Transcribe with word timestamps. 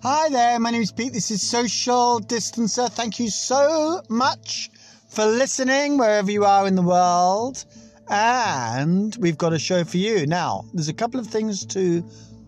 Hi 0.00 0.28
there, 0.28 0.60
my 0.60 0.70
name 0.70 0.82
is 0.82 0.92
Pete. 0.92 1.12
This 1.12 1.32
is 1.32 1.42
Social 1.42 2.20
Distancer. 2.20 2.88
Thank 2.88 3.18
you 3.18 3.30
so 3.30 4.00
much 4.08 4.70
for 5.08 5.26
listening 5.26 5.98
wherever 5.98 6.30
you 6.30 6.44
are 6.44 6.68
in 6.68 6.76
the 6.76 6.82
world. 6.82 7.64
And 8.08 9.16
we've 9.16 9.36
got 9.36 9.52
a 9.52 9.58
show 9.58 9.82
for 9.82 9.96
you. 9.96 10.24
Now, 10.24 10.66
there's 10.72 10.88
a 10.88 10.94
couple 10.94 11.18
of 11.18 11.26
things 11.26 11.66
to 11.66 12.04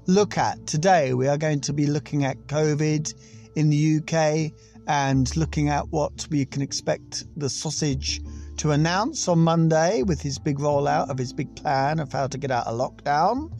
look 0.06 0.38
at 0.38 0.64
today. 0.68 1.12
We 1.12 1.26
are 1.26 1.36
going 1.36 1.60
to 1.62 1.72
be 1.72 1.86
looking 1.86 2.24
at 2.24 2.36
COVID 2.46 3.12
in 3.56 3.68
the 3.68 3.98
UK 3.98 4.52
and 4.86 5.36
looking 5.36 5.70
at 5.70 5.88
what 5.88 6.28
we 6.30 6.44
can 6.44 6.62
expect 6.62 7.24
the 7.36 7.50
sausage 7.50 8.20
to 8.58 8.70
announce 8.70 9.26
on 9.26 9.40
Monday 9.40 10.04
with 10.04 10.22
his 10.22 10.38
big 10.38 10.60
rollout 10.60 11.10
of 11.10 11.18
his 11.18 11.32
big 11.32 11.56
plan 11.56 11.98
of 11.98 12.12
how 12.12 12.28
to 12.28 12.38
get 12.38 12.52
out 12.52 12.68
of 12.68 12.78
lockdown. 12.78 13.50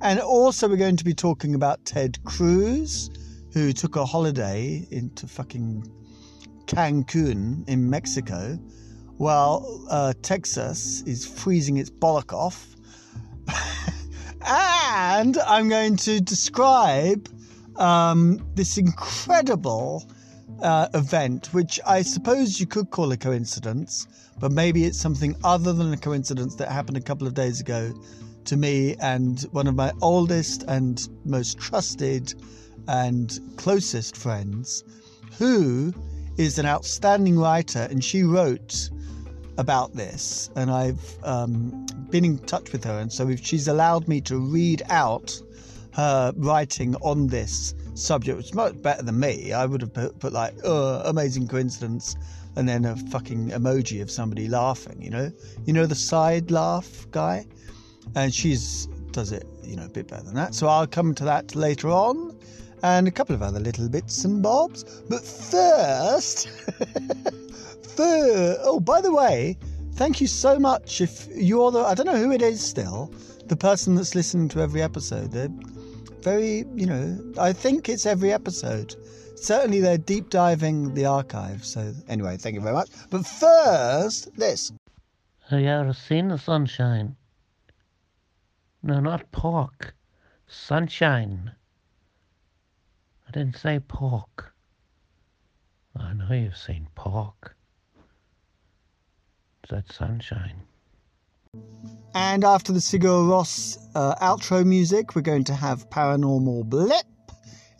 And 0.00 0.20
also, 0.20 0.68
we're 0.68 0.76
going 0.76 0.96
to 0.96 1.04
be 1.04 1.14
talking 1.14 1.56
about 1.56 1.84
Ted 1.84 2.22
Cruz, 2.24 3.10
who 3.52 3.72
took 3.72 3.96
a 3.96 4.04
holiday 4.04 4.86
into 4.90 5.26
fucking 5.26 5.90
Cancun 6.66 7.68
in 7.68 7.90
Mexico, 7.90 8.58
while 9.18 9.86
uh, 9.90 10.14
Texas 10.22 11.02
is 11.02 11.26
freezing 11.26 11.76
its 11.76 11.90
bollock 11.90 12.32
off. 12.32 12.74
and 14.46 15.36
I'm 15.38 15.68
going 15.68 15.96
to 15.98 16.20
describe 16.20 17.28
um, 17.76 18.40
this 18.54 18.78
incredible 18.78 20.10
uh, 20.62 20.88
event, 20.94 21.52
which 21.52 21.78
I 21.86 22.02
suppose 22.02 22.58
you 22.58 22.66
could 22.66 22.90
call 22.90 23.12
a 23.12 23.16
coincidence, 23.16 24.06
but 24.38 24.52
maybe 24.52 24.84
it's 24.84 24.98
something 24.98 25.36
other 25.44 25.72
than 25.72 25.92
a 25.92 25.96
coincidence 25.96 26.54
that 26.56 26.70
happened 26.70 26.96
a 26.96 27.00
couple 27.00 27.26
of 27.26 27.34
days 27.34 27.60
ago 27.60 27.92
to 28.44 28.56
me 28.56 28.96
and 28.96 29.42
one 29.52 29.66
of 29.66 29.74
my 29.74 29.92
oldest 30.00 30.64
and 30.64 31.08
most 31.24 31.58
trusted 31.58 32.34
and 32.88 33.38
closest 33.56 34.16
friends, 34.16 34.84
who 35.38 35.92
is 36.36 36.58
an 36.58 36.66
outstanding 36.66 37.38
writer, 37.38 37.86
and 37.90 38.04
she 38.04 38.22
wrote 38.22 38.90
about 39.58 39.94
this, 39.94 40.50
and 40.56 40.70
I've 40.70 41.16
um, 41.24 41.86
been 42.10 42.24
in 42.24 42.38
touch 42.38 42.72
with 42.72 42.84
her, 42.84 42.98
and 42.98 43.12
so 43.12 43.34
she's 43.36 43.68
allowed 43.68 44.08
me 44.08 44.20
to 44.22 44.38
read 44.38 44.82
out 44.88 45.40
her 45.92 46.32
writing 46.36 46.94
on 46.96 47.26
this 47.26 47.74
subject, 47.94 48.36
which 48.38 48.46
is 48.46 48.54
much 48.54 48.80
better 48.80 49.02
than 49.02 49.20
me. 49.20 49.52
I 49.52 49.66
would 49.66 49.82
have 49.82 49.92
put, 49.92 50.18
put 50.18 50.32
like, 50.32 50.54
oh, 50.64 51.02
amazing 51.04 51.48
coincidence, 51.48 52.16
and 52.56 52.68
then 52.68 52.84
a 52.84 52.96
fucking 52.96 53.50
emoji 53.50 54.00
of 54.00 54.10
somebody 54.10 54.48
laughing, 54.48 55.00
you 55.00 55.10
know? 55.10 55.30
You 55.66 55.72
know 55.72 55.86
the 55.86 55.94
side 55.94 56.50
laugh 56.50 57.06
guy? 57.10 57.46
And 58.14 58.32
she's 58.34 58.88
does 59.12 59.30
it, 59.30 59.46
you 59.62 59.76
know, 59.76 59.84
a 59.84 59.88
bit 59.88 60.08
better 60.08 60.24
than 60.24 60.34
that. 60.34 60.54
So 60.54 60.66
I'll 60.66 60.86
come 60.86 61.14
to 61.16 61.24
that 61.24 61.54
later 61.54 61.90
on. 61.90 62.36
And 62.82 63.06
a 63.06 63.10
couple 63.10 63.34
of 63.34 63.42
other 63.42 63.60
little 63.60 63.88
bits 63.88 64.24
and 64.24 64.42
bobs. 64.42 64.84
But 65.08 65.22
first, 65.22 66.48
first 67.96 68.60
oh, 68.64 68.80
by 68.80 69.00
the 69.00 69.12
way, 69.12 69.56
thank 69.94 70.20
you 70.20 70.26
so 70.26 70.58
much. 70.58 71.00
If 71.00 71.28
you're 71.34 71.70
the, 71.70 71.80
I 71.80 71.94
don't 71.94 72.06
know 72.06 72.16
who 72.16 72.32
it 72.32 72.42
is 72.42 72.60
still, 72.60 73.12
the 73.46 73.56
person 73.56 73.94
that's 73.94 74.14
listening 74.14 74.48
to 74.50 74.60
every 74.60 74.82
episode. 74.82 75.30
They're 75.30 75.48
very, 76.22 76.64
you 76.74 76.86
know, 76.86 77.34
I 77.38 77.52
think 77.52 77.88
it's 77.88 78.06
every 78.06 78.32
episode. 78.32 78.96
Certainly, 79.36 79.80
they're 79.80 79.98
deep 79.98 80.30
diving 80.30 80.94
the 80.94 81.04
archive. 81.04 81.64
So, 81.64 81.92
anyway, 82.08 82.36
thank 82.36 82.54
you 82.54 82.60
very 82.60 82.74
much. 82.74 82.90
But 83.10 83.26
first, 83.26 84.36
this. 84.36 84.72
Have 85.50 85.60
you 85.60 85.68
ever 85.68 85.92
seen 85.92 86.28
the 86.28 86.38
sunshine? 86.38 87.16
No, 88.82 89.00
not 89.00 89.30
pork. 89.32 89.94
Sunshine. 90.46 91.52
I 93.32 93.38
didn't 93.38 93.56
say 93.56 93.80
pork. 93.88 94.52
I 95.96 96.12
know 96.12 96.34
you've 96.34 96.54
seen 96.54 96.88
pork. 96.94 97.56
I 99.64 99.76
that 99.76 99.90
sunshine. 99.90 100.60
And 102.14 102.44
after 102.44 102.72
the 102.72 102.78
Sigur 102.78 103.26
Rós 103.26 103.78
uh, 103.94 104.16
outro 104.16 104.66
music, 104.66 105.14
we're 105.14 105.22
going 105.22 105.44
to 105.44 105.54
have 105.54 105.88
Paranormal 105.88 106.66
Blip. 106.66 107.06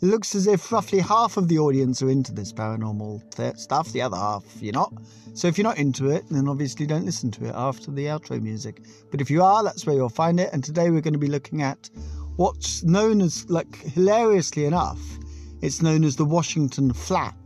It 0.01 0.07
looks 0.07 0.33
as 0.33 0.47
if 0.47 0.71
roughly 0.71 0.97
half 1.01 1.37
of 1.37 1.47
the 1.47 1.59
audience 1.59 2.01
are 2.01 2.09
into 2.09 2.33
this 2.33 2.51
paranormal 2.51 3.21
th- 3.35 3.57
stuff, 3.57 3.91
the 3.91 4.01
other 4.01 4.17
half 4.17 4.43
you're 4.59 4.73
not. 4.73 4.91
So 5.35 5.47
if 5.47 5.59
you're 5.59 5.67
not 5.67 5.77
into 5.77 6.09
it, 6.09 6.23
then 6.31 6.47
obviously 6.47 6.87
don't 6.87 7.05
listen 7.05 7.29
to 7.29 7.45
it 7.45 7.53
after 7.53 7.91
the 7.91 8.05
outro 8.05 8.41
music. 8.41 8.81
But 9.11 9.21
if 9.21 9.29
you 9.29 9.43
are, 9.43 9.63
that's 9.63 9.85
where 9.85 9.95
you'll 9.95 10.09
find 10.09 10.39
it. 10.39 10.49
And 10.51 10.63
today 10.63 10.89
we're 10.89 11.01
going 11.01 11.13
to 11.13 11.19
be 11.19 11.27
looking 11.27 11.61
at 11.61 11.91
what's 12.37 12.83
known 12.83 13.21
as, 13.21 13.47
like, 13.51 13.75
hilariously 13.75 14.65
enough, 14.65 14.99
it's 15.63 15.81
known 15.81 16.03
as 16.03 16.17
the 16.17 16.25
Washington 16.25 16.91
Flap, 16.91 17.37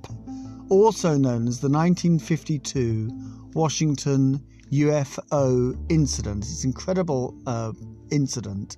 also 0.69 1.15
known 1.17 1.47
as 1.47 1.59
the 1.59 1.69
1952 1.69 3.11
Washington 3.53 4.43
UFO 4.71 5.77
incident. 5.87 6.43
It's 6.43 6.63
an 6.63 6.71
incredible 6.71 7.39
uh, 7.45 7.73
incident, 8.09 8.77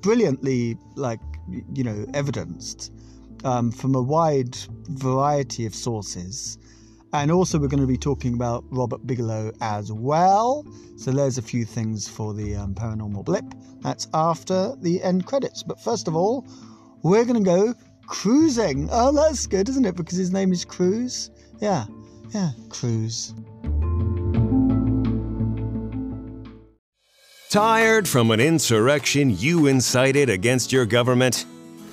brilliantly, 0.00 0.76
like, 0.96 1.20
you 1.72 1.84
know, 1.84 2.04
evidenced 2.14 2.90
um, 3.44 3.70
from 3.70 3.94
a 3.94 4.02
wide 4.02 4.56
variety 4.88 5.66
of 5.66 5.74
sources. 5.74 6.58
And 7.12 7.30
also, 7.30 7.60
we're 7.60 7.68
going 7.68 7.80
to 7.80 7.86
be 7.86 7.96
talking 7.96 8.34
about 8.34 8.64
Robert 8.70 9.06
Bigelow 9.06 9.52
as 9.60 9.92
well. 9.92 10.66
So, 10.96 11.12
there's 11.12 11.38
a 11.38 11.42
few 11.42 11.64
things 11.64 12.08
for 12.08 12.34
the 12.34 12.56
um, 12.56 12.74
paranormal 12.74 13.24
blip. 13.24 13.44
That's 13.82 14.08
after 14.12 14.74
the 14.80 15.00
end 15.04 15.26
credits. 15.26 15.62
But 15.62 15.80
first 15.80 16.08
of 16.08 16.16
all, 16.16 16.44
we're 17.04 17.24
going 17.24 17.44
to 17.44 17.48
go 17.48 17.74
cruising. 18.06 18.88
Oh, 18.90 19.12
that's 19.12 19.46
good, 19.46 19.68
isn't 19.68 19.84
it? 19.84 19.96
Because 19.96 20.18
his 20.18 20.32
name 20.32 20.52
is 20.52 20.64
Cruz. 20.64 21.30
Yeah, 21.60 21.86
yeah, 22.30 22.50
Cruz. 22.68 23.34
Tired 27.50 28.08
from 28.08 28.32
an 28.32 28.40
insurrection 28.40 29.30
you 29.30 29.68
incited 29.68 30.28
against 30.28 30.72
your 30.72 30.84
government? 30.84 31.46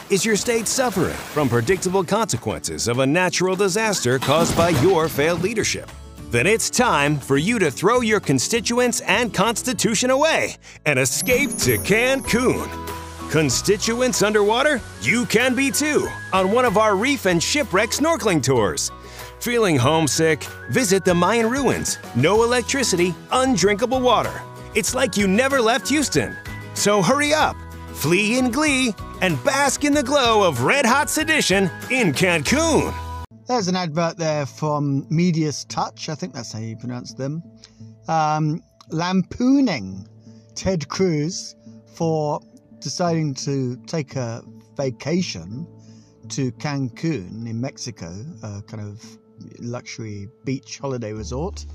Is 0.09 0.25
your 0.25 0.35
state 0.35 0.67
suffering 0.67 1.13
from 1.13 1.47
predictable 1.47 2.03
consequences 2.03 2.87
of 2.87 2.99
a 2.99 3.05
natural 3.05 3.55
disaster 3.55 4.17
caused 4.17 4.57
by 4.57 4.69
your 4.69 5.07
failed 5.07 5.41
leadership? 5.41 5.89
Then 6.31 6.47
it's 6.47 6.69
time 6.69 7.17
for 7.17 7.37
you 7.37 7.59
to 7.59 7.69
throw 7.69 8.01
your 8.01 8.19
constituents 8.19 9.01
and 9.01 9.33
Constitution 9.33 10.09
away 10.09 10.55
and 10.85 10.97
escape 10.97 11.49
to 11.59 11.77
Cancun. 11.77 13.00
Constituents 13.31 14.23
underwater? 14.23 14.81
You 15.01 15.25
can 15.25 15.55
be 15.55 15.71
too 15.71 16.05
on 16.33 16.51
one 16.51 16.65
of 16.65 16.77
our 16.77 16.97
reef 16.97 17.25
and 17.25 17.41
shipwreck 17.41 17.91
snorkeling 17.91 18.43
tours. 18.43 18.91
Feeling 19.39 19.77
homesick? 19.77 20.43
Visit 20.69 21.05
the 21.05 21.13
Mayan 21.13 21.49
ruins. 21.49 21.97
No 22.13 22.43
electricity, 22.43 23.15
undrinkable 23.31 24.01
water. 24.01 24.41
It's 24.75 24.93
like 24.93 25.15
you 25.15 25.29
never 25.29 25.61
left 25.61 25.87
Houston. 25.87 26.35
So 26.73 27.01
hurry 27.01 27.33
up, 27.33 27.55
flee 27.93 28.37
in 28.37 28.51
glee, 28.51 28.93
and 29.21 29.41
bask 29.45 29.85
in 29.85 29.93
the 29.93 30.03
glow 30.03 30.45
of 30.45 30.63
red 30.63 30.85
hot 30.85 31.09
sedition 31.09 31.71
in 31.89 32.11
Cancun. 32.11 32.93
There's 33.47 33.69
an 33.69 33.77
advert 33.77 34.17
there 34.17 34.45
from 34.45 35.07
Media's 35.09 35.63
Touch, 35.65 36.09
I 36.09 36.15
think 36.15 36.33
that's 36.33 36.51
how 36.51 36.59
you 36.59 36.75
pronounce 36.75 37.13
them, 37.13 37.41
um, 38.09 38.61
lampooning 38.89 40.05
Ted 40.53 40.89
Cruz 40.89 41.55
for 41.95 42.41
deciding 42.81 43.33
to 43.35 43.77
take 43.87 44.15
a 44.15 44.43
vacation 44.75 45.67
to 46.29 46.51
Cancun 46.53 47.47
in 47.47 47.59
Mexico, 47.59 48.13
a 48.43 48.61
kind 48.63 48.83
of 48.83 49.03
luxury 49.59 50.27
beach 50.43 50.79
holiday 50.79 51.13
resort. 51.13 51.65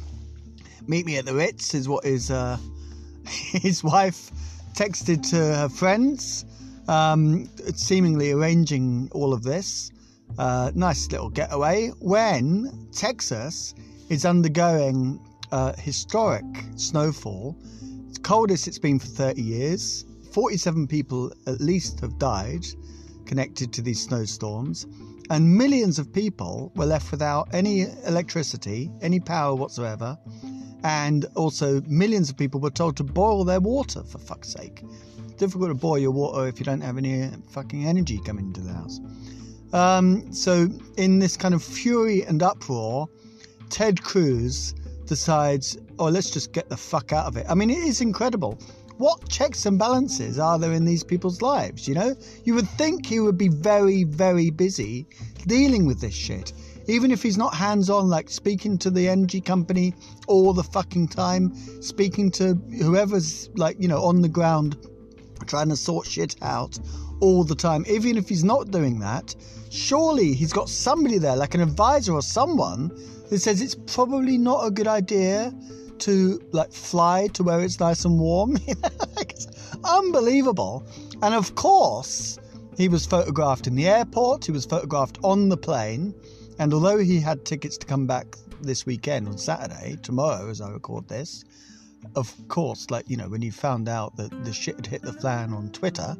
Meet 0.86 1.06
me 1.06 1.16
at 1.16 1.24
the 1.24 1.34
Ritz 1.34 1.74
is 1.74 1.88
what 1.88 2.04
his 2.04 2.30
uh, 2.30 2.58
his 3.26 3.82
wife 3.82 4.30
texted 4.74 5.28
to 5.30 5.36
her 5.36 5.68
friends 5.68 6.44
um, 6.88 7.48
seemingly 7.74 8.32
arranging 8.32 9.08
all 9.12 9.32
of 9.32 9.42
this. 9.42 9.90
Uh, 10.38 10.70
nice 10.74 11.10
little 11.10 11.30
getaway 11.30 11.88
when 12.00 12.88
Texas 12.92 13.74
is 14.08 14.24
undergoing 14.24 15.20
uh, 15.52 15.72
historic 15.78 16.44
snowfall. 16.76 17.56
It's 18.08 18.18
coldest 18.18 18.68
it's 18.68 18.78
been 18.78 18.98
for 18.98 19.06
30 19.06 19.42
years. 19.42 20.04
47 20.36 20.86
people 20.86 21.32
at 21.46 21.62
least 21.62 22.00
have 22.00 22.18
died 22.18 22.66
connected 23.24 23.72
to 23.72 23.80
these 23.80 24.02
snowstorms, 24.02 24.86
and 25.30 25.56
millions 25.56 25.98
of 25.98 26.12
people 26.12 26.70
were 26.76 26.84
left 26.84 27.10
without 27.10 27.48
any 27.54 27.86
electricity, 28.04 28.90
any 29.00 29.18
power 29.18 29.54
whatsoever, 29.54 30.18
and 30.84 31.24
also 31.36 31.80
millions 31.86 32.28
of 32.28 32.36
people 32.36 32.60
were 32.60 32.68
told 32.68 32.98
to 32.98 33.02
boil 33.02 33.44
their 33.44 33.60
water 33.60 34.02
for 34.02 34.18
fuck's 34.18 34.52
sake 34.52 34.84
difficult 35.38 35.70
to 35.70 35.74
boil 35.74 35.98
your 35.98 36.10
water 36.10 36.46
if 36.46 36.58
you 36.58 36.66
don't 36.66 36.82
have 36.82 36.98
any 36.98 37.30
fucking 37.48 37.86
energy 37.86 38.20
coming 38.26 38.44
into 38.44 38.60
the 38.60 38.74
house. 38.74 39.00
Um, 39.72 40.30
so, 40.34 40.68
in 40.98 41.18
this 41.18 41.38
kind 41.38 41.54
of 41.54 41.64
fury 41.64 42.24
and 42.24 42.42
uproar, 42.42 43.08
Ted 43.70 44.02
Cruz 44.02 44.74
decides, 45.06 45.78
oh, 45.98 46.10
let's 46.10 46.30
just 46.30 46.52
get 46.52 46.68
the 46.68 46.76
fuck 46.76 47.14
out 47.14 47.24
of 47.24 47.38
it. 47.38 47.46
I 47.48 47.54
mean, 47.54 47.70
it 47.70 47.78
is 47.78 48.02
incredible. 48.02 48.58
What 48.98 49.28
checks 49.28 49.66
and 49.66 49.78
balances 49.78 50.38
are 50.38 50.58
there 50.58 50.72
in 50.72 50.84
these 50.84 51.04
people's 51.04 51.42
lives? 51.42 51.86
You 51.86 51.94
know, 51.94 52.14
you 52.44 52.54
would 52.54 52.68
think 52.70 53.06
he 53.06 53.20
would 53.20 53.36
be 53.36 53.48
very, 53.48 54.04
very 54.04 54.50
busy 54.50 55.06
dealing 55.46 55.86
with 55.86 56.00
this 56.00 56.14
shit. 56.14 56.52
Even 56.88 57.10
if 57.10 57.22
he's 57.22 57.36
not 57.36 57.52
hands 57.54 57.90
on, 57.90 58.08
like 58.08 58.30
speaking 58.30 58.78
to 58.78 58.90
the 58.90 59.08
energy 59.08 59.40
company 59.40 59.92
all 60.28 60.52
the 60.52 60.62
fucking 60.62 61.08
time, 61.08 61.54
speaking 61.82 62.30
to 62.32 62.54
whoever's 62.80 63.50
like, 63.56 63.76
you 63.80 63.88
know, 63.88 64.02
on 64.02 64.22
the 64.22 64.28
ground 64.28 64.76
trying 65.46 65.68
to 65.68 65.76
sort 65.76 66.06
shit 66.06 66.36
out 66.42 66.78
all 67.20 67.44
the 67.44 67.54
time. 67.54 67.84
Even 67.88 68.16
if 68.16 68.28
he's 68.28 68.44
not 68.44 68.70
doing 68.70 68.98
that, 69.00 69.34
surely 69.70 70.32
he's 70.32 70.52
got 70.52 70.68
somebody 70.68 71.18
there, 71.18 71.36
like 71.36 71.54
an 71.54 71.60
advisor 71.60 72.12
or 72.12 72.22
someone, 72.22 72.88
that 73.30 73.40
says 73.40 73.60
it's 73.60 73.74
probably 73.74 74.38
not 74.38 74.64
a 74.64 74.70
good 74.70 74.86
idea 74.86 75.52
to 76.00 76.40
like 76.52 76.72
fly 76.72 77.28
to 77.34 77.42
where 77.42 77.60
it's 77.60 77.80
nice 77.80 78.04
and 78.04 78.18
warm. 78.18 78.56
it's 79.18 79.46
unbelievable. 79.84 80.84
And 81.22 81.34
of 81.34 81.54
course, 81.54 82.38
he 82.76 82.88
was 82.88 83.06
photographed 83.06 83.66
in 83.66 83.74
the 83.74 83.88
airport, 83.88 84.44
he 84.44 84.52
was 84.52 84.66
photographed 84.66 85.18
on 85.24 85.48
the 85.48 85.56
plane, 85.56 86.14
and 86.58 86.72
although 86.74 86.98
he 86.98 87.20
had 87.20 87.44
tickets 87.44 87.78
to 87.78 87.86
come 87.86 88.06
back 88.06 88.36
this 88.60 88.86
weekend 88.86 89.28
on 89.28 89.38
Saturday, 89.38 89.98
tomorrow 90.02 90.48
as 90.50 90.60
I 90.60 90.70
record 90.70 91.08
this, 91.08 91.44
of 92.14 92.34
course, 92.48 92.90
like, 92.90 93.08
you 93.08 93.16
know, 93.16 93.28
when 93.28 93.42
he 93.42 93.50
found 93.50 93.88
out 93.88 94.16
that 94.16 94.44
the 94.44 94.52
shit 94.52 94.76
had 94.76 94.86
hit 94.86 95.02
the 95.02 95.12
fan 95.12 95.52
on 95.52 95.70
Twitter, 95.70 96.16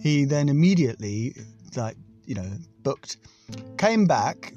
he 0.00 0.24
then 0.24 0.48
immediately, 0.48 1.34
like, 1.76 1.96
you 2.26 2.34
know, 2.34 2.50
booked, 2.82 3.16
came 3.76 4.06
back, 4.06 4.54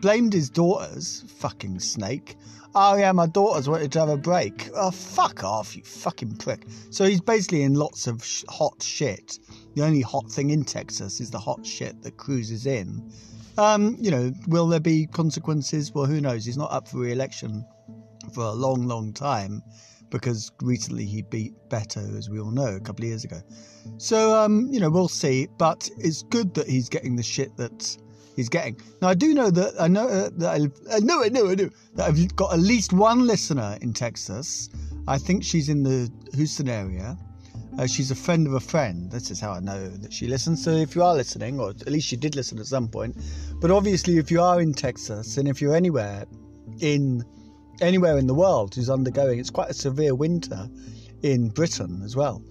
blamed 0.00 0.32
his 0.32 0.50
daughters, 0.50 1.24
fucking 1.38 1.80
snake. 1.80 2.36
Oh 2.78 2.94
yeah, 2.94 3.10
my 3.12 3.26
daughters 3.26 3.70
wanted 3.70 3.90
to 3.92 4.00
have 4.00 4.10
a 4.10 4.18
break. 4.18 4.68
Oh 4.74 4.90
fuck 4.90 5.42
off, 5.42 5.74
you 5.74 5.82
fucking 5.82 6.36
prick. 6.36 6.66
So 6.90 7.06
he's 7.06 7.22
basically 7.22 7.62
in 7.62 7.72
lots 7.72 8.06
of 8.06 8.22
sh- 8.22 8.44
hot 8.50 8.82
shit. 8.82 9.38
The 9.74 9.82
only 9.82 10.02
hot 10.02 10.30
thing 10.30 10.50
in 10.50 10.62
Texas 10.62 11.18
is 11.18 11.30
the 11.30 11.38
hot 11.38 11.64
shit 11.64 12.02
that 12.02 12.18
cruises 12.18 12.66
in. 12.66 13.10
Um, 13.56 13.96
you 13.98 14.10
know, 14.10 14.30
will 14.48 14.66
there 14.68 14.78
be 14.78 15.06
consequences? 15.06 15.94
Well, 15.94 16.04
who 16.04 16.20
knows? 16.20 16.44
He's 16.44 16.58
not 16.58 16.70
up 16.70 16.86
for 16.86 16.98
re-election 16.98 17.64
for 18.34 18.44
a 18.44 18.52
long, 18.52 18.86
long 18.86 19.14
time 19.14 19.62
because 20.10 20.52
recently 20.60 21.06
he 21.06 21.22
beat 21.22 21.54
Beto, 21.70 22.14
as 22.18 22.28
we 22.28 22.38
all 22.38 22.50
know, 22.50 22.76
a 22.76 22.80
couple 22.80 23.06
of 23.06 23.08
years 23.08 23.24
ago. 23.24 23.40
So, 23.96 24.34
um, 24.34 24.68
you 24.70 24.80
know, 24.80 24.90
we'll 24.90 25.08
see. 25.08 25.48
But 25.56 25.88
it's 25.96 26.24
good 26.24 26.52
that 26.52 26.68
he's 26.68 26.90
getting 26.90 27.16
the 27.16 27.22
shit 27.22 27.56
that 27.56 27.96
he's 28.36 28.48
getting. 28.48 28.78
Now, 29.02 29.08
I 29.08 29.14
do 29.14 29.34
know 29.34 29.50
that 29.50 29.74
I 29.80 29.88
know 29.88 30.06
uh, 30.06 30.30
that 30.36 30.50
I, 30.50 30.96
I 30.96 31.00
know 31.00 31.24
I 31.24 31.28
know 31.28 31.50
I 31.50 31.54
know 31.54 31.70
that 31.94 32.08
I've 32.08 32.36
got 32.36 32.52
at 32.52 32.60
least 32.60 32.92
one 32.92 33.26
listener 33.26 33.76
in 33.80 33.92
Texas. 33.92 34.68
I 35.08 35.18
think 35.18 35.42
she's 35.42 35.68
in 35.68 35.82
the 35.82 36.10
Houston 36.34 36.68
area. 36.68 37.16
Uh, 37.78 37.86
she's 37.86 38.10
a 38.10 38.14
friend 38.14 38.46
of 38.46 38.54
a 38.54 38.60
friend. 38.60 39.10
This 39.10 39.30
is 39.30 39.40
how 39.40 39.52
I 39.52 39.60
know 39.60 39.88
that 39.88 40.12
she 40.12 40.26
listens. 40.26 40.64
So 40.64 40.70
if 40.70 40.94
you 40.94 41.02
are 41.02 41.14
listening, 41.14 41.60
or 41.60 41.70
at 41.70 41.88
least 41.88 42.10
you 42.10 42.16
did 42.16 42.34
listen 42.34 42.58
at 42.58 42.66
some 42.66 42.88
point, 42.88 43.16
but 43.60 43.70
obviously 43.70 44.16
if 44.16 44.30
you 44.30 44.40
are 44.40 44.60
in 44.60 44.72
Texas 44.72 45.36
and 45.36 45.46
if 45.46 45.60
you're 45.60 45.74
anywhere 45.74 46.24
in 46.80 47.22
anywhere 47.82 48.16
in 48.16 48.26
the 48.26 48.34
world 48.34 48.74
who's 48.74 48.88
undergoing, 48.88 49.38
it's 49.38 49.50
quite 49.50 49.68
a 49.68 49.74
severe 49.74 50.14
winter 50.14 50.68
in 51.22 51.48
Britain 51.48 52.00
as 52.02 52.16
well. 52.16 52.42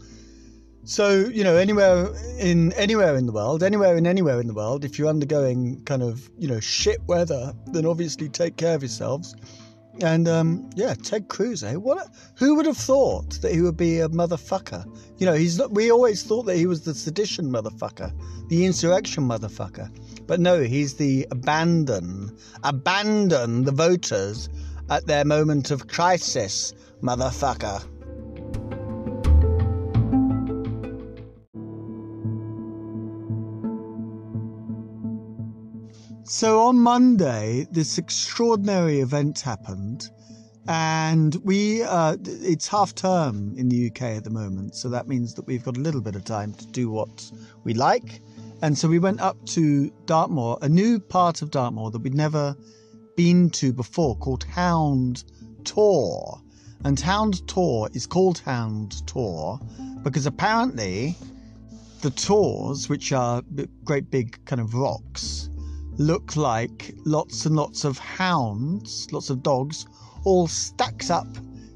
So 0.87 1.27
you 1.27 1.43
know, 1.43 1.55
anywhere 1.55 2.13
in 2.37 2.71
anywhere 2.73 3.15
in 3.15 3.25
the 3.25 3.31
world, 3.31 3.63
anywhere 3.63 3.97
in 3.97 4.05
anywhere 4.05 4.39
in 4.39 4.45
the 4.45 4.53
world, 4.53 4.85
if 4.85 4.99
you're 4.99 5.09
undergoing 5.09 5.83
kind 5.83 6.03
of 6.03 6.29
you 6.37 6.47
know 6.47 6.59
shit 6.59 7.01
weather, 7.07 7.53
then 7.71 7.87
obviously 7.87 8.29
take 8.29 8.55
care 8.57 8.75
of 8.75 8.83
yourselves. 8.83 9.35
And 10.01 10.27
um, 10.27 10.69
yeah, 10.75 10.93
Ted 10.93 11.27
Cruz, 11.27 11.63
eh? 11.63 11.73
What? 11.73 12.07
Who 12.35 12.55
would 12.55 12.67
have 12.67 12.77
thought 12.77 13.41
that 13.41 13.51
he 13.51 13.61
would 13.61 13.77
be 13.77 13.99
a 13.99 14.09
motherfucker? 14.09 14.85
You 15.17 15.25
know, 15.25 15.33
he's 15.33 15.57
not. 15.57 15.71
We 15.71 15.91
always 15.91 16.21
thought 16.21 16.43
that 16.43 16.57
he 16.57 16.67
was 16.67 16.81
the 16.81 16.93
sedition 16.93 17.49
motherfucker, 17.49 18.13
the 18.49 18.65
insurrection 18.65 19.23
motherfucker. 19.23 19.89
But 20.27 20.39
no, 20.39 20.61
he's 20.61 20.95
the 20.95 21.25
abandon, 21.31 22.37
abandon 22.63 23.63
the 23.63 23.71
voters 23.71 24.49
at 24.91 25.07
their 25.07 25.25
moment 25.25 25.71
of 25.71 25.87
crisis, 25.87 26.73
motherfucker. 27.01 27.83
So 36.27 36.63
on 36.63 36.79
Monday, 36.79 37.67
this 37.69 37.99
extraordinary 37.99 38.99
event 38.99 39.41
happened, 39.41 40.09
and 40.67 41.35
we 41.43 41.83
uh, 41.83 42.17
it's 42.23 42.67
half 42.67 42.95
term 42.95 43.53
in 43.55 43.69
the 43.69 43.91
UK 43.91 44.01
at 44.01 44.23
the 44.23 44.31
moment, 44.31 44.73
so 44.73 44.89
that 44.89 45.07
means 45.07 45.35
that 45.35 45.45
we've 45.45 45.63
got 45.63 45.77
a 45.77 45.79
little 45.79 46.01
bit 46.01 46.15
of 46.15 46.25
time 46.25 46.51
to 46.53 46.65
do 46.65 46.89
what 46.89 47.31
we 47.63 47.75
like. 47.75 48.21
And 48.63 48.75
so 48.75 48.87
we 48.87 48.97
went 48.97 49.21
up 49.21 49.37
to 49.49 49.91
Dartmoor, 50.07 50.57
a 50.63 50.67
new 50.67 50.99
part 50.99 51.43
of 51.43 51.51
Dartmoor 51.51 51.91
that 51.91 51.99
we'd 51.99 52.15
never 52.15 52.55
been 53.15 53.51
to 53.51 53.71
before, 53.71 54.17
called 54.17 54.45
Hound 54.45 55.25
Tor. 55.63 56.41
And 56.83 56.99
Hound 56.99 57.47
Tor 57.47 57.87
is 57.93 58.07
called 58.07 58.39
Hound 58.39 59.05
Tor 59.05 59.59
because 60.01 60.25
apparently 60.25 61.15
the 62.01 62.09
tors, 62.09 62.89
which 62.89 63.11
are 63.11 63.43
great 63.83 64.09
big 64.09 64.43
kind 64.45 64.59
of 64.59 64.73
rocks, 64.73 65.49
look 65.97 66.35
like 66.35 66.93
lots 67.05 67.45
and 67.45 67.55
lots 67.55 67.83
of 67.85 67.97
hounds, 67.97 69.11
lots 69.11 69.29
of 69.29 69.43
dogs, 69.43 69.85
all 70.23 70.47
stacked 70.47 71.11
up 71.11 71.27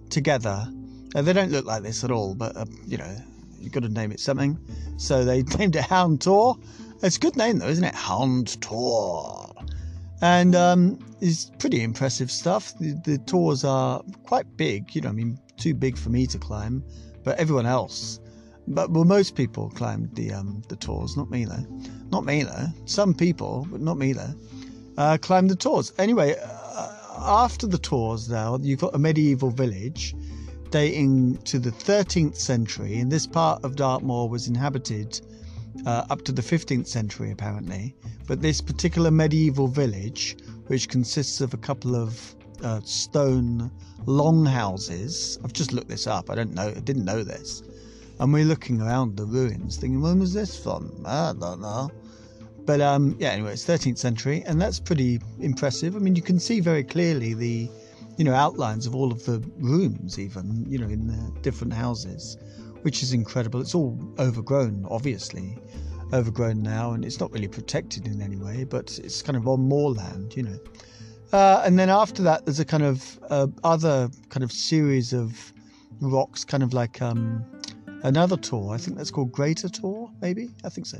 together. 0.09 0.67
They 1.13 1.33
don't 1.33 1.51
look 1.51 1.65
like 1.65 1.83
this 1.83 2.03
at 2.03 2.11
all, 2.11 2.35
but 2.35 2.55
uh, 2.55 2.65
you 2.87 2.97
know, 2.97 3.15
you've 3.59 3.71
got 3.71 3.83
to 3.83 3.89
name 3.89 4.11
it 4.11 4.19
something. 4.19 4.57
So 4.97 5.23
they 5.23 5.43
named 5.57 5.75
it 5.75 5.83
Hound 5.83 6.21
Tor. 6.21 6.57
It's 7.01 7.17
a 7.17 7.19
good 7.19 7.35
name 7.35 7.59
though, 7.59 7.69
isn't 7.69 7.83
it? 7.83 7.95
Hound 7.95 8.61
Tor. 8.61 9.53
And 10.21 10.53
um, 10.55 10.99
it's 11.21 11.51
pretty 11.59 11.81
impressive 11.81 12.29
stuff. 12.29 12.77
The, 12.79 12.99
the 13.05 13.17
tors 13.19 13.63
are 13.63 14.01
quite 14.25 14.45
big, 14.57 14.93
you 14.93 15.01
know, 15.01 15.09
I 15.09 15.13
mean, 15.13 15.39
too 15.57 15.73
big 15.73 15.97
for 15.97 16.09
me 16.09 16.27
to 16.27 16.37
climb, 16.37 16.83
but 17.23 17.37
everyone 17.37 17.65
else 17.65 18.19
but 18.69 18.91
well, 18.91 19.03
most 19.03 19.35
people 19.35 19.69
climbed 19.71 20.15
the 20.15 20.31
um, 20.31 20.61
the 20.67 20.75
tors, 20.75 21.17
not 21.17 21.31
me 21.31 21.43
though. 21.45 21.65
Not 22.11 22.23
me 22.23 22.43
though. 22.43 22.67
Some 22.85 23.15
people, 23.15 23.67
but 23.69 23.81
not 23.81 23.97
me 23.97 24.13
though, 24.13 24.33
uh, 24.97 25.17
climbed 25.17 25.49
the 25.49 25.55
tors. 25.55 25.91
Anyway, 25.97 26.35
uh, 26.39 26.87
after 27.17 27.65
the 27.65 27.79
tors, 27.79 28.29
now 28.29 28.57
you've 28.61 28.79
got 28.79 28.93
a 28.93 28.99
medieval 28.99 29.49
village 29.49 30.15
dating 30.69 31.37
to 31.37 31.57
the 31.57 31.71
13th 31.71 32.35
century, 32.35 32.99
and 32.99 33.11
this 33.11 33.25
part 33.25 33.63
of 33.63 33.75
Dartmoor 33.75 34.29
was 34.29 34.47
inhabited 34.47 35.19
uh, 35.87 36.05
up 36.11 36.21
to 36.23 36.31
the 36.31 36.43
15th 36.43 36.87
century 36.87 37.31
apparently. 37.31 37.95
But 38.27 38.43
this 38.43 38.61
particular 38.61 39.09
medieval 39.09 39.67
village, 39.67 40.37
which 40.67 40.89
consists 40.89 41.41
of 41.41 41.55
a 41.55 41.57
couple 41.57 41.95
of 41.95 42.35
uh, 42.63 42.81
stone 42.81 43.71
longhouses, 44.05 45.39
I've 45.43 45.53
just 45.53 45.73
looked 45.73 45.89
this 45.89 46.05
up. 46.05 46.29
I 46.29 46.35
don't 46.35 46.53
know. 46.53 46.67
I 46.67 46.79
didn't 46.81 47.05
know 47.05 47.23
this 47.23 47.63
and 48.19 48.33
we're 48.33 48.45
looking 48.45 48.81
around 48.81 49.15
the 49.15 49.25
ruins 49.25 49.77
thinking, 49.77 50.01
when 50.01 50.19
was 50.19 50.33
this 50.33 50.61
from? 50.61 50.91
I 51.05 51.33
don't 51.39 51.61
know. 51.61 51.89
But 52.65 52.81
um, 52.81 53.15
yeah, 53.17 53.29
anyway, 53.29 53.53
it's 53.53 53.65
13th 53.65 53.97
century, 53.97 54.43
and 54.45 54.61
that's 54.61 54.79
pretty 54.79 55.19
impressive. 55.39 55.95
I 55.95 55.99
mean, 55.99 56.15
you 56.15 56.21
can 56.21 56.39
see 56.39 56.59
very 56.59 56.83
clearly 56.83 57.33
the, 57.33 57.69
you 58.17 58.23
know, 58.25 58.33
outlines 58.33 58.85
of 58.85 58.93
all 58.93 59.11
of 59.11 59.25
the 59.25 59.39
rooms, 59.57 60.19
even, 60.19 60.65
you 60.69 60.77
know, 60.77 60.87
in 60.87 61.07
the 61.07 61.39
different 61.41 61.73
houses, 61.73 62.37
which 62.83 63.01
is 63.01 63.13
incredible. 63.13 63.61
It's 63.61 63.73
all 63.73 63.97
overgrown, 64.19 64.85
obviously, 64.89 65.57
overgrown 66.13 66.61
now, 66.61 66.91
and 66.91 67.05
it's 67.05 67.19
not 67.19 67.31
really 67.31 67.47
protected 67.47 68.05
in 68.05 68.21
any 68.21 68.35
way, 68.35 68.65
but 68.65 68.99
it's 69.03 69.21
kind 69.21 69.37
of 69.37 69.47
on 69.47 69.61
moorland, 69.61 70.35
you 70.35 70.43
know. 70.43 70.59
Uh, 71.31 71.61
and 71.65 71.79
then 71.79 71.89
after 71.89 72.21
that, 72.23 72.45
there's 72.45 72.59
a 72.59 72.65
kind 72.65 72.83
of 72.83 73.19
uh, 73.29 73.47
other 73.63 74.09
kind 74.29 74.43
of 74.43 74.51
series 74.51 75.13
of 75.13 75.53
rocks, 76.01 76.43
kind 76.43 76.63
of 76.63 76.73
like 76.73 77.01
um, 77.01 77.45
another 78.03 78.37
tour. 78.37 78.73
I 78.73 78.77
think 78.77 78.97
that's 78.97 79.11
called 79.11 79.31
Greater 79.31 79.69
Tour, 79.69 80.09
maybe? 80.21 80.49
I 80.63 80.69
think 80.69 80.87
so. 80.87 80.99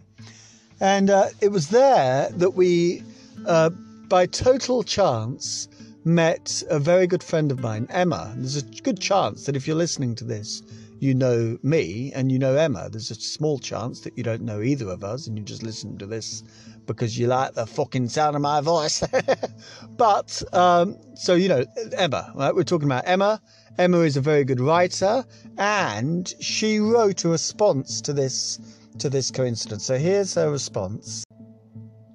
And 0.79 1.09
uh, 1.09 1.29
it 1.41 1.49
was 1.49 1.69
there 1.69 2.29
that 2.31 2.51
we, 2.51 3.03
uh, 3.45 3.69
by 4.07 4.25
total 4.25 4.83
chance, 4.83 5.67
met 6.05 6.63
a 6.69 6.79
very 6.79 7.07
good 7.07 7.23
friend 7.23 7.51
of 7.51 7.59
mine, 7.59 7.87
Emma. 7.89 8.33
There's 8.37 8.55
a 8.55 8.63
good 8.81 8.99
chance 8.99 9.45
that 9.45 9.55
if 9.55 9.67
you're 9.67 9.75
listening 9.75 10.15
to 10.15 10.23
this, 10.23 10.63
you 10.99 11.13
know 11.13 11.57
me 11.63 12.11
and 12.13 12.31
you 12.31 12.39
know 12.39 12.55
Emma. 12.55 12.89
There's 12.89 13.11
a 13.11 13.15
small 13.15 13.59
chance 13.59 14.01
that 14.01 14.17
you 14.17 14.23
don't 14.23 14.41
know 14.41 14.61
either 14.61 14.89
of 14.89 15.03
us 15.03 15.27
and 15.27 15.37
you 15.37 15.43
just 15.43 15.63
listen 15.63 15.97
to 15.97 16.05
this 16.05 16.43
because 16.85 17.17
you 17.17 17.27
like 17.27 17.53
the 17.53 17.65
fucking 17.65 18.09
sound 18.09 18.35
of 18.35 18.41
my 18.41 18.61
voice. 18.61 19.03
but, 19.97 20.41
um, 20.53 20.97
so, 21.15 21.35
you 21.35 21.47
know, 21.47 21.63
Emma, 21.93 22.31
right? 22.35 22.53
We're 22.53 22.63
talking 22.63 22.87
about 22.87 23.03
Emma 23.07 23.41
Emma 23.79 24.00
is 24.00 24.17
a 24.17 24.21
very 24.21 24.43
good 24.43 24.59
writer, 24.59 25.24
and 25.57 26.33
she 26.41 26.79
wrote 26.79 27.24
a 27.24 27.29
response 27.29 28.01
to 28.01 28.12
this 28.12 28.59
to 28.98 29.09
this 29.09 29.31
coincidence. 29.31 29.86
So 29.86 29.98
here's 29.98 30.33
her 30.33 30.51
response. 30.51 31.24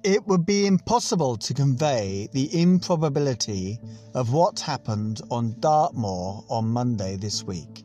It 0.03 0.27
would 0.27 0.45
be 0.45 0.67
impossible 0.67 1.37
to 1.37 1.55
convey 1.55 2.29
the 2.33 2.61
improbability 2.61 3.79
of 4.13 4.31
what 4.31 4.59
happened 4.59 5.21
on 5.31 5.59
Dartmoor 5.59 6.45
on 6.49 6.67
Monday 6.67 7.15
this 7.15 7.43
week. 7.43 7.83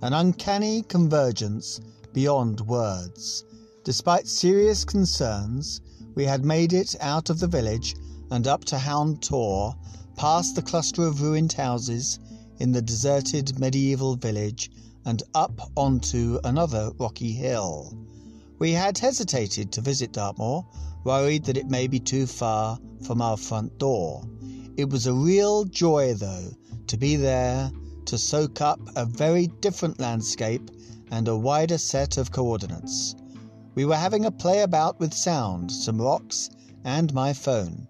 an 0.00 0.14
uncanny 0.14 0.80
convergence 0.80 1.80
beyond 2.14 2.62
words. 2.62 3.44
Despite 3.84 4.26
serious 4.26 4.86
concerns, 4.86 5.82
we 6.14 6.24
had 6.24 6.46
made 6.46 6.72
it 6.72 6.96
out 6.98 7.28
of 7.28 7.40
the 7.40 7.46
village 7.46 7.94
and 8.30 8.46
up 8.46 8.64
to 8.64 8.78
Hound 8.78 9.20
Tor, 9.20 9.76
past 10.16 10.54
the 10.54 10.62
cluster 10.62 11.06
of 11.06 11.20
ruined 11.20 11.52
houses 11.52 12.18
in 12.58 12.72
the 12.72 12.82
deserted 12.82 13.58
medieval 13.58 14.16
village, 14.16 14.70
and 15.04 15.22
up 15.34 15.70
onto 15.76 16.38
another 16.44 16.90
rocky 16.98 17.32
hill. 17.32 17.96
We 18.58 18.72
had 18.72 18.98
hesitated 18.98 19.72
to 19.72 19.80
visit 19.80 20.12
Dartmoor, 20.12 20.66
worried 21.04 21.44
that 21.44 21.56
it 21.56 21.70
may 21.70 21.86
be 21.86 22.00
too 22.00 22.26
far 22.26 22.78
from 23.06 23.22
our 23.22 23.36
front 23.36 23.78
door. 23.78 24.22
It 24.76 24.90
was 24.90 25.06
a 25.06 25.12
real 25.12 25.64
joy, 25.64 26.14
though, 26.14 26.50
to 26.88 26.96
be 26.96 27.16
there 27.16 27.70
to 28.06 28.18
soak 28.18 28.60
up 28.60 28.80
a 28.96 29.04
very 29.04 29.46
different 29.60 30.00
landscape 30.00 30.70
and 31.10 31.28
a 31.28 31.36
wider 31.36 31.78
set 31.78 32.16
of 32.16 32.32
coordinates. 32.32 33.14
We 33.74 33.84
were 33.84 33.96
having 33.96 34.24
a 34.24 34.30
play 34.30 34.62
about 34.62 34.98
with 34.98 35.14
sound, 35.14 35.70
some 35.70 36.00
rocks, 36.00 36.50
and 36.84 37.12
my 37.14 37.32
phone, 37.32 37.86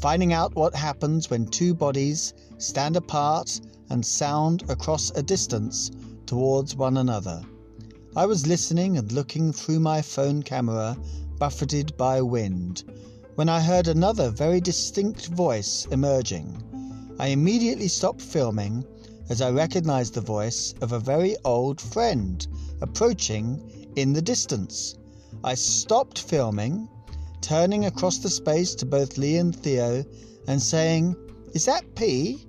finding 0.00 0.32
out 0.32 0.54
what 0.54 0.74
happens 0.74 1.30
when 1.30 1.46
two 1.46 1.74
bodies 1.74 2.34
stand 2.58 2.96
apart 2.96 3.60
and 3.92 4.04
sound 4.06 4.64
across 4.70 5.10
a 5.10 5.22
distance 5.22 5.90
towards 6.24 6.74
one 6.74 6.96
another. 6.96 7.42
I 8.16 8.24
was 8.24 8.46
listening 8.46 8.96
and 8.96 9.12
looking 9.12 9.52
through 9.52 9.80
my 9.80 10.00
phone 10.00 10.42
camera, 10.42 10.96
buffeted 11.38 11.94
by 11.98 12.22
wind, 12.22 12.84
when 13.34 13.50
I 13.50 13.60
heard 13.60 13.88
another 13.88 14.30
very 14.30 14.62
distinct 14.62 15.26
voice 15.26 15.86
emerging. 15.90 16.56
I 17.18 17.28
immediately 17.28 17.86
stopped 17.88 18.22
filming 18.22 18.82
as 19.28 19.42
I 19.42 19.50
recognized 19.50 20.14
the 20.14 20.22
voice 20.22 20.74
of 20.80 20.92
a 20.92 20.98
very 20.98 21.36
old 21.44 21.78
friend 21.78 22.46
approaching 22.80 23.90
in 23.96 24.14
the 24.14 24.22
distance. 24.22 24.96
I 25.44 25.54
stopped 25.54 26.18
filming, 26.18 26.88
turning 27.42 27.84
across 27.84 28.18
the 28.18 28.30
space 28.30 28.74
to 28.76 28.86
both 28.86 29.18
Lee 29.18 29.36
and 29.36 29.54
Theo 29.54 30.02
and 30.46 30.62
saying, 30.62 31.14
Is 31.52 31.66
that 31.66 31.94
P? 31.94 32.46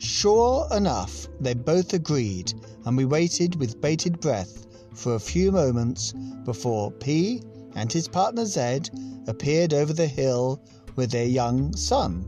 Sure 0.00 0.68
enough, 0.72 1.26
they 1.40 1.54
both 1.54 1.92
agreed, 1.92 2.52
and 2.84 2.96
we 2.96 3.04
waited 3.04 3.56
with 3.56 3.80
bated 3.80 4.20
breath 4.20 4.66
for 4.94 5.14
a 5.16 5.20
few 5.20 5.50
moments 5.50 6.14
before 6.44 6.92
P 6.92 7.42
and 7.74 7.92
his 7.92 8.06
partner 8.06 8.44
Zed 8.46 8.90
appeared 9.26 9.74
over 9.74 9.92
the 9.92 10.06
hill 10.06 10.60
with 10.94 11.10
their 11.10 11.26
young 11.26 11.74
son, 11.74 12.24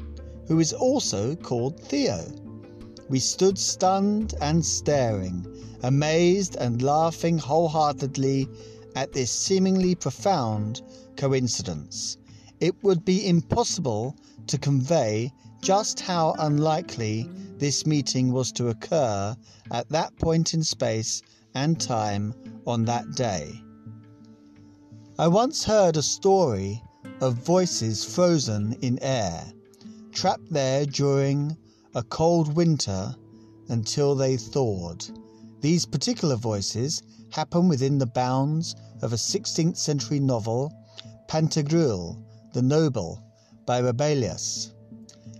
who 0.47 0.59
is 0.59 0.73
also 0.73 1.37
called 1.37 1.79
Theo. 1.81 2.25
We 3.09 3.21
stood 3.21 3.57
stunned 3.59 4.35
and 4.41 4.65
staring, 4.65 5.47
amazed 5.83 6.57
and 6.57 6.83
laughing 6.83 7.39
wholeheartedly 7.39 8.49
at 8.97 9.13
this 9.13 9.31
seemingly 9.31 9.95
profound 9.95 10.83
coincidence. 11.17 12.19
It 12.59 12.75
would 12.83 13.05
be 13.05 13.27
impossible 13.27 14.17
to 14.49 14.59
convey 14.59 15.33
just 15.61 16.01
how 16.01 16.35
unlikely 16.39 17.29
this 17.61 17.87
meeting 17.87 18.33
was 18.33 18.51
to 18.53 18.69
occur 18.69 19.37
at 19.71 19.89
that 19.91 20.17
point 20.17 20.55
in 20.55 20.65
space 20.65 21.23
and 21.55 21.79
time 21.79 22.35
on 22.67 22.87
that 22.87 23.15
day. 23.15 23.63
I 25.19 25.29
once 25.29 25.63
heard 25.63 25.99
a 25.99 26.03
story 26.03 26.83
of 27.21 27.35
voices 27.35 28.03
frozen 28.03 28.73
in 28.81 28.99
air, 29.03 29.53
trapped 30.11 30.51
there 30.51 30.87
during 30.87 31.55
a 31.95 32.03
cold 32.03 32.57
winter 32.57 33.15
until 33.69 34.15
they 34.15 34.39
thawed. 34.39 35.05
These 35.61 35.85
particular 35.85 36.37
voices 36.37 37.03
happen 37.29 37.69
within 37.69 37.99
the 37.99 38.07
bounds 38.07 38.75
of 39.03 39.13
a 39.13 39.17
16th 39.17 39.77
century 39.77 40.19
novel, 40.19 40.73
Pantagruel 41.29 42.17
the 42.55 42.63
Noble, 42.63 43.23
by 43.67 43.81
Rabelais. 43.81 44.73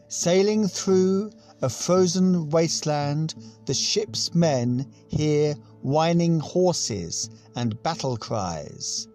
Sailing 0.09 0.69
through 0.69 1.31
a 1.63 1.69
frozen 1.69 2.49
wasteland, 2.49 3.35
the 3.67 3.75
ship's 3.75 4.35
men 4.35 4.87
hear 5.09 5.55
whining 5.83 6.41
horses 6.41 7.29
and 7.55 7.83
battle 7.83 8.17
cries. 8.17 9.07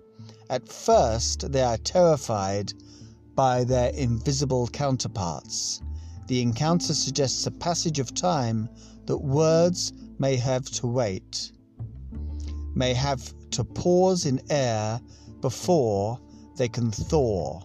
At 0.50 0.68
first, 0.68 1.52
they 1.52 1.64
are 1.64 1.78
terrified 1.78 2.74
by 3.34 3.64
their 3.64 3.90
invisible 3.90 4.68
counterparts. 4.68 5.82
The 6.28 6.42
encounter 6.42 6.94
suggests 6.94 7.48
a 7.48 7.52
passage 7.52 8.00
of 8.00 8.14
time 8.14 8.70
that 9.06 9.18
words 9.18 9.92
may 10.20 10.36
have 10.36 10.66
to 10.72 10.88
wait, 10.88 11.52
may 12.76 12.94
have 12.94 13.34
to 13.52 13.64
pause 13.64 14.26
in 14.26 14.40
air 14.50 15.02
before 15.42 16.20
they 16.58 16.68
can 16.68 16.92
thaw. 16.92 17.62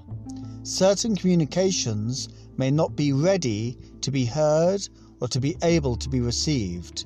Certain 0.62 1.16
communications 1.16 2.28
may 2.56 2.70
not 2.70 2.96
be 2.96 3.12
ready 3.12 3.78
to 4.02 4.10
be 4.10 4.24
heard 4.24 4.88
or 5.20 5.28
to 5.28 5.40
be 5.40 5.56
able 5.62 5.96
to 5.96 6.08
be 6.08 6.20
received. 6.20 7.04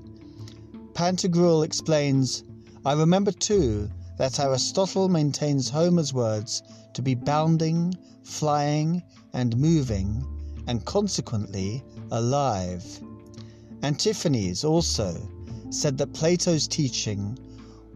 Pantagruel 0.94 1.64
explains 1.64 2.44
I 2.84 2.92
remember 2.92 3.32
too 3.32 3.90
that 4.18 4.38
Aristotle 4.38 5.08
maintains 5.08 5.68
Homer's 5.68 6.12
words 6.12 6.62
to 6.92 7.02
be 7.02 7.14
bounding, 7.14 7.94
flying, 8.22 9.02
and 9.32 9.56
moving, 9.56 10.24
and 10.66 10.84
consequently 10.84 11.82
alive. 12.10 13.00
Antiphanes 13.82 14.64
also 14.64 15.16
said 15.70 15.98
that 15.98 16.12
Plato's 16.12 16.68
teaching 16.68 17.36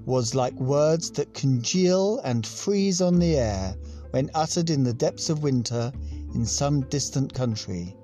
was 0.04 0.34
like 0.34 0.58
words 0.58 1.10
that 1.12 1.34
congeal 1.34 2.18
and 2.24 2.46
freeze 2.46 3.00
on 3.00 3.18
the 3.18 3.36
air 3.36 3.76
when 4.10 4.30
uttered 4.34 4.70
in 4.70 4.82
the 4.82 4.92
depths 4.92 5.28
of 5.28 5.42
winter 5.42 5.92
in 6.34 6.44
some 6.44 6.80
distant 6.88 7.32
country. 7.32 7.94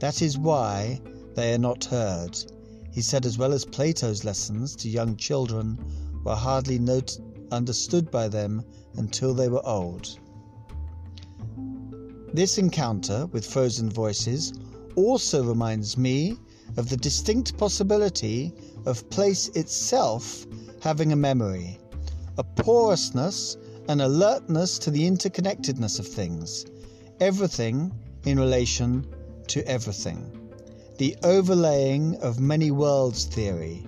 That 0.00 0.22
is 0.22 0.38
why 0.38 0.98
they 1.34 1.52
are 1.54 1.58
not 1.58 1.84
heard. 1.84 2.36
He 2.90 3.02
said, 3.02 3.26
as 3.26 3.36
well 3.36 3.52
as 3.52 3.64
Plato's 3.66 4.24
lessons 4.24 4.74
to 4.76 4.88
young 4.88 5.14
children 5.16 5.78
were 6.24 6.34
hardly 6.34 6.78
not- 6.78 7.18
understood 7.52 8.10
by 8.10 8.26
them 8.28 8.64
until 8.96 9.34
they 9.34 9.48
were 9.48 9.64
old. 9.66 10.18
This 12.32 12.56
encounter 12.56 13.26
with 13.26 13.44
frozen 13.44 13.90
voices 13.90 14.54
also 14.96 15.44
reminds 15.44 15.98
me 15.98 16.36
of 16.76 16.88
the 16.88 16.96
distinct 16.96 17.58
possibility 17.58 18.54
of 18.86 19.08
place 19.10 19.48
itself 19.48 20.46
having 20.80 21.12
a 21.12 21.16
memory, 21.16 21.78
a 22.38 22.44
porousness, 22.44 23.58
an 23.88 24.00
alertness 24.00 24.78
to 24.78 24.90
the 24.90 25.02
interconnectedness 25.02 25.98
of 25.98 26.06
things, 26.08 26.64
everything 27.20 27.92
in 28.24 28.38
relation 28.38 29.06
to 29.50 29.66
everything, 29.66 30.48
the 30.98 31.16
overlaying 31.24 32.14
of 32.22 32.38
many 32.38 32.70
worlds 32.70 33.24
theory. 33.24 33.84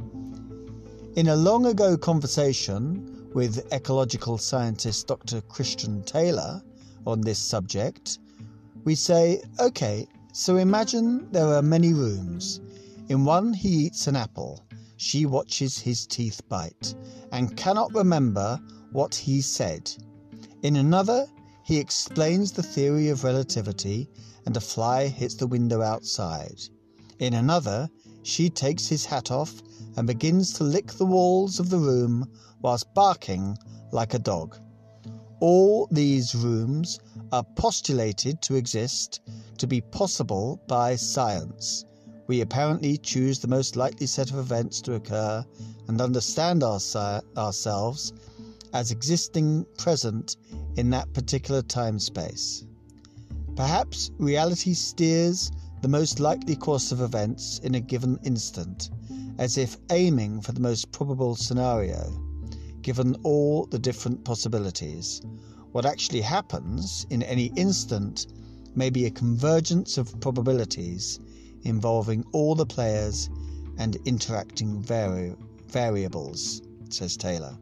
In 1.14 1.28
a 1.28 1.36
long 1.36 1.66
ago 1.66 1.96
conversation 1.96 3.30
with 3.32 3.72
ecological 3.72 4.38
scientist 4.38 5.06
Dr. 5.06 5.40
Christian 5.42 6.02
Taylor 6.02 6.60
on 7.06 7.20
this 7.20 7.38
subject, 7.38 8.18
we 8.82 8.96
say, 8.96 9.40
okay, 9.60 10.08
so 10.32 10.56
imagine 10.56 11.30
there 11.30 11.46
are 11.46 11.62
many 11.62 11.92
rooms. 11.92 12.60
In 13.08 13.24
one, 13.24 13.52
he 13.52 13.68
eats 13.86 14.08
an 14.08 14.16
apple. 14.16 14.64
She 14.96 15.26
watches 15.26 15.78
his 15.78 16.06
teeth 16.08 16.40
bite 16.48 16.96
and 17.30 17.56
cannot 17.56 17.94
remember 17.94 18.58
what 18.90 19.14
he 19.14 19.40
said. 19.40 19.92
In 20.62 20.74
another, 20.74 21.28
he 21.62 21.78
explains 21.78 22.50
the 22.50 22.64
theory 22.64 23.10
of 23.10 23.22
relativity 23.22 24.08
and 24.46 24.56
a 24.56 24.60
fly 24.60 25.06
hits 25.06 25.34
the 25.34 25.46
window 25.46 25.82
outside. 25.82 26.60
In 27.18 27.34
another, 27.34 27.88
she 28.22 28.50
takes 28.50 28.86
his 28.86 29.04
hat 29.04 29.30
off 29.30 29.62
and 29.96 30.06
begins 30.06 30.52
to 30.54 30.64
lick 30.64 30.92
the 30.92 31.06
walls 31.06 31.60
of 31.60 31.70
the 31.70 31.78
room 31.78 32.26
whilst 32.60 32.92
barking 32.94 33.56
like 33.92 34.14
a 34.14 34.18
dog. 34.18 34.56
All 35.40 35.88
these 35.90 36.34
rooms 36.34 36.98
are 37.32 37.44
postulated 37.56 38.40
to 38.42 38.54
exist 38.54 39.20
to 39.58 39.66
be 39.66 39.80
possible 39.80 40.60
by 40.68 40.96
science. 40.96 41.84
We 42.26 42.40
apparently 42.40 42.96
choose 42.98 43.40
the 43.40 43.48
most 43.48 43.76
likely 43.76 44.06
set 44.06 44.30
of 44.30 44.38
events 44.38 44.80
to 44.82 44.94
occur 44.94 45.44
and 45.88 46.00
understand 46.00 46.62
our, 46.62 46.80
ourselves 47.36 48.12
as 48.72 48.90
existing 48.90 49.66
present 49.76 50.36
in 50.76 50.90
that 50.90 51.12
particular 51.12 51.62
time 51.62 51.98
space. 51.98 52.64
Perhaps 53.56 54.10
reality 54.18 54.72
steers 54.72 55.50
the 55.82 55.88
most 55.88 56.20
likely 56.20 56.56
course 56.56 56.90
of 56.92 57.00
events 57.00 57.58
in 57.58 57.74
a 57.74 57.80
given 57.80 58.18
instant, 58.22 58.90
as 59.38 59.58
if 59.58 59.76
aiming 59.90 60.40
for 60.40 60.52
the 60.52 60.60
most 60.60 60.90
probable 60.90 61.34
scenario 61.34 62.18
given 62.82 63.14
all 63.22 63.66
the 63.66 63.78
different 63.78 64.24
possibilities. 64.24 65.20
What 65.72 65.86
actually 65.86 66.20
happens 66.20 67.06
in 67.10 67.22
any 67.22 67.52
instant 67.56 68.26
may 68.74 68.90
be 68.90 69.06
a 69.06 69.10
convergence 69.10 69.98
of 69.98 70.20
probabilities 70.20 71.20
involving 71.62 72.24
all 72.32 72.54
the 72.54 72.66
players 72.66 73.30
and 73.78 73.96
interacting 74.04 74.82
vari- 74.82 75.36
variables, 75.68 76.62
says 76.88 77.16
Taylor. 77.16 77.56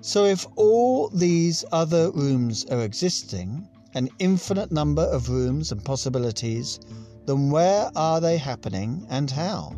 So, 0.00 0.24
if 0.24 0.46
all 0.56 1.08
these 1.08 1.64
other 1.72 2.10
rooms 2.10 2.64
are 2.66 2.82
existing, 2.82 3.66
an 3.94 4.08
infinite 4.18 4.72
number 4.72 5.02
of 5.02 5.28
rooms 5.28 5.70
and 5.70 5.84
possibilities, 5.84 6.80
then 7.26 7.50
where 7.50 7.90
are 7.94 8.20
they 8.20 8.36
happening 8.36 9.06
and 9.08 9.30
how? 9.30 9.74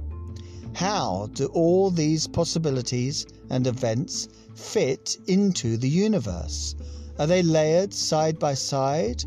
How 0.75 1.29
do 1.33 1.47
all 1.47 1.91
these 1.91 2.27
possibilities 2.27 3.27
and 3.51 3.67
events 3.67 4.29
fit 4.55 5.17
into 5.27 5.77
the 5.77 5.89
universe? 5.89 6.75
Are 7.19 7.27
they 7.27 7.43
layered 7.43 7.95
side 7.95 8.39
by 8.39 8.55
side 8.55 9.25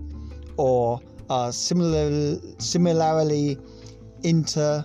or 0.57 1.01
are 1.29 1.51
similar, 1.51 2.39
similarly 2.57 3.57
inter 4.23 4.83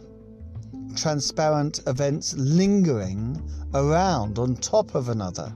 transparent 0.95 1.81
events 1.87 2.35
lingering 2.37 3.43
around 3.75 4.39
on 4.39 4.57
top 4.57 4.95
of 4.95 5.09
another? 5.09 5.55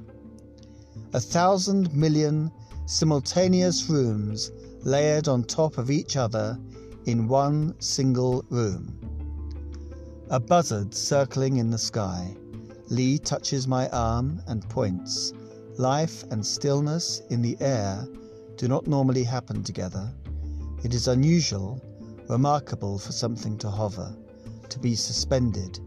A 1.15 1.21
thousand 1.21 1.95
million 1.95 2.51
simultaneous 2.89 3.91
rooms 3.91 4.51
layered 4.83 5.29
on 5.29 5.45
top 5.45 5.77
of 5.77 5.91
each 5.91 6.17
other 6.17 6.59
in 7.05 7.29
one 7.29 7.79
single 7.83 8.43
room. 8.49 8.99
A 10.31 10.41
buzzard 10.41 10.95
circling 10.95 11.59
in 11.59 11.69
the 11.69 11.77
sky. 11.77 12.35
Lee 12.89 13.19
touches 13.19 13.69
my 13.69 13.91
arm 13.91 14.41
and 14.47 14.67
points. 14.71 15.35
Life 15.77 16.25
and 16.31 16.45
stillness 16.45 17.21
in 17.29 17.43
the 17.43 17.59
air 17.61 18.09
do 18.57 18.69
not 18.69 18.87
normally 18.87 19.23
happen 19.23 19.63
together. 19.63 20.11
It 20.83 20.95
is 20.95 21.09
unusual, 21.09 21.83
remarkable 22.31 22.99
for 22.99 23.13
something 23.13 23.59
to 23.59 23.69
hover, 23.69 24.17
to 24.71 24.79
be 24.79 24.97
suspended. 24.97 25.79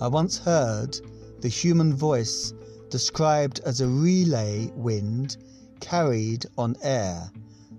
I 0.00 0.08
once 0.08 0.38
heard 0.38 0.98
the 1.40 1.48
human 1.48 1.94
voice 1.94 2.52
described 2.90 3.60
as 3.64 3.80
a 3.80 3.86
relay 3.86 4.72
wind 4.74 5.36
carried 5.80 6.46
on 6.56 6.76
air, 6.82 7.30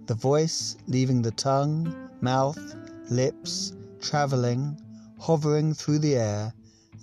the 0.06 0.16
voice 0.16 0.78
leaving 0.88 1.22
the 1.22 1.32
tongue, 1.32 1.94
mouth, 2.22 2.60
lips, 3.10 3.74
travelling, 4.02 4.80
hovering 5.20 5.74
through 5.74 6.00
the 6.00 6.16
air 6.16 6.54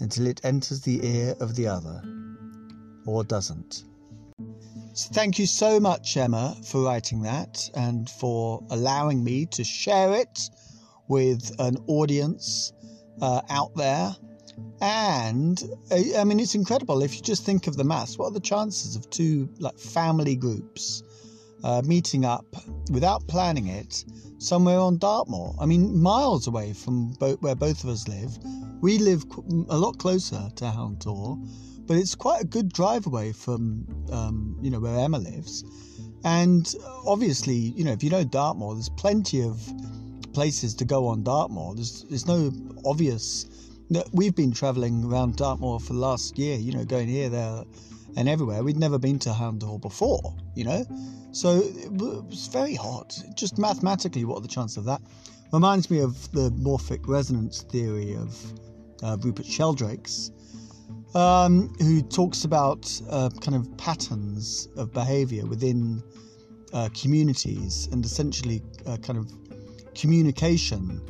until 0.01 0.27
it 0.27 0.41
enters 0.45 0.81
the 0.81 1.05
ear 1.07 1.35
of 1.41 1.55
the 1.55 1.67
other, 1.67 2.03
or 3.07 3.25
doesn't. 3.25 3.85
So 4.95 5.11
thank 5.13 5.39
you 5.39 5.47
so 5.47 5.81
much, 5.81 6.17
Emma, 6.17 6.55
for 6.65 6.83
writing 6.83 7.23
that 7.23 7.71
and 7.75 8.11
for 8.11 8.63
allowing 8.71 9.25
me 9.25 9.47
to 9.47 9.65
share 9.65 10.13
it 10.15 10.51
with 11.09 11.55
an 11.59 11.77
audience 11.87 12.73
uh, 13.21 13.41
out 13.49 13.75
there. 13.75 14.15
And 14.81 15.63
I 15.93 16.25
mean, 16.25 16.41
it's 16.41 16.55
incredible 16.55 17.03
if 17.03 17.15
you 17.15 17.23
just 17.23 17.45
think 17.45 17.67
of 17.67 17.77
the 17.77 17.85
maths. 17.85 18.19
What 18.19 18.27
are 18.27 18.33
the 18.33 18.41
chances 18.41 18.97
of 18.97 19.09
two 19.11 19.49
like 19.59 19.79
family 19.79 20.35
groups 20.35 21.03
uh, 21.63 21.83
meeting 21.85 22.25
up 22.25 22.47
without 22.91 23.27
planning 23.29 23.69
it 23.69 24.05
somewhere 24.39 24.79
on 24.79 24.99
Dartmoor? 24.99 25.55
I 25.61 25.67
mean, 25.67 26.03
miles 26.03 26.47
away 26.47 26.73
from 26.73 27.13
bo- 27.13 27.37
where 27.37 27.55
both 27.55 27.85
of 27.85 27.91
us 27.91 28.09
live. 28.09 28.37
We 28.81 28.99
live 28.99 29.25
a 29.69 29.79
lot 29.79 29.99
closer 29.99 30.51
to 30.57 30.71
Hound 30.71 31.05
but 31.87 31.97
it's 31.97 32.15
quite 32.15 32.43
a 32.43 32.47
good 32.47 32.73
drive 32.73 33.07
away 33.07 33.33
from 33.33 33.87
um, 34.11 34.57
you 34.61 34.71
know 34.71 34.81
where 34.81 34.99
Emma 34.99 35.19
lives. 35.19 35.65
And 36.25 36.75
obviously, 37.07 37.55
you 37.55 37.85
know, 37.85 37.93
if 37.93 38.03
you 38.03 38.11
know 38.11 38.25
Dartmoor, 38.25 38.75
there's 38.75 38.89
plenty 38.89 39.43
of 39.43 39.61
places 40.33 40.75
to 40.77 40.85
go 40.85 41.09
on 41.09 41.23
Dartmoor. 41.23 41.75
There's 41.75 42.05
there's 42.05 42.27
no 42.27 42.53
obvious. 42.85 43.47
We've 44.13 44.35
been 44.35 44.53
travelling 44.53 45.05
around 45.05 45.37
Dartmoor 45.37 45.81
for 45.81 45.93
the 45.93 45.99
last 45.99 46.39
year, 46.39 46.57
you 46.57 46.73
know, 46.73 46.85
going 46.85 47.09
here, 47.09 47.29
there, 47.29 47.65
and 48.17 48.29
everywhere. 48.29 48.63
We'd 48.63 48.79
never 48.79 48.99
been 48.99 49.19
to 49.21 49.33
Hall 49.33 49.79
before, 49.79 50.35
you 50.55 50.65
know, 50.65 50.85
so 51.33 51.63
it 51.63 51.91
was 51.93 52.49
very 52.49 52.75
hot. 52.75 53.19
Just 53.35 53.59
mathematically, 53.59 54.25
what 54.25 54.39
are 54.39 54.43
the 54.43 54.49
chances 54.49 54.77
of 54.77 54.85
that? 54.85 55.01
Reminds 55.53 55.91
me 55.91 56.01
of 56.01 56.31
the 56.33 56.51
morphic 56.53 57.07
resonance 57.09 57.63
theory 57.63 58.15
of 58.15 58.53
uh, 59.03 59.17
Rupert 59.21 59.47
Sheldrake's, 59.47 60.31
um, 61.15 61.75
who 61.79 62.03
talks 62.03 62.45
about 62.45 63.01
uh, 63.11 63.31
kind 63.41 63.57
of 63.57 63.77
patterns 63.77 64.69
of 64.77 64.93
behaviour 64.93 65.45
within 65.47 66.03
uh, 66.73 66.89
communities 66.99 67.89
and 67.93 68.05
essentially 68.05 68.63
uh, 68.87 68.97
kind 68.99 69.19
of 69.19 69.31
communication 69.95 71.01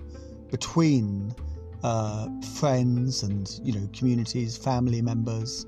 between 0.50 1.35
uh, 1.83 2.29
friends 2.55 3.23
and 3.23 3.61
you 3.62 3.73
know 3.73 3.88
communities, 3.92 4.57
family 4.57 5.03
members. 5.03 5.66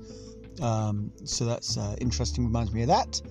Um, 0.61 1.11
so 1.25 1.45
that's 1.45 1.77
uh, 1.77 1.95
interesting. 1.99 2.45
Reminds 2.45 2.71
me 2.71 2.83
of 2.83 2.87
that. 2.87 3.21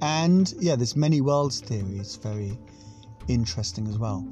And 0.00 0.52
yeah, 0.58 0.74
there's 0.74 0.96
many 0.96 1.20
worlds 1.20 1.60
theory 1.60 1.98
is 1.98 2.16
very 2.16 2.58
interesting 3.28 3.86
as 3.86 3.98
well. 3.98 4.26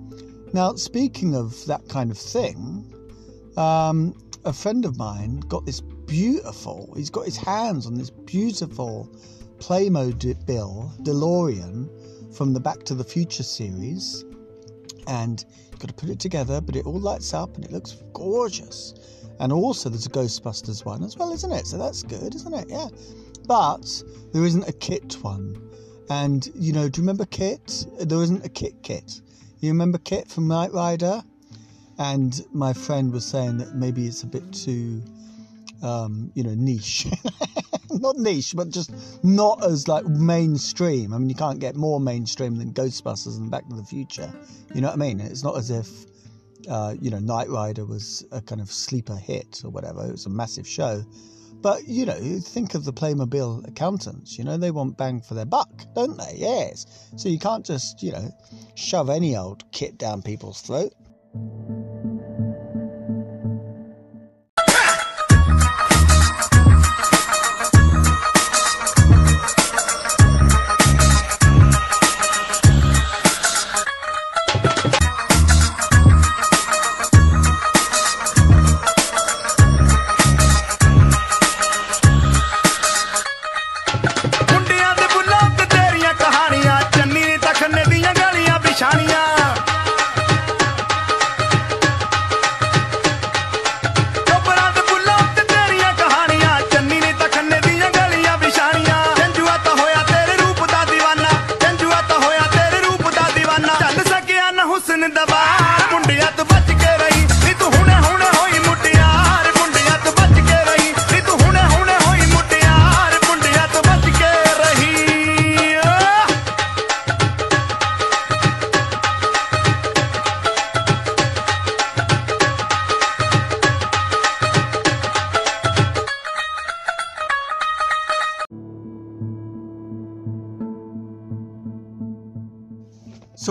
Now, 0.52 0.74
speaking 0.74 1.36
of 1.36 1.64
that 1.66 1.88
kind 1.88 2.10
of 2.10 2.18
thing, 2.18 2.92
um, 3.56 4.14
a 4.44 4.52
friend 4.52 4.84
of 4.84 4.96
mine 4.96 5.40
got 5.40 5.64
this 5.64 5.80
beautiful. 5.80 6.92
He's 6.96 7.10
got 7.10 7.24
his 7.24 7.36
hands 7.36 7.86
on 7.86 7.94
this 7.94 8.10
beautiful 8.10 9.08
Playmobil 9.58 11.04
DeLorean 11.04 12.34
from 12.34 12.52
the 12.52 12.60
Back 12.60 12.82
to 12.84 12.94
the 12.94 13.04
Future 13.04 13.42
series, 13.44 14.24
and 15.06 15.44
got 15.80 15.88
to 15.88 15.94
put 15.94 16.10
it 16.10 16.20
together, 16.20 16.60
but 16.60 16.76
it 16.76 16.86
all 16.86 17.00
lights 17.00 17.34
up 17.34 17.56
and 17.56 17.64
it 17.64 17.72
looks 17.72 17.96
gorgeous. 18.12 18.94
And 19.40 19.52
also, 19.52 19.88
there's 19.88 20.06
a 20.06 20.10
Ghostbusters 20.10 20.84
one 20.84 21.02
as 21.02 21.16
well, 21.16 21.32
isn't 21.32 21.52
it? 21.52 21.66
So 21.66 21.78
that's 21.78 22.02
good, 22.02 22.34
isn't 22.34 22.54
it? 22.54 22.66
Yeah. 22.68 22.88
But 23.46 24.02
there 24.32 24.44
isn't 24.44 24.68
a 24.68 24.72
kit 24.72 25.16
one. 25.22 25.70
And, 26.10 26.50
you 26.54 26.72
know, 26.72 26.88
do 26.88 27.00
you 27.00 27.02
remember 27.04 27.24
Kit? 27.24 27.86
There 28.00 28.20
isn't 28.20 28.44
a 28.44 28.48
Kit 28.48 28.82
Kit. 28.82 29.20
You 29.60 29.70
remember 29.70 29.98
Kit 29.98 30.28
from 30.28 30.48
Knight 30.48 30.72
Rider? 30.72 31.22
And 31.98 32.44
my 32.52 32.72
friend 32.72 33.12
was 33.12 33.24
saying 33.24 33.58
that 33.58 33.74
maybe 33.76 34.06
it's 34.06 34.24
a 34.24 34.26
bit 34.26 34.52
too, 34.52 35.02
um, 35.82 36.30
you 36.34 36.42
know, 36.42 36.54
niche. 36.54 37.06
not 37.90 38.16
niche, 38.16 38.54
but 38.56 38.70
just 38.70 38.92
not 39.24 39.64
as 39.64 39.88
like 39.88 40.04
mainstream. 40.06 41.12
I 41.12 41.18
mean, 41.18 41.28
you 41.28 41.34
can't 41.34 41.58
get 41.58 41.76
more 41.76 42.00
mainstream 42.00 42.56
than 42.56 42.72
Ghostbusters 42.72 43.36
and 43.36 43.50
Back 43.50 43.68
to 43.68 43.76
the 43.76 43.84
Future. 43.84 44.32
You 44.74 44.80
know 44.80 44.88
what 44.88 44.94
I 44.94 44.98
mean? 44.98 45.20
It's 45.20 45.42
not 45.42 45.56
as 45.56 45.70
if, 45.70 45.88
uh, 46.68 46.94
you 47.00 47.10
know, 47.10 47.18
Knight 47.18 47.48
Rider 47.48 47.84
was 47.84 48.24
a 48.32 48.40
kind 48.40 48.60
of 48.60 48.70
sleeper 48.70 49.16
hit 49.16 49.62
or 49.64 49.70
whatever. 49.70 50.06
It 50.06 50.12
was 50.12 50.26
a 50.26 50.30
massive 50.30 50.66
show. 50.66 51.04
But, 51.62 51.86
you 51.86 52.06
know, 52.06 52.40
think 52.40 52.74
of 52.74 52.84
the 52.84 52.92
Playmobil 52.92 53.68
accountants. 53.68 54.38
You 54.38 54.44
know, 54.44 54.56
they 54.56 54.70
want 54.70 54.96
bang 54.96 55.20
for 55.20 55.34
their 55.34 55.44
buck, 55.44 55.84
don't 55.94 56.16
they? 56.16 56.36
Yes. 56.36 56.86
So 57.16 57.28
you 57.28 57.38
can't 57.38 57.66
just, 57.66 58.02
you 58.02 58.12
know, 58.12 58.30
shove 58.76 59.10
any 59.10 59.36
old 59.36 59.70
kit 59.70 59.98
down 59.98 60.22
people's 60.22 60.62
throat. 60.62 60.94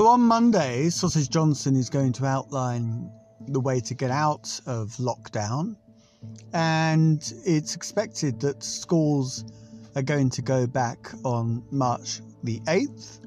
On 0.09 0.21
Monday, 0.21 0.89
Sausage 0.89 1.29
Johnson 1.29 1.75
is 1.75 1.87
going 1.87 2.11
to 2.13 2.25
outline 2.25 3.11
the 3.47 3.59
way 3.59 3.79
to 3.79 3.93
get 3.93 4.09
out 4.09 4.59
of 4.65 4.89
lockdown. 4.93 5.75
and 6.51 7.31
it's 7.45 7.75
expected 7.75 8.39
that 8.39 8.63
schools 8.63 9.45
are 9.95 10.01
going 10.01 10.31
to 10.31 10.41
go 10.41 10.65
back 10.65 11.11
on 11.23 11.63
March 11.69 12.21
the 12.43 12.59
8th. 12.61 13.19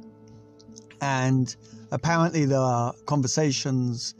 And 1.00 1.54
apparently, 1.92 2.46
there 2.46 2.58
are 2.58 2.92
conversations 3.06 4.16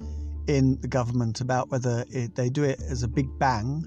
in 0.46 0.81
the 0.81 0.88
government 0.88 1.40
about 1.40 1.68
whether 1.68 2.05
it, 2.11 2.37
they 2.37 2.48
do 2.48 2.62
it 2.62 2.81
as 2.88 3.03
a 3.03 3.09
big 3.09 3.27
bang, 3.40 3.85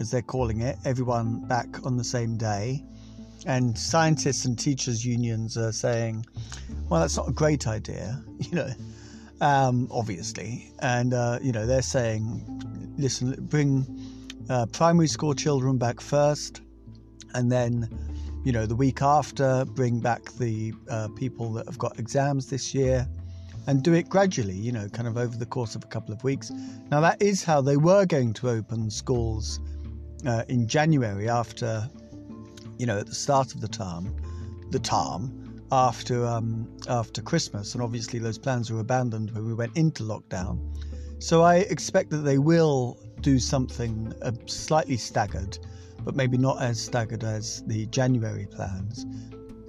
as 0.00 0.10
they're 0.10 0.20
calling 0.20 0.62
it, 0.62 0.76
everyone 0.84 1.46
back 1.46 1.86
on 1.86 1.96
the 1.96 2.04
same 2.04 2.36
day. 2.36 2.84
And 3.46 3.76
scientists 3.78 4.44
and 4.44 4.58
teachers' 4.58 5.04
unions 5.04 5.56
are 5.56 5.72
saying, 5.72 6.26
well, 6.88 7.00
that's 7.00 7.16
not 7.16 7.28
a 7.28 7.32
great 7.32 7.66
idea, 7.66 8.22
you 8.38 8.56
know, 8.56 8.70
um, 9.40 9.88
obviously. 9.90 10.72
And, 10.80 11.14
uh, 11.14 11.38
you 11.42 11.52
know, 11.52 11.66
they're 11.66 11.82
saying, 11.82 12.94
listen, 12.98 13.36
bring 13.48 13.86
uh, 14.48 14.66
primary 14.66 15.08
school 15.08 15.34
children 15.34 15.78
back 15.78 16.00
first, 16.00 16.60
and 17.34 17.50
then, 17.50 17.88
you 18.44 18.52
know, 18.52 18.66
the 18.66 18.74
week 18.74 19.02
after, 19.02 19.64
bring 19.64 20.00
back 20.00 20.32
the 20.32 20.74
uh, 20.88 21.08
people 21.16 21.52
that 21.52 21.66
have 21.66 21.78
got 21.78 21.98
exams 21.98 22.50
this 22.50 22.74
year 22.74 23.08
and 23.66 23.82
do 23.82 23.92
it 23.94 24.08
gradually, 24.08 24.54
you 24.54 24.72
know, 24.72 24.88
kind 24.88 25.06
of 25.06 25.16
over 25.16 25.36
the 25.36 25.46
course 25.46 25.74
of 25.74 25.84
a 25.84 25.86
couple 25.86 26.12
of 26.12 26.24
weeks. 26.24 26.50
Now, 26.90 27.00
that 27.00 27.20
is 27.22 27.44
how 27.44 27.60
they 27.60 27.76
were 27.76 28.06
going 28.06 28.32
to 28.34 28.50
open 28.50 28.90
schools 28.90 29.60
uh, 30.26 30.44
in 30.48 30.66
January 30.66 31.28
after, 31.28 31.88
you 32.80 32.86
know, 32.86 32.98
at 32.98 33.06
the 33.06 33.14
start 33.14 33.54
of 33.54 33.60
the 33.60 33.68
term, 33.68 34.16
the 34.70 34.78
term 34.78 35.62
after 35.70 36.24
um, 36.24 36.66
after 36.88 37.20
Christmas, 37.20 37.74
and 37.74 37.82
obviously 37.82 38.18
those 38.18 38.38
plans 38.38 38.72
were 38.72 38.80
abandoned 38.80 39.30
when 39.32 39.46
we 39.46 39.52
went 39.52 39.76
into 39.76 40.02
lockdown. 40.02 40.58
So 41.18 41.42
I 41.42 41.56
expect 41.56 42.08
that 42.10 42.24
they 42.24 42.38
will 42.38 42.98
do 43.20 43.38
something 43.38 44.14
uh, 44.22 44.32
slightly 44.46 44.96
staggered, 44.96 45.58
but 46.04 46.16
maybe 46.16 46.38
not 46.38 46.62
as 46.62 46.80
staggered 46.80 47.22
as 47.22 47.62
the 47.66 47.84
January 47.86 48.46
plans. 48.46 49.04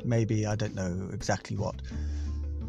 Maybe 0.06 0.46
I 0.46 0.56
don't 0.56 0.74
know 0.74 1.10
exactly 1.12 1.58
what. 1.58 1.82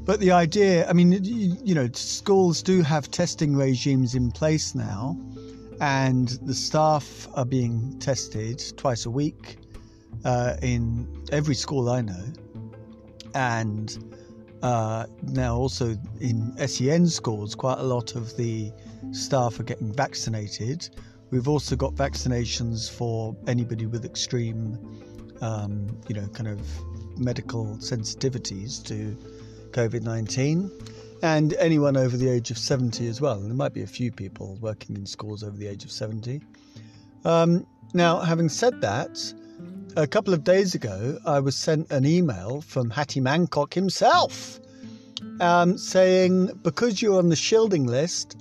But 0.05 0.19
the 0.19 0.33
idea, 0.33 0.89
I 0.89 0.93
mean, 0.93 1.13
you 1.23 1.77
know, 1.77 1.89
schools 1.93 2.61
do 2.65 2.83
have 2.83 3.09
testing 3.13 3.57
regimes 3.57 4.17
in 4.17 4.33
place 4.33 4.75
now, 4.75 5.17
and 5.81 6.31
the 6.43 6.55
staff 6.55 7.29
are 7.35 7.45
being 7.45 7.97
tested 8.01 8.61
twice 8.77 9.07
a 9.07 9.11
week 9.11 9.59
uh, 10.25 10.57
in 10.63 11.09
every 11.33 11.55
school 11.55 11.91
I 11.91 12.03
know. 12.03 12.25
And 13.35 13.97
uh, 14.63 15.07
now, 15.23 15.57
also 15.57 15.97
in 16.21 16.57
SEN 16.69 17.09
schools, 17.09 17.55
quite 17.55 17.79
a 17.79 17.83
lot 17.83 18.15
of 18.15 18.37
the 18.37 18.73
staff 19.11 19.59
are 19.59 19.65
getting 19.65 19.93
vaccinated. 19.93 20.89
We've 21.31 21.49
also 21.49 21.77
got 21.77 21.95
vaccinations 21.95 22.91
for 22.91 23.35
anybody 23.47 23.87
with 23.87 24.05
extreme, 24.05 24.79
um, 25.41 25.89
you 26.09 26.15
know, 26.15 26.29
kind 26.29 26.49
of 26.49 26.61
medical 27.19 27.65
sensitivities 27.79 28.85
to 28.87 29.17
COVID 29.73 30.03
19 30.03 30.71
and 31.23 31.55
anyone 31.55 31.97
over 31.97 32.17
the 32.17 32.29
age 32.29 32.51
of 32.51 32.59
70 32.59 33.07
as 33.07 33.21
well. 33.21 33.39
There 33.41 33.55
might 33.55 33.73
be 33.73 33.83
a 33.83 33.87
few 33.87 34.11
people 34.11 34.59
working 34.61 34.97
in 34.97 35.07
schools 35.07 35.43
over 35.43 35.57
the 35.57 35.69
age 35.69 35.85
of 35.85 35.91
70. 35.91 36.43
Um, 37.25 37.67
now, 37.95 38.19
having 38.21 38.49
said 38.49 38.81
that, 38.81 39.33
a 39.97 40.07
couple 40.07 40.33
of 40.33 40.45
days 40.45 40.75
ago, 40.75 41.19
I 41.27 41.41
was 41.41 41.57
sent 41.57 41.91
an 41.91 42.07
email 42.07 42.61
from 42.63 42.91
Hattie 42.91 43.21
Mancock 43.21 43.75
himself 43.75 44.61
um, 45.41 45.77
saying, 45.77 46.51
because 46.63 47.03
you're 47.03 47.19
on 47.19 47.29
the 47.29 47.37
shielding 47.37 47.87
list, 47.87 48.37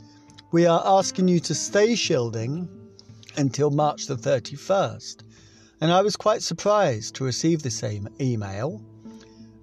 we 0.52 0.66
are 0.66 0.82
asking 0.86 1.28
you 1.28 1.40
to 1.42 1.54
stay 1.54 1.96
shielding 1.96 2.70
until 3.38 3.72
March 3.72 4.08
the 4.08 4.16
31st. 4.16 5.24
And 5.82 5.92
I 5.92 6.02
was 6.02 6.16
quite 6.16 6.42
surprised 6.42 7.16
to 7.16 7.24
receive 7.24 7.64
the 7.64 7.72
same 7.72 8.08
email. 8.20 8.82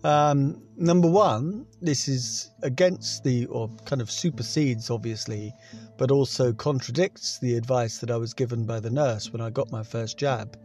Um, 0.04 0.60
number 0.76 1.08
one, 1.08 1.66
this 1.80 2.08
is 2.08 2.50
against 2.62 3.24
the, 3.24 3.46
or 3.46 3.68
kind 3.84 4.02
of 4.02 4.10
supersedes, 4.10 4.90
obviously, 4.90 5.52
but 5.96 6.10
also 6.10 6.52
contradicts 6.52 7.38
the 7.38 7.56
advice 7.56 7.98
that 7.98 8.10
I 8.10 8.16
was 8.16 8.34
given 8.34 8.64
by 8.64 8.80
the 8.80 8.90
nurse 8.90 9.32
when 9.32 9.40
I 9.40 9.50
got 9.50 9.70
my 9.70 9.82
first 9.82 10.18
jab 10.18 10.56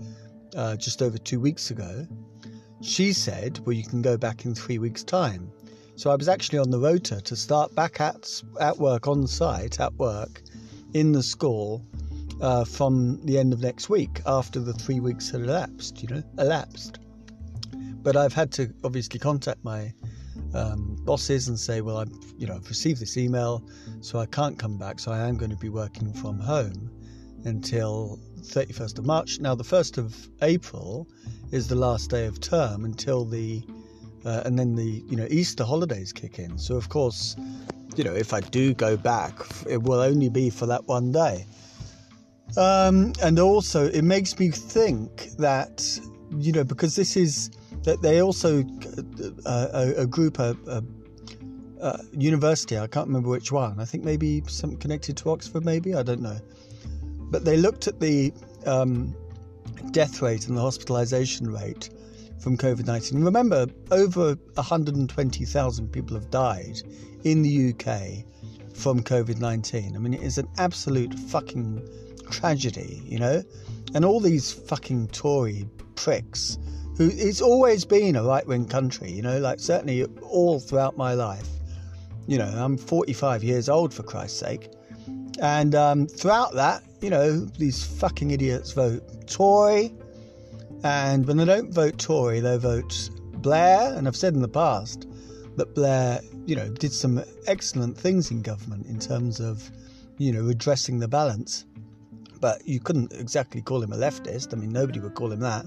uh, 0.55 0.75
just 0.75 1.01
over 1.01 1.17
two 1.17 1.39
weeks 1.39 1.71
ago. 1.71 2.07
She 2.81 3.13
said, 3.13 3.59
well, 3.65 3.73
you 3.73 3.83
can 3.83 4.01
go 4.01 4.17
back 4.17 4.45
in 4.45 4.53
three 4.53 4.77
weeks' 4.77 5.03
time. 5.03 5.51
So 5.95 6.09
I 6.09 6.15
was 6.15 6.27
actually 6.27 6.59
on 6.59 6.69
the 6.69 6.79
rota 6.79 7.21
to 7.21 7.35
start 7.35 7.73
back 7.75 8.01
at, 8.01 8.41
at 8.59 8.77
work 8.77 9.07
on 9.07 9.27
site, 9.27 9.79
at 9.79 9.93
work, 9.95 10.41
in 10.93 11.11
the 11.11 11.23
school 11.23 11.85
uh, 12.41 12.65
from 12.65 13.23
the 13.25 13.37
end 13.37 13.53
of 13.53 13.61
next 13.61 13.89
week 13.89 14.21
after 14.25 14.59
the 14.59 14.73
three 14.73 14.99
weeks 14.99 15.29
had 15.29 15.41
elapsed, 15.41 16.01
you 16.01 16.09
know, 16.09 16.23
elapsed. 16.37 16.99
But 18.01 18.17
I've 18.17 18.33
had 18.33 18.51
to 18.53 18.73
obviously 18.83 19.19
contact 19.19 19.63
my 19.63 19.93
um, 20.53 20.97
bosses 21.05 21.47
and 21.47 21.59
say, 21.59 21.81
well, 21.81 21.97
I've 21.97 22.11
you 22.37 22.47
know 22.47 22.55
I've 22.55 22.67
received 22.67 22.99
this 22.99 23.17
email, 23.17 23.63
so 24.01 24.19
I 24.19 24.25
can't 24.25 24.57
come 24.59 24.77
back. 24.77 24.99
So 24.99 25.11
I 25.11 25.27
am 25.27 25.37
going 25.37 25.51
to 25.51 25.57
be 25.57 25.69
working 25.69 26.13
from 26.13 26.39
home 26.39 26.91
until 27.45 28.19
31st 28.43 28.99
of 28.99 29.05
March. 29.05 29.39
Now, 29.39 29.55
the 29.55 29.63
1st 29.63 29.97
of 29.97 30.29
April 30.41 31.07
is 31.51 31.67
the 31.67 31.75
last 31.75 32.09
day 32.09 32.25
of 32.25 32.39
term 32.39 32.85
until 32.85 33.25
the 33.25 33.63
uh, 34.25 34.41
and 34.45 34.57
then 34.57 34.75
the 34.75 35.03
you 35.09 35.17
know 35.17 35.27
Easter 35.29 35.63
holidays 35.63 36.13
kick 36.13 36.39
in. 36.39 36.57
So 36.57 36.75
of 36.75 36.89
course, 36.89 37.35
you 37.95 38.03
know 38.03 38.13
if 38.13 38.33
I 38.33 38.39
do 38.39 38.73
go 38.73 38.95
back, 38.95 39.33
it 39.67 39.83
will 39.83 39.99
only 39.99 40.29
be 40.29 40.49
for 40.49 40.65
that 40.67 40.87
one 40.87 41.11
day. 41.11 41.45
Um, 42.55 43.13
and 43.21 43.39
also, 43.39 43.87
it 43.87 44.03
makes 44.03 44.37
me 44.39 44.49
think 44.49 45.31
that 45.37 45.99
you 46.37 46.51
know 46.51 46.63
because 46.63 46.95
this 46.95 47.17
is 47.17 47.49
that 47.83 48.01
they 48.01 48.21
also 48.21 48.63
uh, 49.45 49.67
a, 49.73 49.93
a, 50.03 50.07
group 50.07 50.39
a, 50.39 50.55
a, 51.81 51.99
university 52.13 52.77
I 52.77 52.87
can't 52.87 53.07
remember 53.07 53.29
which 53.29 53.51
one 53.51 53.79
I 53.79 53.85
think 53.85 54.03
maybe 54.05 54.41
some 54.47 54.77
connected 54.77 55.17
to 55.17 55.31
Oxford 55.31 55.65
maybe 55.65 55.93
I 55.93 56.01
don't 56.01 56.21
know 56.21 56.39
but 57.33 57.43
they 57.43 57.57
looked 57.57 57.87
at 57.87 57.99
the 57.99 58.31
um, 58.65 59.13
death 59.91 60.21
rate 60.21 60.47
and 60.47 60.55
the 60.55 60.61
hospitalization 60.61 61.51
rate 61.51 61.89
from 62.39 62.55
COVID-19 62.55 63.25
remember 63.25 63.65
over 63.91 64.35
120,000 64.53 65.91
people 65.91 66.15
have 66.15 66.29
died 66.29 66.81
in 67.23 67.41
the 67.41 67.71
UK 67.71 68.23
from 68.75 69.01
COVID-19 69.01 69.95
I 69.95 69.97
mean 69.97 70.13
it 70.13 70.21
is 70.21 70.37
an 70.37 70.47
absolute 70.57 71.13
fucking 71.17 71.81
tragedy 72.29 73.01
you 73.05 73.19
know 73.19 73.41
and 73.95 74.05
all 74.05 74.19
these 74.19 74.53
fucking 74.53 75.07
Tory 75.07 75.67
pricks 75.95 76.57
who 76.97 77.09
it's 77.11 77.41
always 77.41 77.85
been 77.85 78.15
a 78.15 78.23
right 78.23 78.45
wing 78.45 78.67
country, 78.67 79.11
you 79.11 79.21
know, 79.21 79.39
like 79.39 79.59
certainly 79.59 80.05
all 80.21 80.59
throughout 80.59 80.95
my 80.95 81.13
life. 81.13 81.47
You 82.27 82.37
know, 82.37 82.45
I'm 82.45 82.77
45 82.77 83.43
years 83.43 83.67
old 83.67 83.93
for 83.93 84.03
Christ's 84.03 84.39
sake. 84.39 84.69
And 85.43 85.75
um, 85.75 86.07
throughout 86.07 86.55
that, 86.55 86.83
you 87.01 87.11
know, 87.11 87.37
these 87.39 87.83
fucking 87.83 88.31
idiots 88.31 88.71
vote 88.71 89.27
Tory. 89.27 89.93
And 90.83 91.27
when 91.27 91.37
they 91.37 91.45
don't 91.45 91.71
vote 91.71 91.99
Tory, 91.99 92.39
they 92.39 92.57
vote 92.57 93.09
Blair. 93.33 93.93
And 93.93 94.07
I've 94.07 94.15
said 94.15 94.33
in 94.33 94.41
the 94.41 94.47
past 94.47 95.07
that 95.57 95.75
Blair, 95.75 96.21
you 96.47 96.55
know, 96.55 96.69
did 96.69 96.91
some 96.91 97.23
excellent 97.45 97.95
things 97.95 98.31
in 98.31 98.41
government 98.41 98.87
in 98.87 98.97
terms 98.97 99.39
of, 99.39 99.69
you 100.17 100.31
know, 100.31 100.41
redressing 100.41 100.97
the 100.97 101.07
balance. 101.07 101.65
But 102.41 102.67
you 102.67 102.79
couldn't 102.79 103.13
exactly 103.13 103.61
call 103.61 103.83
him 103.83 103.93
a 103.93 103.97
leftist. 103.97 104.53
I 104.53 104.57
mean, 104.57 104.71
nobody 104.71 104.99
would 104.99 105.13
call 105.13 105.31
him 105.31 105.41
that 105.41 105.65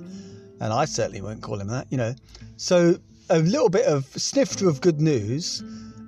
and 0.60 0.72
I 0.72 0.84
certainly 0.84 1.20
won't 1.20 1.42
call 1.42 1.60
him 1.60 1.68
that, 1.68 1.86
you 1.90 1.96
know. 1.96 2.14
So 2.56 2.96
a 3.30 3.38
little 3.38 3.68
bit 3.68 3.86
of 3.86 4.06
snifter 4.06 4.68
of 4.68 4.80
good 4.80 5.00
news, 5.00 5.62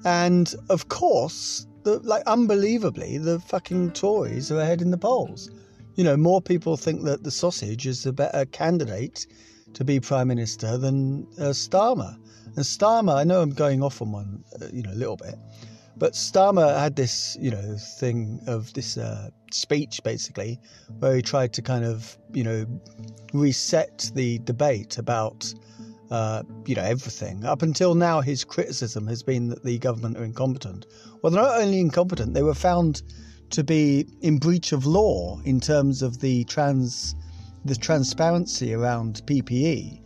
and 0.04 0.54
of 0.70 0.88
course, 0.88 1.66
the 1.82 1.98
like 2.00 2.22
unbelievably, 2.26 3.18
the 3.18 3.40
fucking 3.40 3.92
Tories 3.92 4.50
are 4.50 4.60
ahead 4.60 4.82
in 4.82 4.90
the 4.90 4.98
polls. 4.98 5.50
You 5.94 6.04
know, 6.04 6.16
more 6.16 6.40
people 6.40 6.76
think 6.76 7.04
that 7.04 7.24
the 7.24 7.30
sausage 7.30 7.86
is 7.86 8.06
a 8.06 8.12
better 8.12 8.44
candidate 8.46 9.26
to 9.74 9.84
be 9.84 10.00
prime 10.00 10.28
minister 10.28 10.78
than 10.78 11.26
uh, 11.38 11.52
Starmer. 11.52 12.16
And 12.56 12.64
Starmer, 12.64 13.16
I 13.16 13.24
know 13.24 13.42
I'm 13.42 13.50
going 13.50 13.82
off 13.82 14.00
on 14.00 14.12
one, 14.12 14.44
uh, 14.60 14.66
you 14.72 14.82
know, 14.82 14.92
a 14.92 14.94
little 14.94 15.16
bit, 15.16 15.34
but 15.96 16.12
Starmer 16.12 16.78
had 16.78 16.96
this, 16.96 17.36
you 17.40 17.50
know, 17.50 17.76
thing 17.98 18.40
of 18.46 18.72
this 18.74 18.96
uh, 18.96 19.30
speech 19.50 20.00
basically, 20.04 20.60
where 21.00 21.16
he 21.16 21.22
tried 21.22 21.52
to 21.54 21.62
kind 21.62 21.84
of, 21.84 22.16
you 22.32 22.44
know, 22.44 22.66
reset 23.32 24.10
the 24.14 24.38
debate 24.40 24.98
about, 24.98 25.52
uh, 26.10 26.42
you 26.66 26.74
know, 26.74 26.82
everything. 26.82 27.44
Up 27.44 27.62
until 27.62 27.94
now, 27.94 28.20
his 28.20 28.44
criticism 28.44 29.06
has 29.06 29.22
been 29.22 29.48
that 29.48 29.64
the 29.64 29.78
government 29.78 30.16
are 30.16 30.24
incompetent. 30.24 30.86
Well, 31.20 31.32
they're 31.32 31.42
not 31.42 31.60
only 31.60 31.80
incompetent; 31.80 32.34
they 32.34 32.42
were 32.42 32.54
found 32.54 33.02
to 33.50 33.64
be 33.64 34.06
in 34.20 34.38
breach 34.38 34.72
of 34.72 34.86
law 34.86 35.40
in 35.44 35.60
terms 35.60 36.02
of 36.02 36.20
the 36.20 36.44
trans, 36.44 37.14
the 37.64 37.74
transparency 37.74 38.74
around 38.74 39.22
PPE. 39.26 40.00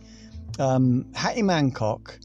Um, 0.59 1.05
Hattie 1.13 1.41
Mancock 1.41 2.19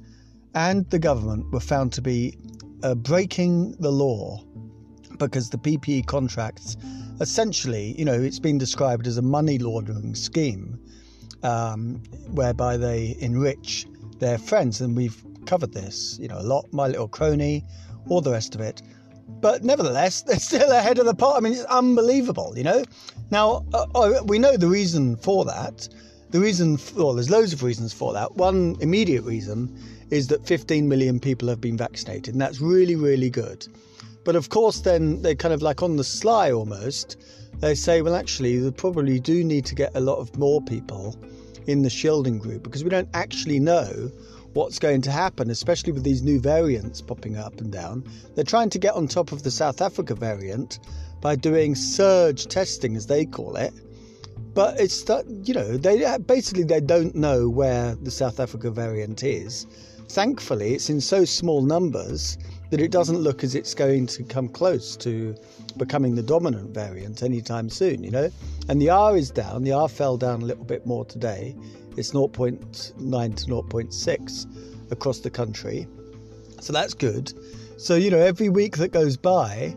and 0.54 0.88
the 0.90 0.98
government 0.98 1.50
were 1.52 1.60
found 1.60 1.92
to 1.94 2.02
be 2.02 2.38
uh, 2.82 2.94
breaking 2.94 3.72
the 3.80 3.90
law 3.90 4.44
because 5.18 5.50
the 5.50 5.58
PPE 5.58 6.06
contracts 6.06 6.76
essentially, 7.20 7.94
you 7.98 8.04
know, 8.04 8.20
it's 8.20 8.38
been 8.38 8.58
described 8.58 9.06
as 9.06 9.18
a 9.18 9.22
money 9.22 9.58
laundering 9.58 10.14
scheme 10.14 10.78
um, 11.42 12.02
whereby 12.32 12.76
they 12.76 13.16
enrich 13.20 13.86
their 14.18 14.38
friends. 14.38 14.80
And 14.80 14.96
we've 14.96 15.22
covered 15.46 15.72
this, 15.72 16.18
you 16.20 16.28
know, 16.28 16.38
a 16.38 16.42
lot. 16.42 16.66
My 16.72 16.86
Little 16.86 17.08
Crony, 17.08 17.64
all 18.08 18.20
the 18.20 18.32
rest 18.32 18.54
of 18.54 18.60
it. 18.60 18.82
But 19.40 19.64
nevertheless, 19.64 20.22
they're 20.26 20.38
still 20.38 20.70
ahead 20.72 20.98
of 20.98 21.06
the 21.06 21.14
pot. 21.14 21.36
I 21.36 21.40
mean, 21.40 21.52
it's 21.52 21.64
unbelievable, 21.64 22.54
you 22.56 22.64
know. 22.64 22.84
Now, 23.30 23.64
uh, 23.74 23.86
uh, 23.94 24.22
we 24.24 24.38
know 24.38 24.56
the 24.56 24.68
reason 24.68 25.16
for 25.16 25.44
that. 25.44 25.88
The 26.30 26.40
reason, 26.40 26.76
for, 26.76 27.04
well, 27.04 27.14
there's 27.14 27.30
loads 27.30 27.52
of 27.52 27.62
reasons 27.62 27.92
for 27.92 28.12
that. 28.12 28.36
One 28.36 28.76
immediate 28.80 29.22
reason 29.22 29.74
is 30.10 30.26
that 30.28 30.46
15 30.46 30.88
million 30.88 31.20
people 31.20 31.48
have 31.48 31.60
been 31.60 31.76
vaccinated, 31.76 32.34
and 32.34 32.40
that's 32.40 32.60
really, 32.60 32.96
really 32.96 33.30
good. 33.30 33.66
But 34.24 34.36
of 34.36 34.50
course, 34.50 34.80
then 34.80 35.22
they're 35.22 35.34
kind 35.34 35.54
of 35.54 35.62
like 35.62 35.82
on 35.82 35.96
the 35.96 36.04
sly 36.04 36.52
almost, 36.52 37.16
they 37.60 37.74
say, 37.74 38.02
well, 38.02 38.14
actually, 38.14 38.60
we 38.60 38.70
probably 38.70 39.18
do 39.18 39.42
need 39.42 39.66
to 39.66 39.74
get 39.74 39.90
a 39.94 40.00
lot 40.00 40.18
of 40.18 40.36
more 40.38 40.60
people 40.62 41.16
in 41.66 41.82
the 41.82 41.90
shielding 41.90 42.38
group 42.38 42.62
because 42.62 42.84
we 42.84 42.90
don't 42.90 43.08
actually 43.14 43.58
know 43.58 44.10
what's 44.54 44.78
going 44.78 45.02
to 45.02 45.10
happen, 45.10 45.50
especially 45.50 45.92
with 45.92 46.04
these 46.04 46.22
new 46.22 46.40
variants 46.40 47.00
popping 47.00 47.36
up 47.36 47.60
and 47.60 47.72
down. 47.72 48.04
They're 48.34 48.44
trying 48.44 48.70
to 48.70 48.78
get 48.78 48.94
on 48.94 49.08
top 49.08 49.32
of 49.32 49.42
the 49.42 49.50
South 49.50 49.80
Africa 49.80 50.14
variant 50.14 50.78
by 51.20 51.36
doing 51.36 51.74
surge 51.74 52.46
testing, 52.46 52.96
as 52.96 53.06
they 53.06 53.24
call 53.24 53.56
it. 53.56 53.74
But 54.54 54.80
it's 54.80 55.02
that 55.04 55.26
you 55.44 55.54
know 55.54 55.76
they 55.76 56.16
basically 56.18 56.64
they 56.64 56.80
don't 56.80 57.14
know 57.14 57.48
where 57.48 57.94
the 57.96 58.10
South 58.10 58.40
Africa 58.40 58.70
variant 58.70 59.22
is. 59.22 59.66
Thankfully, 60.08 60.74
it's 60.74 60.88
in 60.88 61.00
so 61.00 61.24
small 61.24 61.62
numbers 61.62 62.38
that 62.70 62.80
it 62.80 62.90
doesn't 62.90 63.18
look 63.18 63.42
as 63.42 63.54
it's 63.54 63.74
going 63.74 64.06
to 64.06 64.22
come 64.22 64.48
close 64.48 64.96
to 64.96 65.34
becoming 65.76 66.14
the 66.14 66.22
dominant 66.22 66.74
variant 66.74 67.22
anytime 67.22 67.70
soon, 67.70 68.04
you 68.04 68.10
know. 68.10 68.30
And 68.68 68.80
the 68.80 68.90
R 68.90 69.16
is 69.16 69.30
down. 69.30 69.64
The 69.64 69.72
R 69.72 69.88
fell 69.88 70.16
down 70.16 70.42
a 70.42 70.44
little 70.44 70.64
bit 70.64 70.84
more 70.86 71.04
today. 71.04 71.56
It's 71.96 72.12
0.9 72.12 72.60
to 73.36 73.46
0.6 73.46 74.92
across 74.92 75.20
the 75.20 75.30
country. 75.30 75.86
So 76.60 76.72
that's 76.72 76.94
good. 76.94 77.32
So, 77.78 77.94
you 77.94 78.10
know, 78.10 78.18
every 78.18 78.48
week 78.48 78.76
that 78.78 78.92
goes 78.92 79.16
by, 79.16 79.76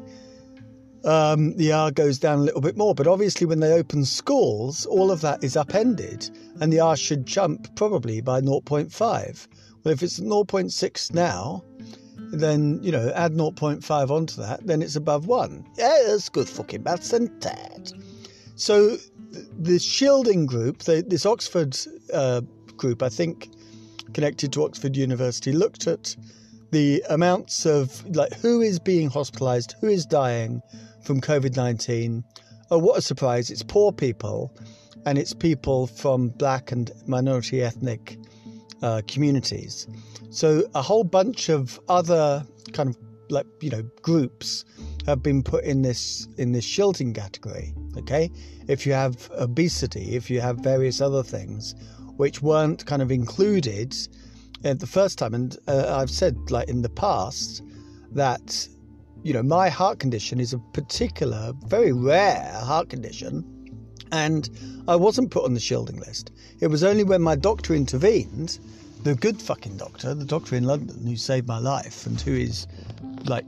um, 1.04 1.56
the 1.56 1.72
R 1.72 1.92
goes 1.92 2.20
down 2.20 2.40
a 2.40 2.42
little 2.42 2.62
bit 2.62 2.78
more. 2.78 2.94
But 2.94 3.08
obviously, 3.08 3.48
when 3.48 3.60
they 3.60 3.74
open 3.74 4.06
schools, 4.06 4.86
all 4.86 5.12
of 5.12 5.22
that 5.22 5.44
is 5.44 5.56
upended, 5.56 6.30
and 6.60 6.72
the 6.72 6.80
R 6.80 6.96
should 6.96 7.26
jump 7.26 7.74
probably 7.76 8.22
by 8.22 8.42
0.5. 8.42 9.48
Well, 9.84 9.94
if 9.94 10.04
it's 10.04 10.20
0.6 10.20 11.14
now, 11.14 11.64
then 12.32 12.80
you 12.82 12.92
know 12.92 13.12
add 13.16 13.34
0.5 13.34 14.10
onto 14.10 14.42
that, 14.42 14.66
then 14.66 14.82
it's 14.82 14.96
above 14.96 15.28
one. 15.28 15.66
Yeah, 15.78 15.98
that's 16.08 16.30
good 16.30 16.48
fucking 16.48 16.84
maths 16.84 17.14
and 17.14 17.30
that. 17.42 17.94
So 18.56 18.98
the 19.58 19.80
shielding 19.80 20.46
group, 20.46 20.80
the, 20.80 21.04
this 21.06 21.26
Oxford 21.26 21.78
uh, 22.14 22.42
group, 22.78 23.02
I 23.02 23.10
think 23.10 23.50
connected 24.14 24.52
to 24.54 24.64
Oxford 24.64 24.96
University, 24.96 25.52
looked 25.52 25.88
at 25.88 26.16
the 26.72 27.04
amounts 27.10 27.66
of 27.66 28.06
like 28.16 28.34
who 28.34 28.62
is 28.62 28.80
being 28.80 29.10
hospitalised, 29.10 29.74
who 29.82 29.88
is 29.88 30.06
dying 30.06 30.62
from 31.04 31.22
COVID 31.22 31.56
nineteen. 31.56 32.24
Oh, 32.70 32.78
what 32.78 32.98
a 32.98 33.02
surprise! 33.02 33.50
It's 33.50 33.64
poor 33.64 33.92
people, 33.92 34.56
and 35.06 35.18
it's 35.18 35.34
people 35.34 35.88
from 35.88 36.30
black 36.30 36.72
and 36.72 36.92
minority 37.08 37.62
ethnic 37.62 38.18
uh, 38.82 39.02
communities. 39.08 39.88
So 40.30 40.64
a 40.74 40.82
whole 40.82 41.04
bunch 41.04 41.50
of 41.50 41.80
other 41.88 42.46
kind 42.74 42.90
of 42.90 42.98
like 43.30 43.46
you 43.62 43.70
know 43.70 43.84
groups 44.02 44.66
have 45.06 45.24
been 45.24 45.42
put 45.42 45.64
in 45.64 45.82
this 45.82 46.28
in 46.38 46.52
this 46.52 46.66
shielding 46.66 47.14
category. 47.14 47.74
Okay, 47.98 48.30
if 48.68 48.86
you 48.86 48.94
have 48.94 49.30
obesity, 49.38 50.16
if 50.16 50.30
you 50.30 50.42
have 50.42 50.58
various 50.60 51.02
other 51.02 51.24
things 51.24 51.76
which 52.18 52.42
weren't 52.42 52.86
kind 52.86 53.02
of 53.02 53.12
included 53.12 53.96
at 54.64 54.80
the 54.80 54.88
first 54.88 55.18
time, 55.18 55.34
and 55.34 55.58
uh, 55.68 55.98
I've 55.98 56.12
said 56.12 56.36
like 56.52 56.70
in 56.70 56.82
the 56.82 56.90
past 56.90 57.64
that 58.12 58.68
you 59.24 59.34
know 59.34 59.44
my 59.44 59.70
heart 59.70 60.00
condition 60.00 60.40
is 60.40 60.54
a 60.54 60.60
particular, 60.74 61.54
very 61.66 61.94
rare 61.94 62.52
heart 62.54 62.90
condition, 62.90 63.46
and 64.12 64.50
I 64.88 64.96
wasn't 64.96 65.32
put 65.32 65.46
on 65.46 65.54
the 65.54 65.60
shielding 65.60 65.98
list. 65.98 66.32
It 66.62 66.68
was 66.68 66.84
only 66.84 67.04
when 67.04 67.24
my 67.24 67.36
doctor 67.36 67.74
intervened 67.74 68.60
the 69.04 69.16
good 69.16 69.42
fucking 69.42 69.78
doctor, 69.78 70.14
the 70.14 70.26
doctor 70.26 70.56
in 70.56 70.64
London 70.66 71.06
who 71.06 71.16
saved 71.16 71.48
my 71.48 71.58
life 71.58 72.06
and 72.06 72.22
who 72.22 72.34
is 72.34 72.68
like 73.26 73.46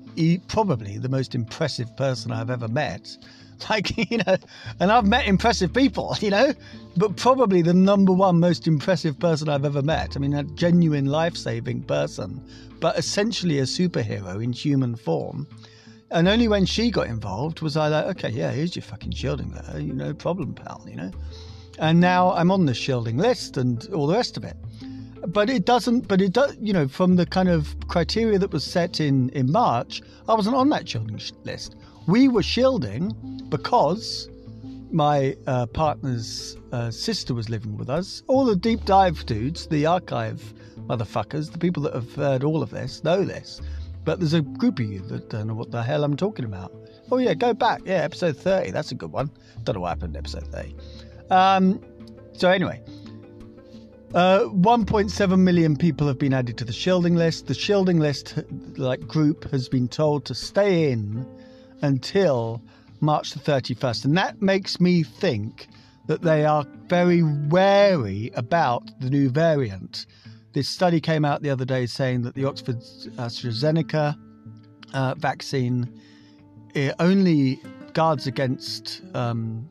probably 0.47 0.97
the 0.97 1.09
most 1.09 1.35
impressive 1.35 1.95
person 1.95 2.31
I've 2.31 2.49
ever 2.49 2.67
met. 2.67 3.17
Like, 3.69 3.95
you 4.11 4.17
know, 4.17 4.35
and 4.81 4.91
I've 4.91 5.05
met 5.05 5.25
impressive 5.25 5.73
people, 5.73 6.17
you 6.19 6.31
know, 6.31 6.53
but 6.97 7.15
probably 7.15 7.61
the 7.61 7.73
number 7.73 8.11
one 8.11 8.39
most 8.39 8.67
impressive 8.67 9.17
person 9.17 9.47
I've 9.47 9.63
ever 9.63 9.81
met. 9.81 10.17
I 10.17 10.19
mean, 10.19 10.33
a 10.33 10.43
genuine 10.43 11.05
life 11.05 11.37
saving 11.37 11.83
person, 11.83 12.43
but 12.81 12.97
essentially 12.97 13.59
a 13.59 13.63
superhero 13.63 14.43
in 14.43 14.51
human 14.51 14.97
form. 14.97 15.47
And 16.11 16.27
only 16.27 16.49
when 16.49 16.65
she 16.65 16.91
got 16.91 17.07
involved 17.07 17.61
was 17.61 17.77
I 17.77 17.87
like, 17.87 18.05
okay, 18.17 18.29
yeah, 18.31 18.51
here's 18.51 18.75
your 18.75 18.83
fucking 18.83 19.11
shielding 19.11 19.51
there, 19.51 19.79
you 19.79 19.93
know, 19.93 20.13
problem, 20.13 20.53
pal, 20.55 20.83
you 20.85 20.97
know. 20.97 21.11
And 21.79 21.99
now 21.99 22.31
I'm 22.33 22.51
on 22.51 22.65
the 22.65 22.73
shielding 22.73 23.17
list 23.17 23.57
and 23.57 23.87
all 23.93 24.07
the 24.07 24.13
rest 24.13 24.37
of 24.37 24.43
it. 24.43 24.55
But 25.27 25.49
it 25.49 25.65
doesn't 25.65 26.07
but 26.07 26.21
it 26.21 26.33
does 26.33 26.55
you 26.59 26.73
know 26.73 26.87
from 26.87 27.15
the 27.15 27.25
kind 27.25 27.49
of 27.49 27.75
criteria 27.87 28.37
that 28.39 28.51
was 28.51 28.63
set 28.63 28.99
in 28.99 29.29
in 29.29 29.49
march 29.49 30.01
i 30.27 30.33
wasn't 30.33 30.55
on 30.55 30.69
that 30.69 30.87
shielding 30.87 31.19
list. 31.45 31.75
We 32.07 32.27
were 32.27 32.43
shielding 32.43 33.13
because 33.47 34.29
my 34.91 35.35
uh, 35.47 35.65
partner's 35.67 36.57
uh, 36.73 36.91
sister 36.91 37.33
was 37.33 37.49
living 37.49 37.77
with 37.77 37.89
us. 37.89 38.21
All 38.27 38.43
the 38.45 38.55
deep 38.55 38.83
dive 38.83 39.25
dudes 39.25 39.67
the 39.67 39.85
archive 39.85 40.53
motherfuckers 40.87 41.51
the 41.51 41.57
people 41.57 41.83
that 41.83 41.93
have 41.93 42.13
heard 42.15 42.43
all 42.43 42.61
of 42.61 42.69
this 42.69 43.03
know 43.03 43.23
this. 43.23 43.61
But 44.03 44.19
there's 44.19 44.33
a 44.33 44.41
group 44.41 44.79
of 44.79 44.85
you 44.85 44.99
that 45.07 45.29
don't 45.29 45.47
know 45.47 45.53
what 45.53 45.71
the 45.71 45.81
hell 45.81 46.03
i'm 46.03 46.17
talking 46.17 46.43
about. 46.43 46.73
Oh 47.11 47.17
yeah 47.17 47.33
go 47.33 47.53
back. 47.53 47.81
Yeah 47.85 48.03
episode 48.03 48.35
30 48.35 48.71
that's 48.71 48.91
a 48.91 48.95
good 48.95 49.13
one. 49.13 49.31
Don't 49.63 49.75
know 49.75 49.81
what 49.81 49.89
happened 49.89 50.15
in 50.15 50.19
episode 50.19 50.47
30 50.47 50.75
um, 51.29 51.81
so 52.33 52.49
anyway 52.49 52.81
uh, 54.13 54.41
1.7 54.49 55.39
million 55.39 55.75
people 55.75 56.05
have 56.05 56.19
been 56.19 56.33
added 56.35 56.55
to 56.59 56.63
the 56.63 56.73
shielding 56.73 57.15
list. 57.15 57.47
The 57.47 57.55
shielding 57.55 57.99
list, 57.99 58.35
like 58.77 59.07
group, 59.07 59.49
has 59.49 59.67
been 59.67 59.87
told 59.87 60.25
to 60.25 60.35
stay 60.35 60.91
in 60.91 61.25
until 61.81 62.61
March 62.99 63.31
the 63.31 63.39
31st, 63.39 64.05
and 64.05 64.17
that 64.17 64.39
makes 64.39 64.79
me 64.79 65.01
think 65.01 65.67
that 66.05 66.21
they 66.21 66.45
are 66.45 66.63
very 66.87 67.23
wary 67.23 68.31
about 68.35 68.83
the 68.99 69.09
new 69.09 69.29
variant. 69.29 70.05
This 70.53 70.69
study 70.69 71.01
came 71.01 71.25
out 71.25 71.41
the 71.41 71.49
other 71.49 71.65
day 71.65 71.87
saying 71.87 72.21
that 72.21 72.35
the 72.35 72.45
Oxford 72.45 72.81
AstraZeneca 73.17 74.15
uh, 74.93 75.15
vaccine 75.15 75.91
only 76.99 77.59
guards 77.93 78.27
against 78.27 79.01
um, 79.15 79.67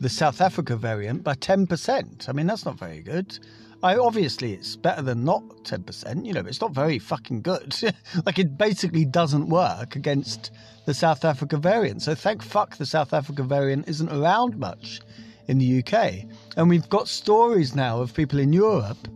the 0.00 0.08
South 0.08 0.40
Africa 0.40 0.76
variant 0.76 1.22
by 1.22 1.34
10%. 1.34 2.28
I 2.28 2.32
mean, 2.32 2.46
that's 2.46 2.64
not 2.64 2.78
very 2.78 3.02
good. 3.02 3.38
I 3.82 3.96
obviously 3.96 4.52
it's 4.52 4.76
better 4.76 5.00
than 5.00 5.24
not 5.24 5.64
ten 5.64 5.82
percent, 5.82 6.26
you 6.26 6.34
know, 6.34 6.42
but 6.42 6.50
it's 6.50 6.60
not 6.60 6.72
very 6.72 6.98
fucking 6.98 7.40
good. 7.40 7.74
like 8.26 8.38
it 8.38 8.58
basically 8.58 9.06
doesn't 9.06 9.48
work 9.48 9.96
against 9.96 10.50
the 10.84 10.92
South 10.92 11.24
Africa 11.24 11.56
variant. 11.56 12.02
So 12.02 12.14
thank 12.14 12.42
fuck 12.42 12.76
the 12.76 12.84
South 12.84 13.14
Africa 13.14 13.42
variant 13.42 13.88
isn't 13.88 14.12
around 14.12 14.58
much 14.58 15.00
in 15.48 15.56
the 15.56 15.82
UK. 15.82 16.26
And 16.58 16.68
we've 16.68 16.88
got 16.90 17.08
stories 17.08 17.74
now 17.74 18.02
of 18.02 18.12
people 18.12 18.38
in 18.38 18.52
Europe 18.52 19.08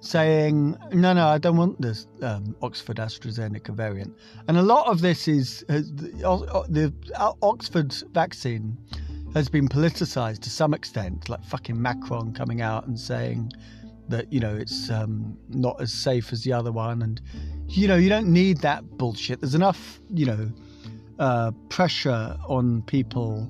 saying, 0.00 0.76
no, 0.92 1.12
no, 1.12 1.26
I 1.26 1.38
don't 1.38 1.56
want 1.56 1.80
this 1.80 2.06
um, 2.22 2.54
Oxford 2.62 2.96
AstraZeneca 2.96 3.74
variant. 3.74 4.14
And 4.48 4.56
a 4.56 4.62
lot 4.62 4.86
of 4.86 5.00
this 5.00 5.28
is 5.28 5.64
uh, 5.68 5.80
the, 5.94 6.26
uh, 6.26 6.64
the 6.68 6.92
uh, 7.16 7.32
Oxford 7.42 7.94
vaccine 8.12 8.76
has 9.34 9.48
been 9.48 9.68
politicized 9.68 10.40
to 10.40 10.50
some 10.50 10.74
extent, 10.74 11.28
like 11.28 11.44
fucking 11.44 11.80
Macron 11.80 12.32
coming 12.32 12.60
out 12.60 12.86
and 12.86 12.98
saying, 12.98 13.52
that 14.10 14.32
you 14.32 14.40
know 14.40 14.54
it's 14.54 14.90
um, 14.90 15.38
not 15.48 15.80
as 15.80 15.92
safe 15.92 16.32
as 16.32 16.42
the 16.42 16.52
other 16.52 16.72
one, 16.72 17.00
and 17.02 17.20
you 17.68 17.88
know 17.88 17.96
you 17.96 18.08
don't 18.08 18.26
need 18.26 18.58
that 18.58 18.98
bullshit. 18.98 19.40
There's 19.40 19.54
enough 19.54 20.00
you 20.12 20.26
know 20.26 20.50
uh, 21.18 21.52
pressure 21.68 22.36
on 22.46 22.82
people 22.82 23.48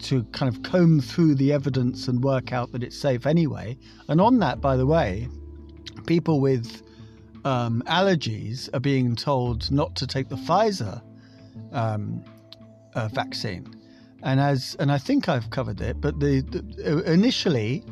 to 0.00 0.24
kind 0.24 0.54
of 0.54 0.62
comb 0.62 1.00
through 1.00 1.34
the 1.34 1.52
evidence 1.52 2.08
and 2.08 2.22
work 2.22 2.52
out 2.52 2.72
that 2.72 2.82
it's 2.82 2.96
safe 2.96 3.26
anyway. 3.26 3.76
And 4.08 4.20
on 4.20 4.38
that, 4.38 4.60
by 4.60 4.76
the 4.76 4.86
way, 4.86 5.28
people 6.06 6.40
with 6.40 6.82
um, 7.44 7.82
allergies 7.86 8.72
are 8.72 8.80
being 8.80 9.16
told 9.16 9.70
not 9.70 9.96
to 9.96 10.06
take 10.06 10.28
the 10.28 10.36
Pfizer 10.36 11.02
um, 11.72 12.24
uh, 12.94 13.08
vaccine. 13.08 13.77
And 14.22 14.40
as 14.40 14.76
and 14.80 14.90
I 14.90 14.98
think 14.98 15.28
I've 15.28 15.50
covered 15.50 15.80
it, 15.80 16.00
but 16.00 16.18
the, 16.18 16.40
the 16.40 17.02
initially 17.10 17.84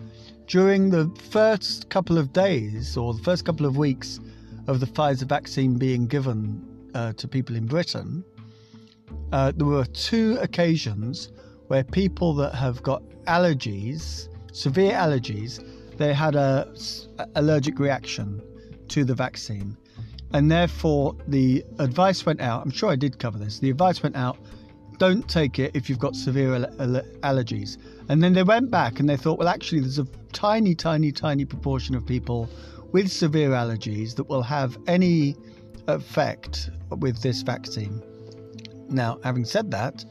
during 0.47 0.91
the 0.91 1.11
first 1.31 1.89
couple 1.89 2.19
of 2.19 2.33
days 2.33 2.97
or 2.97 3.15
the 3.15 3.23
first 3.23 3.45
couple 3.45 3.67
of 3.67 3.77
weeks 3.77 4.21
of 4.67 4.81
the 4.81 4.87
Pfizer 4.87 5.25
vaccine 5.25 5.77
being 5.77 6.07
given 6.07 6.63
uh, 6.95 7.13
to 7.15 7.29
people 7.29 7.55
in 7.55 7.67
Britain, 7.67 8.25
uh, 9.33 9.53
there 9.57 9.67
were 9.67 9.85
two 9.87 10.37
occasions 10.41 11.31
where 11.69 11.85
people 11.85 12.35
that 12.35 12.55
have 12.55 12.83
got 12.83 13.03
allergies, 13.27 14.29
severe 14.53 14.93
allergies, 14.93 15.65
they 15.97 16.13
had 16.13 16.35
a 16.35 16.69
s- 16.73 17.09
allergic 17.35 17.79
reaction 17.79 18.41
to 18.89 19.05
the 19.05 19.15
vaccine, 19.15 19.77
and 20.33 20.51
therefore 20.51 21.17
the 21.29 21.65
advice 21.79 22.27
went 22.27 22.41
out. 22.41 22.63
I'm 22.63 22.71
sure 22.71 22.91
I 22.91 22.97
did 22.97 23.19
cover 23.19 23.39
this. 23.39 23.59
The 23.59 23.71
advice 23.71 24.03
went 24.03 24.17
out: 24.17 24.39
don't 24.99 25.29
take 25.29 25.59
it 25.59 25.73
if 25.75 25.89
you've 25.89 25.99
got 25.99 26.17
severe 26.17 26.55
al- 26.55 26.81
al- 26.81 27.03
allergies. 27.23 27.79
And 28.09 28.23
then 28.23 28.33
they 28.33 28.43
went 28.43 28.71
back 28.71 29.01
and 29.01 29.09
they 29.09 29.17
thought, 29.17 29.39
well, 29.39 29.49
actually, 29.49 29.81
there's 29.81 29.99
a 29.99 30.07
tiny, 30.33 30.75
tiny, 30.75 31.13
tiny 31.13 31.45
proportion 31.45 31.95
of 31.95 32.07
people 32.07 32.49
with 32.93 33.11
severe 33.11 33.51
allergies 33.51 34.15
that 34.17 34.25
will 34.25 34.43
have 34.43 34.79
any 34.87 35.37
effect 35.89 36.71
with 36.99 37.21
this 37.23 37.43
vaccine. 37.43 38.03
Now, 38.89 39.19
having 39.23 39.45
said 39.45 39.71
that, 39.73 40.05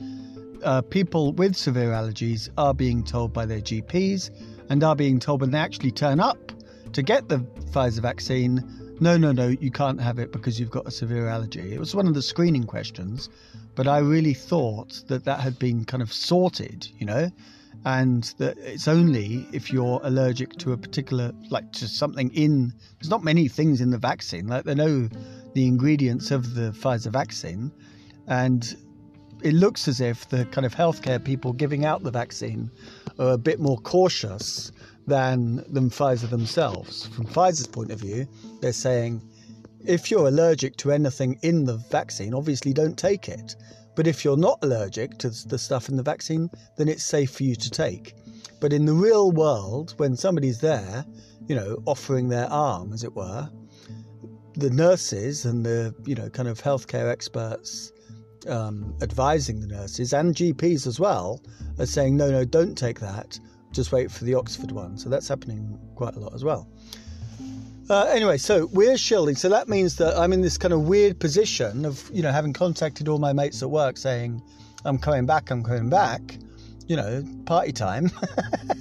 uh, 0.63 0.81
people 0.81 1.31
with 1.33 1.55
severe 1.55 1.91
allergies 1.91 2.49
are 2.57 2.73
being 2.73 3.03
told 3.03 3.33
by 3.33 3.45
their 3.45 3.61
GPs 3.61 4.31
and 4.69 4.83
are 4.83 4.95
being 4.95 5.19
told 5.19 5.41
when 5.41 5.51
they 5.51 5.59
actually 5.59 5.91
turn 5.91 6.19
up 6.19 6.51
to 6.93 7.03
get 7.03 7.29
the 7.29 7.39
Pfizer 7.71 7.99
vaccine, 7.99 8.63
no, 8.99 9.17
no, 9.17 9.31
no, 9.31 9.47
you 9.47 9.71
can't 9.71 9.99
have 9.99 10.19
it 10.19 10.31
because 10.31 10.59
you've 10.59 10.71
got 10.71 10.87
a 10.87 10.91
severe 10.91 11.27
allergy. 11.27 11.73
It 11.73 11.79
was 11.79 11.93
one 11.93 12.07
of 12.07 12.13
the 12.13 12.21
screening 12.21 12.63
questions, 12.63 13.29
but 13.75 13.87
I 13.87 13.99
really 13.99 14.33
thought 14.33 15.03
that 15.07 15.25
that 15.25 15.39
had 15.39 15.59
been 15.59 15.85
kind 15.85 16.01
of 16.01 16.11
sorted, 16.11 16.87
you 16.97 17.05
know, 17.05 17.29
and 17.85 18.23
that 18.39 18.57
it's 18.57 18.87
only 18.87 19.47
if 19.51 19.71
you're 19.71 19.99
allergic 20.03 20.53
to 20.57 20.73
a 20.73 20.77
particular, 20.77 21.31
like 21.49 21.71
to 21.73 21.87
something 21.87 22.31
in, 22.33 22.73
there's 22.99 23.09
not 23.09 23.23
many 23.23 23.47
things 23.47 23.81
in 23.81 23.91
the 23.91 23.97
vaccine, 23.97 24.47
like 24.47 24.63
they 24.63 24.75
know 24.75 25.07
the 25.53 25.67
ingredients 25.67 26.31
of 26.31 26.55
the 26.55 26.71
Pfizer 26.71 27.11
vaccine, 27.11 27.71
and 28.27 28.75
it 29.43 29.53
looks 29.53 29.87
as 29.87 30.01
if 30.01 30.27
the 30.29 30.45
kind 30.45 30.65
of 30.65 30.73
healthcare 30.73 31.23
people 31.23 31.53
giving 31.53 31.85
out 31.85 32.01
the 32.03 32.11
vaccine 32.11 32.71
are 33.19 33.33
a 33.33 33.37
bit 33.37 33.59
more 33.59 33.77
cautious 33.77 34.71
than 35.05 35.63
than 35.69 35.89
Pfizer 35.89 36.29
themselves. 36.29 37.07
From 37.07 37.25
Pfizer's 37.25 37.67
point 37.67 37.91
of 37.91 37.99
view, 37.99 38.27
they're 38.61 38.73
saying 38.73 39.21
if 39.87 40.11
you're 40.11 40.27
allergic 40.27 40.77
to 40.77 40.91
anything 40.91 41.39
in 41.41 41.65
the 41.65 41.77
vaccine, 41.77 42.33
obviously 42.33 42.73
don't 42.73 42.97
take 42.97 43.29
it. 43.29 43.55
But 43.95 44.07
if 44.07 44.25
you're 44.25 44.37
not 44.37 44.59
allergic 44.61 45.17
to 45.19 45.29
the 45.29 45.57
stuff 45.57 45.89
in 45.89 45.95
the 45.95 46.03
vaccine, 46.03 46.49
then 46.77 46.89
it's 46.89 47.03
safe 47.03 47.31
for 47.31 47.43
you 47.43 47.55
to 47.55 47.69
take. 47.69 48.13
But 48.59 48.73
in 48.73 48.85
the 48.85 48.93
real 48.93 49.31
world, 49.31 49.93
when 49.97 50.15
somebody's 50.15 50.59
there, 50.59 51.05
you 51.47 51.55
know, 51.55 51.81
offering 51.85 52.29
their 52.29 52.47
arm, 52.47 52.91
as 52.93 53.03
it 53.03 53.15
were, 53.15 53.49
the 54.55 54.69
nurses 54.69 55.45
and 55.45 55.65
the 55.65 55.93
you 56.05 56.15
know 56.15 56.29
kind 56.29 56.47
of 56.47 56.61
healthcare 56.61 57.11
experts 57.11 57.91
um, 58.47 58.95
advising 59.01 59.59
the 59.59 59.67
nurses 59.67 60.13
and 60.13 60.35
GPs 60.35 60.87
as 60.87 60.99
well 60.99 61.41
are 61.79 61.85
saying 61.85 62.15
no, 62.15 62.31
no, 62.31 62.45
don't 62.45 62.77
take 62.77 62.99
that. 62.99 63.39
Just 63.71 63.91
wait 63.91 64.09
for 64.09 64.23
the 64.23 64.35
Oxford 64.35 64.71
one. 64.71 64.97
So 64.97 65.09
that's 65.09 65.27
happening 65.27 65.77
quite 65.95 66.15
a 66.15 66.19
lot 66.19 66.33
as 66.33 66.43
well. 66.43 66.69
Uh, 67.87 68.05
anyway, 68.05 68.35
so 68.37 68.67
we're 68.73 68.97
shielding. 68.97 69.35
So 69.35 69.47
that 69.49 69.69
means 69.69 69.97
that 69.97 70.17
I'm 70.17 70.33
in 70.33 70.41
this 70.41 70.57
kind 70.57 70.73
of 70.73 70.87
weird 70.87 71.19
position 71.19 71.85
of 71.85 72.09
you 72.11 72.23
know 72.23 72.31
having 72.31 72.51
contacted 72.51 73.07
all 73.07 73.19
my 73.19 73.31
mates 73.31 73.61
at 73.61 73.69
work 73.69 73.97
saying 73.97 74.41
I'm 74.85 74.97
coming 74.97 75.25
back, 75.25 75.51
I'm 75.51 75.63
coming 75.63 75.89
back. 75.89 76.37
You 76.87 76.95
know, 76.95 77.23
party 77.45 77.71
time. 77.71 78.11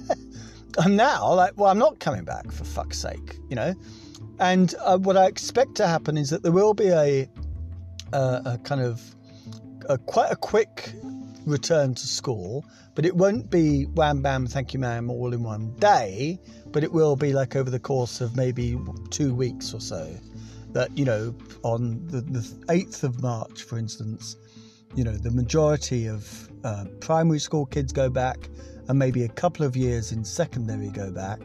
I'm 0.77 0.95
now 0.95 1.33
like, 1.33 1.53
well, 1.55 1.69
I'm 1.69 1.79
not 1.79 1.99
coming 1.99 2.23
back 2.23 2.51
for 2.51 2.63
fuck's 2.63 2.99
sake. 2.99 3.37
You 3.49 3.55
know, 3.55 3.73
and 4.39 4.73
uh, 4.83 4.97
what 4.97 5.17
I 5.17 5.25
expect 5.25 5.75
to 5.75 5.87
happen 5.87 6.17
is 6.17 6.31
that 6.31 6.41
there 6.41 6.51
will 6.51 6.73
be 6.73 6.87
a, 6.87 7.29
a, 8.11 8.41
a 8.45 8.59
kind 8.63 8.81
of 8.81 9.01
a, 9.87 9.99
quite 9.99 10.31
a 10.31 10.35
quick 10.35 10.93
return 11.45 11.93
to 11.95 12.07
school, 12.07 12.65
but 12.95 13.05
it 13.05 13.15
won't 13.15 13.49
be 13.49 13.83
wham 13.83 14.21
bam, 14.21 14.47
thank 14.47 14.73
you, 14.73 14.79
ma'am, 14.79 15.09
all 15.09 15.33
in 15.33 15.43
one 15.43 15.71
day. 15.79 16.39
But 16.67 16.83
it 16.83 16.91
will 16.91 17.15
be 17.15 17.33
like 17.33 17.55
over 17.55 17.69
the 17.69 17.79
course 17.79 18.21
of 18.21 18.35
maybe 18.35 18.77
two 19.09 19.33
weeks 19.33 19.73
or 19.73 19.79
so. 19.79 20.13
That 20.71 20.97
you 20.97 21.05
know, 21.05 21.33
on 21.63 22.05
the 22.07 22.21
the 22.21 22.45
eighth 22.69 23.03
of 23.03 23.21
March, 23.21 23.63
for 23.63 23.77
instance, 23.77 24.35
you 24.95 25.03
know, 25.03 25.13
the 25.13 25.31
majority 25.31 26.07
of 26.07 26.49
uh, 26.63 26.85
primary 26.99 27.39
school 27.39 27.65
kids 27.65 27.93
go 27.93 28.09
back, 28.09 28.49
and 28.87 28.97
maybe 28.97 29.23
a 29.23 29.29
couple 29.29 29.65
of 29.65 29.75
years 29.75 30.11
in 30.11 30.23
secondary 30.25 30.89
go 30.89 31.11
back, 31.11 31.39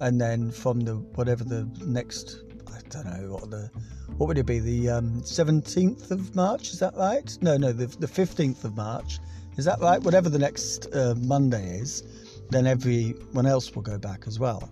and 0.00 0.20
then 0.20 0.50
from 0.50 0.80
the 0.80 0.96
whatever 1.14 1.44
the 1.44 1.68
next, 1.84 2.42
don't 2.90 3.06
know 3.06 3.32
what 3.32 3.50
the 3.50 3.70
what 4.16 4.26
would 4.26 4.38
it 4.38 4.46
be 4.46 4.58
the 4.58 4.90
um, 4.90 5.22
17th 5.22 6.10
of 6.10 6.34
March? 6.34 6.72
Is 6.72 6.78
that 6.80 6.94
right? 6.96 7.38
No, 7.40 7.56
no, 7.56 7.72
the 7.72 7.86
15th 8.06 8.64
of 8.64 8.76
March. 8.76 9.18
Is 9.56 9.64
that 9.64 9.80
right? 9.80 10.02
Whatever 10.02 10.28
the 10.28 10.38
next 10.38 10.86
uh, 10.94 11.14
Monday 11.18 11.78
is, 11.78 12.02
then 12.50 12.66
everyone 12.66 13.46
else 13.46 13.74
will 13.74 13.82
go 13.82 13.98
back 13.98 14.24
as 14.26 14.38
well. 14.38 14.68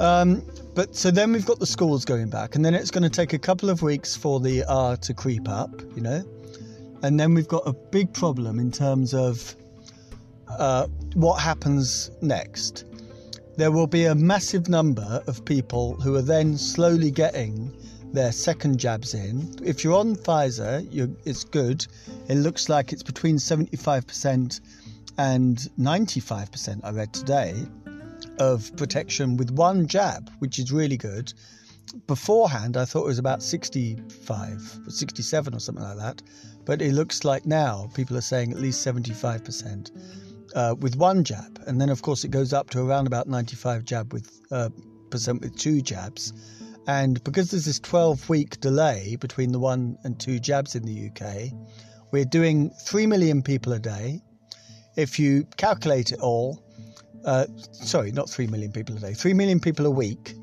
Um, 0.00 0.42
but 0.74 0.94
so 0.94 1.10
then 1.10 1.32
we've 1.32 1.46
got 1.46 1.58
the 1.58 1.66
schools 1.66 2.04
going 2.04 2.30
back, 2.30 2.54
and 2.54 2.64
then 2.64 2.74
it's 2.74 2.90
going 2.90 3.02
to 3.02 3.10
take 3.10 3.32
a 3.32 3.38
couple 3.38 3.68
of 3.68 3.82
weeks 3.82 4.14
for 4.16 4.40
the 4.40 4.64
R 4.64 4.96
to 4.98 5.12
creep 5.12 5.48
up, 5.48 5.70
you 5.96 6.02
know, 6.02 6.24
and 7.02 7.18
then 7.18 7.34
we've 7.34 7.48
got 7.48 7.66
a 7.66 7.72
big 7.72 8.12
problem 8.14 8.58
in 8.60 8.70
terms 8.70 9.12
of 9.12 9.56
uh, 10.48 10.86
what 11.14 11.40
happens 11.40 12.10
next. 12.22 12.84
There 13.58 13.72
will 13.72 13.88
be 13.88 14.04
a 14.04 14.14
massive 14.14 14.68
number 14.68 15.20
of 15.26 15.44
people 15.44 15.94
who 15.94 16.14
are 16.14 16.22
then 16.22 16.56
slowly 16.56 17.10
getting 17.10 17.76
their 18.12 18.30
second 18.30 18.78
jabs 18.78 19.14
in. 19.14 19.52
If 19.64 19.82
you're 19.82 19.98
on 19.98 20.14
Pfizer, 20.14 20.86
you're, 20.92 21.08
it's 21.24 21.42
good. 21.42 21.84
It 22.28 22.36
looks 22.36 22.68
like 22.68 22.92
it's 22.92 23.02
between 23.02 23.34
75% 23.34 24.60
and 25.18 25.58
95%, 25.76 26.80
I 26.84 26.90
read 26.92 27.12
today, 27.12 27.66
of 28.38 28.76
protection 28.76 29.36
with 29.36 29.50
one 29.50 29.88
jab, 29.88 30.30
which 30.38 30.60
is 30.60 30.70
really 30.70 30.96
good. 30.96 31.32
Beforehand, 32.06 32.76
I 32.76 32.84
thought 32.84 33.06
it 33.06 33.06
was 33.08 33.18
about 33.18 33.42
65, 33.42 34.78
67 34.86 35.52
or 35.52 35.58
something 35.58 35.82
like 35.82 35.98
that. 35.98 36.22
But 36.64 36.80
it 36.80 36.92
looks 36.92 37.24
like 37.24 37.44
now 37.44 37.90
people 37.92 38.16
are 38.16 38.20
saying 38.20 38.52
at 38.52 38.60
least 38.60 38.86
75% 38.86 39.90
uh, 40.54 40.74
with 40.78 40.96
one 40.96 41.24
jab. 41.24 41.60
And 41.66 41.80
then, 41.80 41.88
of 41.88 42.02
course, 42.02 42.24
it 42.24 42.30
goes 42.30 42.52
up 42.52 42.70
to 42.70 42.80
around 42.80 43.06
about 43.06 43.28
95 43.28 43.84
jab 43.84 44.12
with 44.12 44.40
uh, 44.50 44.70
percent 45.10 45.40
with 45.40 45.56
two 45.56 45.80
jabs. 45.80 46.32
And 46.86 47.22
because 47.22 47.50
there's 47.50 47.66
this 47.66 47.78
12 47.80 48.28
week 48.28 48.60
delay 48.60 49.16
between 49.16 49.52
the 49.52 49.58
one 49.58 49.98
and 50.04 50.18
two 50.18 50.38
jabs 50.38 50.74
in 50.74 50.84
the 50.84 51.10
UK, 51.10 51.52
we're 52.12 52.24
doing 52.24 52.70
3 52.70 53.06
million 53.06 53.42
people 53.42 53.72
a 53.74 53.78
day. 53.78 54.22
If 54.96 55.18
you 55.18 55.44
calculate 55.56 56.12
it 56.12 56.20
all, 56.20 56.62
uh, 57.24 57.46
sorry, 57.72 58.10
not 58.12 58.30
3 58.30 58.46
million 58.46 58.72
people 58.72 58.96
a 58.96 59.00
day, 59.00 59.12
3 59.12 59.34
million 59.34 59.60
people 59.60 59.84
a 59.86 59.90
week. 59.90 60.34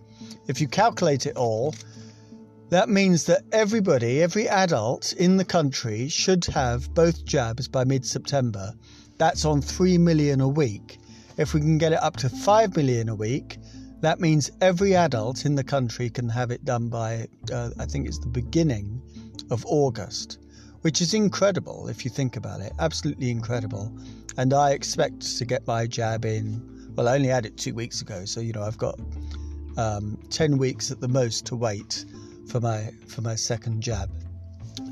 If 0.48 0.62
you 0.62 0.68
calculate 0.68 1.26
it 1.26 1.36
all, 1.36 1.74
that 2.70 2.90
means 2.90 3.26
that 3.26 3.44
everybody, 3.52 4.22
every 4.22 4.48
adult 4.48 5.14
in 5.14 5.38
the 5.38 5.46
country 5.46 6.10
should 6.10 6.46
have 6.46 6.94
both 6.94 7.26
jabs 7.26 7.68
by 7.68 7.84
mid 7.84 8.06
September. 8.06 8.74
That's 9.18 9.46
on 9.46 9.62
3 9.62 9.98
million 9.98 10.42
a 10.42 10.48
week. 10.48 11.00
If 11.38 11.54
we 11.54 11.60
can 11.60 11.78
get 11.78 11.92
it 11.92 12.02
up 12.02 12.18
to 12.18 12.30
5 12.30 12.76
million 12.76 13.10
a 13.10 13.16
week, 13.16 13.58
that 14.02 14.20
means 14.20 14.52
every 14.62 14.96
adult 14.96 15.46
in 15.46 15.56
the 15.56 15.64
country 15.64 16.10
can 16.10 16.30
have 16.30 16.52
it 16.52 16.64
done 16.66 16.90
by, 16.90 17.28
uh, 17.52 17.72
I 17.80 17.86
think 17.86 18.08
it's 18.08 18.20
the 18.20 18.28
beginning 18.28 19.02
of 19.50 19.66
August, 19.66 20.38
which 20.82 21.02
is 21.02 21.14
incredible 21.14 21.88
if 21.88 22.06
you 22.06 22.12
think 22.12 22.36
about 22.36 22.62
it. 22.62 22.74
Absolutely 22.80 23.32
incredible. 23.32 23.92
And 24.38 24.54
I 24.54 24.72
expect 24.72 25.38
to 25.38 25.46
get 25.46 25.66
my 25.66 25.88
jab 25.88 26.26
in, 26.26 26.94
well, 26.96 27.08
I 27.08 27.16
only 27.16 27.30
had 27.30 27.46
it 27.46 27.58
two 27.58 27.74
weeks 27.74 28.02
ago, 28.02 28.26
so, 28.26 28.42
you 28.42 28.54
know, 28.54 28.64
I've 28.64 28.78
got 28.78 29.00
um, 29.78 30.18
10 30.30 30.58
weeks 30.58 30.92
at 30.92 31.02
the 31.02 31.08
most 31.08 31.46
to 31.48 31.56
wait 31.56 32.06
for 32.48 32.60
my 32.60 32.92
for 33.08 33.22
my 33.22 33.36
second 33.36 33.82
jab. 33.82 34.10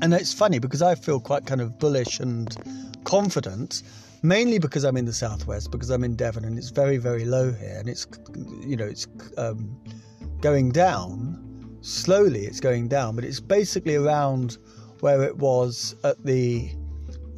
And 0.02 0.12
it's 0.12 0.32
funny 0.32 0.58
because 0.58 0.82
I 0.82 0.94
feel 0.94 1.20
quite 1.20 1.46
kind 1.46 1.60
of 1.60 1.78
bullish 1.78 2.20
and 2.20 2.54
confident, 3.04 3.82
mainly 4.24 4.58
because 4.58 4.84
I'm 4.84 4.96
in 4.96 5.04
the 5.04 5.12
southwest, 5.12 5.70
because 5.70 5.90
I'm 5.90 6.02
in 6.02 6.16
Devon 6.16 6.44
and 6.44 6.58
it's 6.58 6.70
very 6.70 6.96
very 6.96 7.24
low 7.24 7.52
here, 7.52 7.76
and 7.78 7.88
it's 7.88 8.06
you 8.60 8.76
know 8.76 8.86
it's 8.86 9.06
um, 9.36 9.78
going 10.40 10.72
down 10.72 11.78
slowly. 11.82 12.46
It's 12.46 12.60
going 12.60 12.88
down, 12.88 13.14
but 13.14 13.24
it's 13.24 13.38
basically 13.40 13.94
around 13.94 14.58
where 15.00 15.22
it 15.22 15.36
was 15.36 15.94
at 16.02 16.24
the 16.24 16.70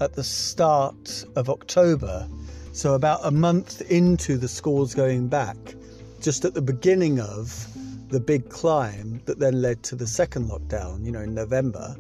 at 0.01 0.15
the 0.15 0.25
start 0.25 1.25
of 1.35 1.51
October. 1.51 2.29
So 2.73 2.95
about 2.95 3.21
a 3.25 3.31
month 3.31 3.81
into 3.91 4.37
the 4.37 4.49
schools 4.49 4.95
going 4.95 5.29
back, 5.29 5.57
just 6.21 6.45
at 6.45 6.55
the 6.55 6.63
beginning 6.63 7.21
of 7.21 7.67
the 8.09 8.21
big 8.21 8.49
climb 8.51 9.21
that 9.25 9.39
then 9.41 9.61
led 9.61 9.83
to 9.83 9.97
the 9.97 10.07
second 10.07 10.49
lockdown, 10.49 11.05
you 11.05 11.11
know, 11.11 11.23
in 11.23 11.35
November. 11.35 11.97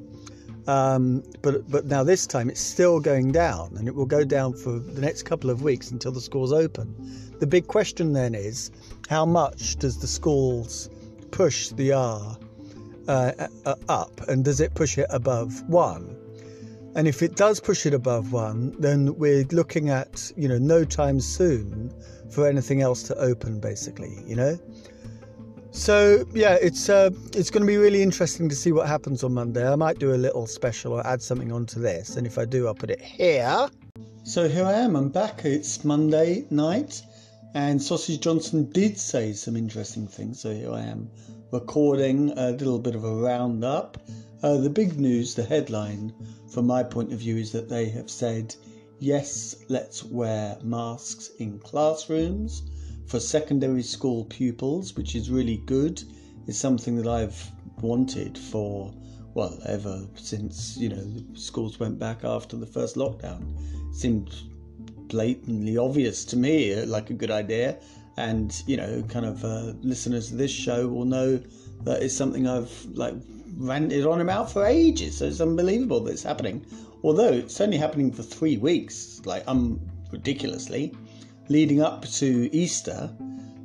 Um, 0.66 1.22
but 1.42 1.68
but 1.70 1.86
now 1.86 2.02
this 2.02 2.26
time 2.26 2.50
it's 2.50 2.60
still 2.60 2.98
going 3.00 3.32
down, 3.32 3.76
and 3.76 3.86
it 3.86 3.94
will 3.94 4.06
go 4.06 4.24
down 4.24 4.54
for 4.54 4.78
the 4.78 5.00
next 5.00 5.22
couple 5.22 5.50
of 5.50 5.62
weeks 5.62 5.90
until 5.90 6.12
the 6.12 6.20
schools 6.20 6.52
open. 6.52 6.94
The 7.38 7.46
big 7.46 7.66
question 7.66 8.12
then 8.12 8.34
is, 8.34 8.70
how 9.08 9.24
much 9.24 9.76
does 9.76 10.00
the 10.00 10.06
schools 10.06 10.90
push 11.30 11.68
the 11.68 11.92
R 11.92 12.36
uh, 13.08 13.32
uh, 13.64 13.74
up, 13.88 14.20
and 14.28 14.44
does 14.44 14.60
it 14.60 14.74
push 14.74 14.98
it 14.98 15.06
above 15.10 15.62
one? 15.68 16.16
And 16.96 17.06
if 17.06 17.22
it 17.22 17.36
does 17.36 17.60
push 17.60 17.84
it 17.84 17.92
above 17.92 18.32
one, 18.32 18.74
then 18.80 19.14
we're 19.18 19.44
looking 19.52 19.90
at, 19.90 20.32
you 20.34 20.48
know, 20.48 20.56
no 20.56 20.82
time 20.82 21.20
soon 21.20 21.92
for 22.30 22.48
anything 22.48 22.80
else 22.80 23.02
to 23.04 23.14
open, 23.16 23.60
basically, 23.60 24.18
you 24.26 24.34
know? 24.34 24.58
So 25.76 26.26
yeah, 26.32 26.54
it's 26.54 26.88
uh, 26.88 27.10
it's 27.34 27.50
going 27.50 27.60
to 27.60 27.66
be 27.66 27.76
really 27.76 28.02
interesting 28.02 28.48
to 28.48 28.56
see 28.56 28.72
what 28.72 28.88
happens 28.88 29.22
on 29.22 29.34
Monday. 29.34 29.70
I 29.70 29.76
might 29.76 29.98
do 29.98 30.14
a 30.14 30.16
little 30.16 30.46
special 30.46 30.94
or 30.94 31.06
add 31.06 31.20
something 31.20 31.52
onto 31.52 31.78
this, 31.78 32.16
and 32.16 32.26
if 32.26 32.38
I 32.38 32.46
do, 32.46 32.66
I'll 32.66 32.74
put 32.74 32.90
it 32.90 33.00
here. 33.00 33.68
So 34.24 34.48
here 34.48 34.64
I 34.64 34.72
am. 34.72 34.96
I'm 34.96 35.10
back. 35.10 35.44
It's 35.44 35.84
Monday 35.84 36.46
night, 36.50 37.02
and 37.54 37.80
Sausage 37.80 38.20
Johnson 38.20 38.72
did 38.72 38.98
say 38.98 39.34
some 39.34 39.54
interesting 39.54 40.08
things. 40.08 40.40
So 40.40 40.52
here 40.52 40.72
I 40.72 40.80
am, 40.80 41.10
recording 41.52 42.32
a 42.38 42.52
little 42.52 42.78
bit 42.78 42.94
of 42.94 43.04
a 43.04 43.14
roundup. 43.14 43.98
Uh, 44.42 44.56
the 44.56 44.70
big 44.70 44.98
news, 44.98 45.34
the 45.34 45.44
headline, 45.44 46.12
from 46.50 46.66
my 46.66 46.82
point 46.82 47.12
of 47.12 47.18
view, 47.18 47.36
is 47.36 47.52
that 47.52 47.68
they 47.68 47.90
have 47.90 48.10
said, 48.10 48.56
yes, 48.98 49.56
let's 49.68 50.02
wear 50.02 50.56
masks 50.62 51.32
in 51.38 51.58
classrooms 51.58 52.62
for 53.06 53.20
secondary 53.20 53.82
school 53.82 54.24
pupils, 54.24 54.96
which 54.96 55.14
is 55.14 55.30
really 55.30 55.58
good. 55.58 56.02
It's 56.46 56.58
something 56.58 56.96
that 56.96 57.06
I've 57.06 57.50
wanted 57.80 58.36
for 58.38 58.92
well 59.34 59.58
ever 59.66 60.06
since 60.14 60.78
you 60.78 60.88
know 60.88 61.06
schools 61.34 61.78
went 61.78 61.98
back 61.98 62.24
after 62.24 62.56
the 62.56 62.66
first 62.66 62.96
lockdown. 62.96 63.42
It 63.90 63.94
seemed 63.94 64.34
blatantly 65.08 65.76
obvious 65.76 66.24
to 66.26 66.36
me, 66.36 66.74
uh, 66.74 66.86
like 66.86 67.10
a 67.10 67.14
good 67.14 67.30
idea. 67.30 67.78
And 68.16 68.62
you 68.66 68.76
know, 68.76 69.02
kind 69.08 69.26
of 69.26 69.44
uh, 69.44 69.74
listeners 69.82 70.30
to 70.30 70.36
this 70.36 70.50
show 70.50 70.88
will 70.88 71.04
know 71.04 71.40
that 71.84 72.02
it's 72.02 72.16
something 72.16 72.48
I've 72.48 72.86
like 72.94 73.14
ranted 73.56 74.06
on 74.06 74.20
about 74.20 74.50
for 74.50 74.64
ages. 74.66 75.18
So 75.18 75.26
it's 75.26 75.40
unbelievable 75.40 76.00
that 76.00 76.12
it's 76.12 76.22
happening. 76.22 76.64
Although 77.04 77.32
it's 77.32 77.60
only 77.60 77.76
happening 77.76 78.10
for 78.10 78.22
three 78.22 78.56
weeks, 78.56 79.20
like 79.24 79.44
um 79.46 79.80
ridiculously 80.12 80.94
leading 81.48 81.80
up 81.80 82.04
to 82.06 82.48
Easter, 82.54 83.10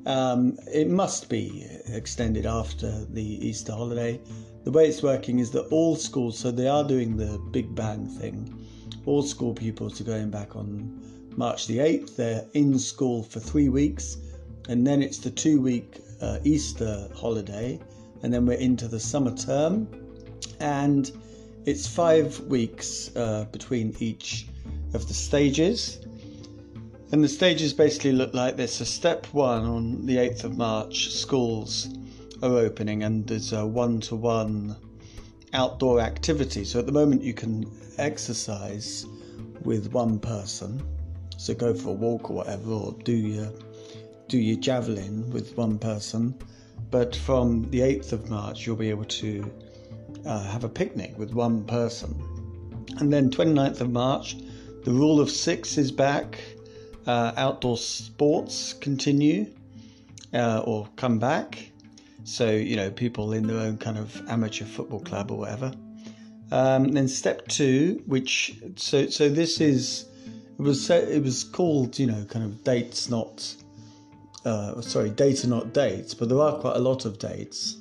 um, 0.06 0.58
it 0.74 0.90
must 0.90 1.30
be 1.30 1.66
extended 1.88 2.46
after 2.46 3.06
the 3.06 3.48
Easter 3.48 3.74
holiday. 3.74 4.20
The 4.64 4.72
way 4.72 4.88
it's 4.88 5.02
working 5.02 5.40
is 5.40 5.52
that 5.52 5.68
all 5.68 5.96
schools, 5.96 6.38
so 6.38 6.52
they 6.52 6.68
are 6.68 6.84
doing 6.84 7.18
the 7.18 7.40
Big 7.52 7.74
Bang 7.74 8.08
thing, 8.08 8.62
all 9.06 9.24
school 9.24 9.54
pupils 9.54 10.00
are 10.00 10.04
going 10.04 10.30
back 10.30 10.56
on 10.56 11.02
March 11.36 11.68
the 11.68 11.80
8th. 11.80 12.16
They're 12.16 12.46
in 12.54 12.78
school 12.78 13.24
for 13.24 13.40
three 13.40 13.70
weeks, 13.70 14.18
and 14.70 14.86
then 14.86 15.02
it's 15.02 15.18
the 15.18 15.32
two 15.32 15.60
week 15.60 16.00
uh, 16.22 16.40
Easter 16.44 17.08
holiday, 17.16 17.80
and 18.22 18.34
then 18.34 18.46
we're 18.46 18.60
into 18.60 18.88
the 18.88 19.00
summer 19.00 19.36
term. 19.36 19.88
And 20.60 21.12
it's 21.66 21.88
five 21.88 22.40
weeks 22.42 23.16
uh, 23.16 23.46
between 23.52 23.96
each 24.00 24.48
of 24.94 25.08
the 25.08 25.14
stages. 25.14 26.01
And 27.12 27.22
the 27.22 27.28
stages 27.28 27.74
basically 27.74 28.14
look 28.14 28.34
like 28.34 28.55
this. 28.55 28.76
So, 28.76 28.86
step 28.86 29.26
one 29.34 29.66
on 29.66 30.05
the 30.05 30.16
8th 30.16 30.45
of 30.45 30.57
March, 30.57 31.09
schools 31.12 31.89
are 32.41 32.57
opening, 32.57 33.03
and 33.03 33.28
there's 33.28 33.51
a 33.51 33.66
one 33.66 33.99
to 34.01 34.16
one 34.16 34.78
outdoor 35.53 35.99
activity. 35.99 36.64
So, 36.64 36.80
at 36.80 36.86
the 36.86 36.93
moment, 36.93 37.22
you 37.22 37.34
can 37.34 37.70
exercise 37.97 39.05
with 39.64 39.91
one 39.91 40.20
person. 40.20 40.82
So, 41.36 41.53
go 41.53 41.74
for 41.74 41.89
a 41.89 41.93
walk 41.93 42.30
or 42.30 42.38
whatever, 42.38 42.72
or 42.72 42.93
do 43.03 43.12
your, 43.12 43.51
do 44.30 44.38
your 44.38 44.57
javelin 44.57 45.30
with 45.32 45.57
one 45.57 45.80
person. 45.80 46.34
But 46.91 47.14
from 47.14 47.70
the 47.72 47.82
8th 47.82 48.14
of 48.14 48.30
March, 48.30 48.66
you'll 48.66 48.78
be 48.78 48.89
able 48.89 49.05
to 49.05 49.51
uh, 50.26 50.43
have 50.43 50.64
a 50.64 50.70
picnic 50.70 51.18
with 51.18 51.34
one 51.34 51.66
person. 51.66 52.16
And 52.99 53.12
then 53.12 53.30
29th 53.30 53.82
of 53.82 53.91
March, 53.91 54.38
the 54.86 54.91
rule 54.91 55.20
of 55.20 55.30
six 55.30 55.78
is 55.78 55.91
back 55.91 56.39
uh, 57.08 57.34
outdoor 57.36 57.78
sports 57.78 58.74
continue 58.74 59.47
uh, 60.34 60.62
or 60.66 60.88
come 60.95 61.20
back. 61.20 61.72
So, 62.24 62.52
you 62.52 62.76
know, 62.76 62.91
people 62.91 63.34
in 63.34 63.47
their 63.47 63.58
own 63.58 63.78
kind 63.78 63.97
of 63.97 64.22
amateur 64.30 64.66
football 64.66 64.99
club 64.99 65.32
or 65.32 65.39
whatever. 65.39 65.74
Um, 66.52 66.89
then 66.89 67.08
step 67.08 67.47
two, 67.47 68.04
which 68.06 68.56
so 68.76 69.08
so 69.08 69.30
this 69.30 69.62
is 69.62 70.06
it 70.60 70.62
was 70.62 70.89
it 70.89 71.24
was 71.24 71.45
called 71.45 71.97
you 71.97 72.08
know 72.08 72.26
kind 72.26 72.43
of 72.43 72.62
dates 72.66 73.10
not 73.10 73.56
uh, 74.43 74.82
sorry 74.82 75.12
data 75.12 75.47
not 75.47 75.74
dates, 75.74 76.14
but 76.14 76.28
there 76.28 76.41
are 76.41 76.60
quite 76.60 76.76
a 76.76 76.80
lot 76.80 77.06
of 77.06 77.20
dates. 77.20 77.78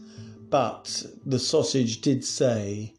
But 0.50 1.04
the 1.26 1.38
sausage 1.38 2.00
did 2.00 2.24
say, 2.24 2.94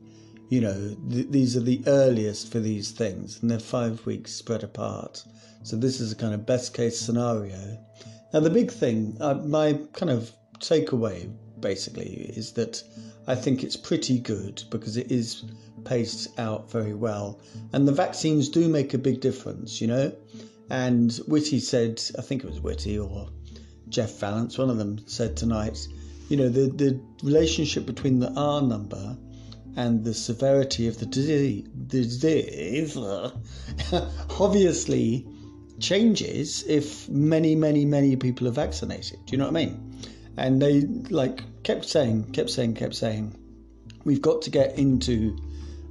you 0.50 0.62
know, 0.62 0.96
th- 1.10 1.28
these 1.30 1.56
are 1.58 1.62
the 1.62 1.82
earliest 1.88 2.52
for 2.52 2.60
these 2.60 2.92
things, 2.92 3.40
and 3.42 3.50
they're 3.50 3.60
five 3.60 4.06
weeks 4.06 4.34
spread 4.34 4.64
apart. 4.64 5.24
So 5.64 5.76
this 5.78 6.00
is 6.00 6.12
a 6.12 6.16
kind 6.16 6.34
of 6.34 6.46
best 6.46 6.74
case 6.74 7.00
scenario. 7.00 7.78
Now 8.34 8.40
the 8.40 8.50
big 8.50 8.72
thing, 8.72 9.18
uh, 9.20 9.36
my 9.36 9.80
kind 9.94 10.10
of 10.10 10.32
takeaway 10.60 11.32
basically 11.60 12.32
is 12.36 12.54
that 12.54 12.82
I 13.28 13.36
think 13.36 13.64
it's 13.64 13.78
pretty 13.78 14.20
good 14.20 14.64
because 14.72 14.98
it 14.98 15.12
is 15.12 15.44
paced 15.84 16.40
out 16.40 16.72
very 16.72 16.94
well, 16.94 17.40
and 17.74 17.88
the 17.88 17.92
vaccines 17.92 18.50
do 18.50 18.68
make 18.68 18.94
a 18.94 18.98
big 18.98 19.22
difference, 19.22 19.80
you 19.80 19.88
know. 19.88 20.12
And 20.70 21.14
Whitty 21.28 21.60
said, 21.60 22.02
I 22.18 22.22
think 22.22 22.44
it 22.44 22.50
was 22.50 22.62
Whitty 22.62 22.98
or 22.98 23.30
Jeff 23.90 24.20
Vallance, 24.20 24.58
one 24.58 24.70
of 24.70 24.78
them 24.78 25.00
said 25.06 25.36
tonight, 25.36 25.88
you 26.30 26.38
know, 26.38 26.50
the 26.50 26.68
the 26.68 27.00
relationship 27.24 27.86
between 27.86 28.20
the 28.20 28.32
R 28.36 28.62
number 28.62 29.18
and 29.76 30.04
the 30.04 30.14
severity 30.14 30.88
of 30.88 30.98
the 31.00 31.06
disease, 31.06 31.68
disease 31.88 32.98
obviously 34.40 35.28
changes 35.82 36.64
if 36.68 37.10
many, 37.10 37.56
many, 37.56 37.86
many 37.86 38.16
people 38.16 38.48
are 38.48 38.52
vaccinated. 38.52 39.20
Do 39.26 39.32
you 39.32 39.38
know 39.38 39.46
what 39.46 39.58
I 39.58 39.66
mean? 39.66 40.02
And 40.38 40.62
they 40.62 40.82
like 41.10 41.44
kept 41.64 41.86
saying, 41.86 42.32
kept 42.32 42.50
saying, 42.50 42.76
kept 42.76 42.96
saying, 42.96 43.36
we've 44.06 44.22
got 44.22 44.42
to 44.44 44.50
get 44.50 44.78
into 44.78 45.38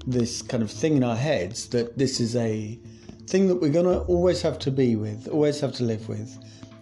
this 0.06 0.42
kind 0.42 0.62
of 0.62 0.70
thing 0.70 0.96
in 0.96 1.04
our 1.04 1.16
heads 1.16 1.68
that 1.68 1.98
this 1.98 2.20
is 2.20 2.34
a 2.36 2.78
thing 3.26 3.48
that 3.48 3.56
we're 3.56 3.72
gonna 3.72 4.00
always 4.04 4.42
have 4.42 4.58
to 4.60 4.70
be 4.70 4.96
with, 4.96 5.28
always 5.28 5.60
have 5.60 5.72
to 5.74 5.84
live 5.84 6.08
with. 6.08 6.36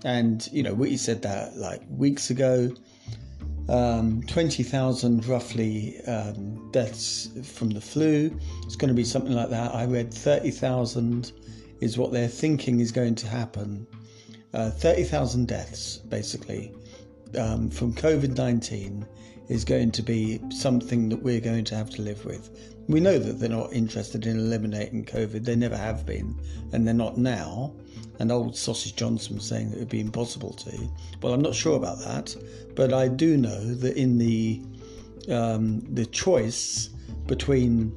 And 0.05 0.49
you 0.53 0.63
know, 0.63 0.75
we 0.75 0.97
said 0.97 1.23
that 1.23 1.57
like 1.57 1.83
weeks 1.91 2.31
ago. 2.31 2.73
Um, 3.69 4.23
20,000 4.23 5.27
roughly 5.27 6.01
um, 6.07 6.71
deaths 6.71 7.29
from 7.45 7.69
the 7.69 7.83
flu. 7.83 8.35
It's 8.65 8.77
going 8.77 8.89
to 8.89 8.95
be 8.95 9.05
something 9.05 9.35
like 9.35 9.51
that. 9.51 9.75
I 9.75 9.85
read 9.85 10.15
30,000 10.15 11.33
is 11.81 11.99
what 11.99 12.13
they're 12.13 12.29
thinking 12.29 12.81
is 12.81 12.93
going 12.93 13.15
to 13.17 13.27
happen. 13.27 13.87
Uh, 14.55 14.71
30,000 14.71 15.47
deaths, 15.47 15.99
basically, 15.99 16.73
um, 17.39 17.71
from 17.71 17.93
COVID 17.93 18.37
19 18.37 19.07
is 19.49 19.65
going 19.65 19.91
to 19.91 20.03
be 20.03 20.41
something 20.51 21.09
that 21.09 21.23
we're 21.23 21.41
going 21.41 21.65
to 21.65 21.75
have 21.75 21.91
to 21.91 22.03
live 22.03 22.25
with. 22.25 22.51
We 22.89 23.01
know 23.01 23.19
that 23.19 23.39
they're 23.39 23.49
not 23.49 23.73
interested 23.73 24.27
in 24.27 24.39
eliminating 24.39 25.05
COVID, 25.05 25.45
they 25.45 25.57
never 25.57 25.77
have 25.77 26.07
been, 26.07 26.35
and 26.73 26.87
they're 26.87 26.95
not 26.95 27.19
now. 27.19 27.73
And 28.19 28.33
old 28.33 28.57
Sausage 28.57 28.97
Johnson 28.97 29.37
was 29.37 29.45
saying 29.45 29.71
that 29.71 29.77
it 29.77 29.81
would 29.81 29.89
be 29.89 30.01
impossible 30.01 30.53
to. 30.55 30.89
Well, 31.23 31.35
I'm 31.35 31.43
not 31.43 31.55
sure 31.55 31.77
about 31.77 32.01
that, 32.01 32.35
but 32.75 32.93
I 32.93 33.09
do 33.09 33.37
know 33.37 33.75
that 33.75 33.97
in 33.97 34.19
the 34.19 34.63
um, 35.31 35.83
the 35.95 36.07
choice 36.07 36.89
between 37.27 37.97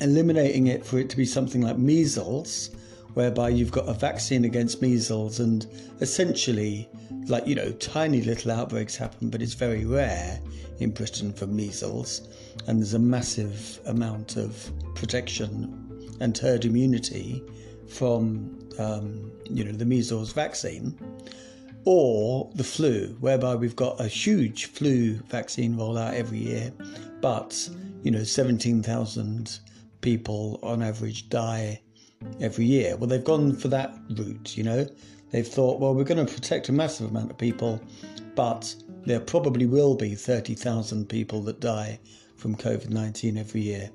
eliminating 0.00 0.68
it 0.68 0.84
for 0.84 0.98
it 0.98 1.10
to 1.10 1.16
be 1.16 1.26
something 1.26 1.60
like 1.60 1.78
measles 1.78 2.70
whereby 3.14 3.48
you've 3.48 3.70
got 3.70 3.88
a 3.88 3.92
vaccine 3.92 4.44
against 4.44 4.82
measles 4.82 5.40
and 5.40 5.66
essentially 6.00 6.88
like 7.28 7.46
you 7.46 7.54
know 7.54 7.70
tiny 7.72 8.22
little 8.22 8.50
outbreaks 8.50 8.96
happen 8.96 9.30
but 9.30 9.40
it's 9.42 9.54
very 9.54 9.84
rare 9.84 10.40
in 10.80 10.90
britain 10.90 11.32
for 11.32 11.46
measles. 11.46 12.28
And 12.66 12.80
there's 12.80 12.94
a 12.94 12.98
massive 12.98 13.80
amount 13.86 14.36
of 14.36 14.70
protection 14.94 16.16
and 16.20 16.36
herd 16.36 16.64
immunity 16.64 17.42
from 17.88 18.58
um, 18.78 19.30
you 19.50 19.64
know 19.64 19.72
the 19.72 19.84
measles 19.84 20.32
vaccine 20.32 20.98
or 21.84 22.50
the 22.54 22.64
flu 22.64 23.16
whereby 23.20 23.54
we've 23.54 23.76
got 23.76 24.00
a 24.00 24.06
huge 24.06 24.66
flu 24.66 25.14
vaccine 25.28 25.74
rollout 25.74 26.14
every 26.14 26.38
year 26.38 26.72
but 27.20 27.68
you 28.02 28.10
know 28.10 28.22
17,000 28.22 29.58
people 30.00 30.58
on 30.62 30.82
average 30.82 31.28
die 31.28 31.80
every 32.40 32.64
year. 32.64 32.96
Well, 32.96 33.08
they've 33.08 33.24
gone 33.24 33.54
for 33.54 33.68
that 33.68 33.94
route, 34.10 34.56
you 34.56 34.64
know. 34.64 34.86
They've 35.30 35.46
thought, 35.46 35.80
well, 35.80 35.94
we're 35.94 36.04
going 36.04 36.24
to 36.24 36.32
protect 36.32 36.68
a 36.68 36.72
massive 36.72 37.10
amount 37.10 37.30
of 37.30 37.38
people, 37.38 37.80
but 38.34 38.74
there 39.06 39.20
probably 39.20 39.66
will 39.66 39.94
be 39.94 40.14
30,000 40.14 41.08
people 41.08 41.40
that 41.42 41.60
die 41.60 41.98
from 42.36 42.56
COVID 42.56 42.90
19 42.90 43.38
every 43.38 43.60
year. 43.60 43.90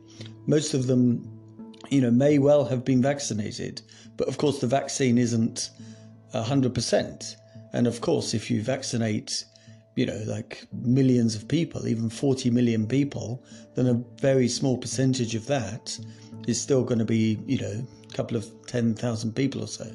Most 0.47 0.73
of 0.73 0.87
them, 0.87 1.29
you 1.89 2.01
know, 2.01 2.11
may 2.11 2.39
well 2.39 2.65
have 2.65 2.83
been 2.83 3.01
vaccinated, 3.01 3.81
but 4.15 4.27
of 4.27 4.37
course, 4.37 4.59
the 4.59 4.67
vaccine 4.67 5.17
isn't 5.17 5.69
100%. 6.33 7.35
And 7.73 7.87
of 7.87 8.01
course, 8.01 8.33
if 8.33 8.49
you 8.49 8.61
vaccinate, 8.61 9.45
you 9.95 10.05
know, 10.05 10.23
like 10.25 10.67
millions 10.71 11.35
of 11.35 11.47
people, 11.47 11.87
even 11.87 12.09
40 12.09 12.49
million 12.49 12.87
people, 12.87 13.43
then 13.75 13.87
a 13.87 14.21
very 14.21 14.47
small 14.47 14.77
percentage 14.77 15.35
of 15.35 15.45
that 15.47 15.97
is 16.47 16.59
still 16.59 16.83
going 16.83 16.99
to 16.99 17.05
be, 17.05 17.39
you 17.45 17.59
know, 17.59 17.87
couple 18.13 18.37
of 18.37 18.45
10,000 18.67 19.33
people 19.33 19.63
or 19.63 19.67
so. 19.67 19.89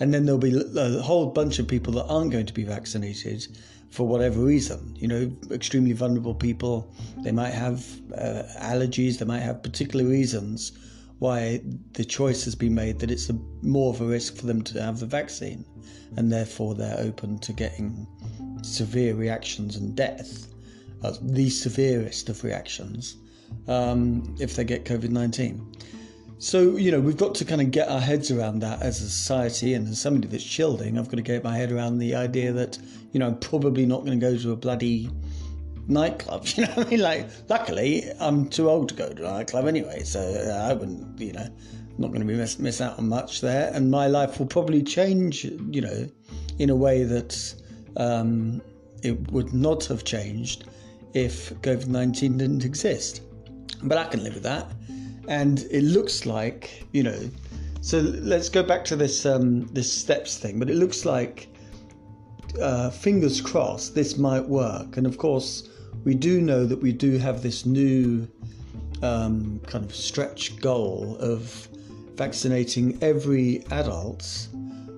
And 0.00 0.14
then 0.14 0.24
there'll 0.24 0.38
be 0.38 0.56
a 0.76 1.02
whole 1.02 1.26
bunch 1.26 1.58
of 1.58 1.68
people 1.68 1.92
that 1.94 2.06
aren't 2.06 2.30
going 2.30 2.46
to 2.46 2.54
be 2.54 2.64
vaccinated 2.64 3.46
for 3.90 4.06
whatever 4.06 4.40
reason. 4.40 4.96
You 4.96 5.08
know, 5.08 5.36
extremely 5.50 5.92
vulnerable 5.92 6.34
people, 6.34 6.92
they 7.22 7.32
might 7.32 7.52
have 7.52 7.84
uh, 8.16 8.44
allergies, 8.58 9.18
they 9.18 9.26
might 9.26 9.40
have 9.40 9.62
particular 9.62 10.04
reasons 10.06 10.72
why 11.20 11.60
the 11.92 12.04
choice 12.04 12.44
has 12.44 12.54
been 12.54 12.74
made 12.74 12.98
that 12.98 13.10
it's 13.10 13.28
a, 13.28 13.38
more 13.60 13.92
of 13.92 14.00
a 14.00 14.06
risk 14.06 14.36
for 14.36 14.46
them 14.46 14.62
to 14.62 14.82
have 14.82 15.00
the 15.00 15.06
vaccine, 15.06 15.64
and 16.16 16.32
therefore 16.32 16.74
they're 16.74 16.98
open 16.98 17.38
to 17.38 17.52
getting 17.52 18.06
severe 18.62 19.14
reactions 19.14 19.76
and 19.76 19.94
death, 19.94 20.48
uh, 21.04 21.12
the 21.20 21.50
severest 21.50 22.30
of 22.30 22.42
reactions, 22.42 23.16
um, 23.68 24.34
if 24.40 24.56
they 24.56 24.64
get 24.64 24.86
COVID 24.86 25.10
19. 25.10 25.74
So, 26.40 26.78
you 26.78 26.90
know, 26.90 27.00
we've 27.00 27.18
got 27.18 27.34
to 27.34 27.44
kind 27.44 27.60
of 27.60 27.70
get 27.70 27.90
our 27.90 28.00
heads 28.00 28.30
around 28.30 28.60
that 28.60 28.80
as 28.80 29.02
a 29.02 29.10
society. 29.10 29.74
And 29.74 29.86
as 29.86 30.00
somebody 30.00 30.26
that's 30.26 30.42
shielding, 30.42 30.98
I've 30.98 31.04
got 31.04 31.16
to 31.16 31.22
get 31.22 31.44
my 31.44 31.54
head 31.54 31.70
around 31.70 31.98
the 31.98 32.14
idea 32.14 32.50
that, 32.52 32.78
you 33.12 33.20
know, 33.20 33.26
I'm 33.26 33.38
probably 33.38 33.84
not 33.84 34.06
going 34.06 34.18
to 34.18 34.26
go 34.26 34.38
to 34.38 34.52
a 34.52 34.56
bloody 34.56 35.10
nightclub. 35.86 36.46
You 36.56 36.64
know 36.64 36.72
I 36.78 36.84
mean? 36.84 37.00
Like, 37.00 37.28
luckily, 37.50 38.10
I'm 38.18 38.48
too 38.48 38.70
old 38.70 38.88
to 38.88 38.94
go 38.94 39.12
to 39.12 39.22
a 39.22 39.30
nightclub 39.30 39.66
anyway. 39.66 40.02
So 40.02 40.18
uh, 40.20 40.66
I 40.66 40.72
wouldn't, 40.72 41.20
you 41.20 41.34
know, 41.34 41.46
not 41.98 42.08
going 42.08 42.20
to 42.20 42.26
be 42.26 42.34
miss, 42.34 42.58
miss 42.58 42.80
out 42.80 42.98
on 42.98 43.10
much 43.10 43.42
there. 43.42 43.70
And 43.74 43.90
my 43.90 44.06
life 44.06 44.38
will 44.38 44.46
probably 44.46 44.82
change, 44.82 45.44
you 45.44 45.82
know, 45.82 46.08
in 46.58 46.70
a 46.70 46.74
way 46.74 47.04
that 47.04 47.54
um, 47.98 48.62
it 49.02 49.30
would 49.30 49.52
not 49.52 49.84
have 49.84 50.04
changed 50.04 50.64
if 51.12 51.52
COVID 51.60 51.88
19 51.88 52.38
didn't 52.38 52.64
exist. 52.64 53.20
But 53.82 53.98
I 53.98 54.04
can 54.04 54.24
live 54.24 54.34
with 54.34 54.44
that 54.44 54.72
and 55.28 55.66
it 55.70 55.82
looks 55.82 56.26
like 56.26 56.84
you 56.92 57.02
know. 57.02 57.30
So 57.82 58.00
let's 58.00 58.50
go 58.50 58.62
back 58.62 58.84
to 58.86 58.96
this 58.96 59.24
um, 59.24 59.66
this 59.68 59.90
steps 59.92 60.36
thing. 60.36 60.58
But 60.58 60.68
it 60.68 60.76
looks 60.76 61.04
like, 61.04 61.48
uh, 62.60 62.90
fingers 62.90 63.40
crossed, 63.40 63.94
this 63.94 64.18
might 64.18 64.46
work. 64.46 64.96
And 64.96 65.06
of 65.06 65.16
course, 65.18 65.68
we 66.04 66.14
do 66.14 66.40
know 66.40 66.66
that 66.66 66.80
we 66.80 66.92
do 66.92 67.18
have 67.18 67.42
this 67.42 67.64
new 67.64 68.28
um, 69.02 69.60
kind 69.66 69.84
of 69.84 69.94
stretch 69.94 70.60
goal 70.60 71.16
of 71.20 71.68
vaccinating 72.14 72.98
every 73.02 73.64
adult, 73.70 74.48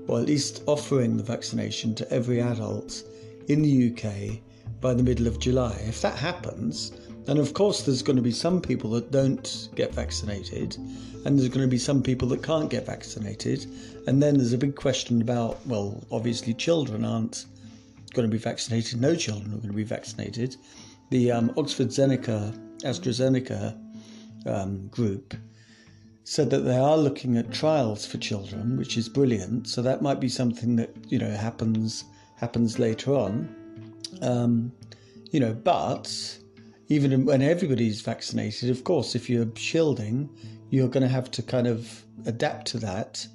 or 0.08 0.18
at 0.18 0.26
least 0.26 0.62
offering 0.66 1.16
the 1.16 1.22
vaccination 1.22 1.94
to 1.94 2.10
every 2.12 2.40
adult 2.40 3.04
in 3.48 3.62
the 3.62 3.92
UK 3.92 4.40
by 4.80 4.94
the 4.94 5.02
middle 5.02 5.26
of 5.26 5.38
July. 5.38 5.80
If 5.86 6.02
that 6.02 6.16
happens, 6.16 6.92
and 7.28 7.38
of 7.38 7.54
course, 7.54 7.82
there's 7.82 8.02
going 8.02 8.16
to 8.16 8.22
be 8.22 8.32
some 8.32 8.60
people 8.60 8.90
that 8.90 9.10
don't 9.10 9.68
get 9.74 9.94
vaccinated, 9.94 10.76
and 11.24 11.38
there's 11.38 11.48
going 11.48 11.66
to 11.66 11.70
be 11.70 11.78
some 11.78 12.02
people 12.02 12.28
that 12.28 12.42
can't 12.42 12.68
get 12.68 12.86
vaccinated. 12.86 13.66
And 14.06 14.22
then 14.22 14.36
there's 14.38 14.52
a 14.52 14.58
big 14.58 14.74
question 14.74 15.22
about, 15.22 15.64
well, 15.66 16.02
obviously, 16.10 16.52
children 16.54 17.04
aren't 17.04 17.46
going 18.14 18.28
to 18.28 18.32
be 18.32 18.38
vaccinated. 18.38 19.00
No 19.00 19.14
children 19.14 19.52
are 19.52 19.58
going 19.58 19.68
to 19.68 19.76
be 19.76 19.84
vaccinated. 19.84 20.56
The 21.10 21.30
um, 21.30 21.52
Oxford 21.56 21.88
Zeneca, 21.88 22.52
AstraZeneca 22.80 23.78
um, 24.46 24.88
group 24.88 25.34
said 26.24 26.50
that 26.50 26.60
they 26.60 26.76
are 26.76 26.96
looking 26.96 27.36
at 27.36 27.52
trials 27.52 28.06
for 28.06 28.18
children, 28.18 28.76
which 28.76 28.96
is 28.96 29.08
brilliant. 29.08 29.68
So 29.68 29.82
that 29.82 30.02
might 30.02 30.20
be 30.20 30.28
something 30.28 30.76
that 30.76 30.90
you 31.08 31.18
know 31.18 31.30
happens 31.30 32.04
happens 32.36 32.78
later 32.78 33.12
on. 33.14 33.54
Um, 34.20 34.72
you 35.30 35.40
know, 35.40 35.54
but 35.54 36.38
even 36.92 37.24
when 37.24 37.40
everybody's 37.40 38.02
vaccinated, 38.02 38.68
of 38.68 38.84
course, 38.84 39.14
if 39.14 39.30
you're 39.30 39.50
shielding, 39.56 40.28
you're 40.68 40.88
going 40.88 41.02
to 41.02 41.08
have 41.08 41.30
to 41.30 41.42
kind 41.42 41.66
of 41.66 42.04
adapt 42.26 42.66
to 42.66 42.78
that 42.78 43.26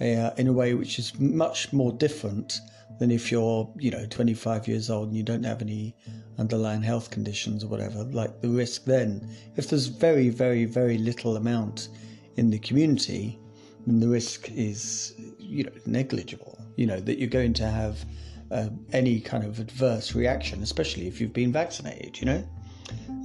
uh, 0.00 0.30
in 0.36 0.46
a 0.46 0.52
way 0.52 0.74
which 0.74 0.98
is 0.98 1.18
much 1.18 1.72
more 1.72 1.90
different 1.92 2.60
than 2.98 3.10
if 3.10 3.32
you're, 3.32 3.72
you 3.78 3.90
know, 3.90 4.04
25 4.10 4.68
years 4.68 4.90
old 4.90 5.08
and 5.08 5.16
you 5.16 5.22
don't 5.22 5.44
have 5.44 5.62
any 5.62 5.96
underlying 6.38 6.82
health 6.82 7.10
conditions 7.10 7.64
or 7.64 7.68
whatever. 7.68 8.04
Like 8.04 8.42
the 8.42 8.48
risk 8.48 8.84
then, 8.84 9.26
if 9.56 9.70
there's 9.70 9.86
very, 9.86 10.28
very, 10.28 10.66
very 10.66 10.98
little 10.98 11.36
amount 11.36 11.88
in 12.36 12.50
the 12.50 12.58
community, 12.58 13.38
then 13.86 14.00
the 14.00 14.08
risk 14.08 14.50
is, 14.50 15.14
you 15.38 15.64
know, 15.64 15.72
negligible. 15.86 16.58
You 16.76 16.86
know 16.86 17.00
that 17.00 17.18
you're 17.18 17.28
going 17.28 17.54
to 17.54 17.66
have 17.66 18.04
uh, 18.50 18.68
any 18.92 19.18
kind 19.20 19.44
of 19.44 19.58
adverse 19.58 20.14
reaction, 20.14 20.62
especially 20.62 21.08
if 21.08 21.20
you've 21.20 21.32
been 21.32 21.52
vaccinated. 21.52 22.20
You 22.20 22.26
know. 22.26 22.44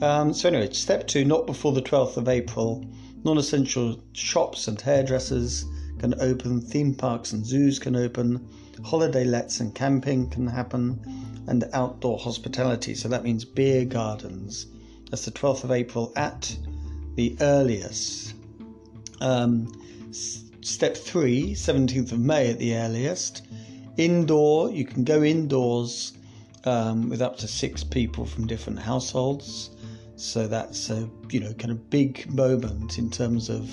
Um, 0.01 0.33
so 0.33 0.49
anyway, 0.49 0.71
step 0.73 1.07
two, 1.07 1.23
not 1.23 1.47
before 1.47 1.71
the 1.71 1.81
12th 1.81 2.17
of 2.17 2.27
April. 2.27 2.85
Non-essential 3.23 4.03
shops 4.11 4.67
and 4.67 4.79
hairdressers 4.79 5.65
can 5.99 6.13
open, 6.19 6.59
theme 6.59 6.93
parks 6.93 7.31
and 7.31 7.45
zoos 7.45 7.79
can 7.79 7.95
open, 7.95 8.45
holiday 8.83 9.23
lets 9.23 9.61
and 9.61 9.73
camping 9.73 10.29
can 10.29 10.45
happen, 10.47 10.99
and 11.47 11.63
outdoor 11.71 12.17
hospitality. 12.17 12.95
So 12.95 13.07
that 13.07 13.23
means 13.23 13.45
beer 13.45 13.85
gardens. 13.85 14.65
That's 15.09 15.25
the 15.25 15.31
12th 15.31 15.63
of 15.63 15.71
April 15.71 16.11
at 16.15 16.57
the 17.15 17.37
earliest. 17.39 18.33
Um, 19.21 19.71
step 20.11 20.97
three, 20.97 21.53
17th 21.53 22.11
of 22.11 22.19
May 22.19 22.49
at 22.49 22.59
the 22.59 22.75
earliest. 22.75 23.43
Indoor, 23.95 24.71
you 24.71 24.85
can 24.85 25.03
go 25.03 25.23
indoors 25.23 26.13
um, 26.65 27.09
with 27.09 27.21
up 27.21 27.37
to 27.37 27.47
six 27.47 27.83
people 27.83 28.25
from 28.25 28.47
different 28.47 28.79
households. 28.79 29.71
So 30.15 30.47
that's 30.47 30.89
a 30.89 31.09
you 31.29 31.39
know 31.39 31.53
kind 31.53 31.71
of 31.71 31.89
big 31.89 32.31
moment 32.31 32.97
in 32.97 33.09
terms 33.09 33.49
of 33.49 33.69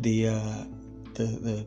the 0.00 0.28
uh, 0.28 0.64
the, 1.14 1.24
the 1.24 1.66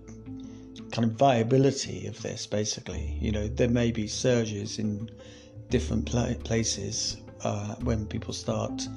kind 0.91 1.05
of 1.05 1.11
viability 1.11 2.07
of 2.07 2.21
this. 2.21 2.47
Basically, 2.47 3.17
you 3.19 3.31
know 3.31 3.47
there 3.47 3.69
may 3.69 3.91
be 3.91 4.07
surges 4.07 4.79
in 4.79 5.09
different 5.69 6.05
pla- 6.05 6.33
places 6.43 7.17
uh, 7.43 7.75
when 7.83 8.05
people 8.05 8.33
start 8.33 8.87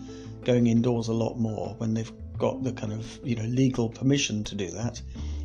going 0.45 0.69
indoors 0.69 1.09
a 1.09 1.13
lot 1.13 1.39
more 1.39 1.75
when 1.79 1.93
they've 1.93 2.13
got 2.39 2.63
the 2.63 2.73
kind 2.73 2.93
of 2.93 3.21
you 3.23 3.37
know 3.37 3.45
legal 3.45 3.89
permission 3.89 4.45
to 4.45 4.55
do 4.55 4.71
that. 4.71 5.01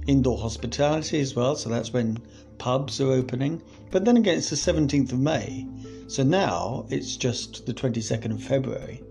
Indoor 0.08 0.38
hospitality 0.38 1.20
as 1.20 1.36
well, 1.36 1.56
so 1.56 1.70
that's 1.70 1.91
when 1.91 2.20
pubs 2.58 3.01
are 3.01 3.12
opening. 3.12 3.62
But 3.91 4.06
then 4.06 4.18
again, 4.18 4.38
it's 4.38 4.49
the 4.49 4.56
17th 4.56 5.12
of 5.12 5.20
May, 5.20 5.68
so 6.08 6.24
now 6.24 6.86
it's 6.89 7.18
just 7.18 7.66
the 7.66 7.74
22nd 7.74 8.32
of 8.32 8.43
February. 8.43 9.01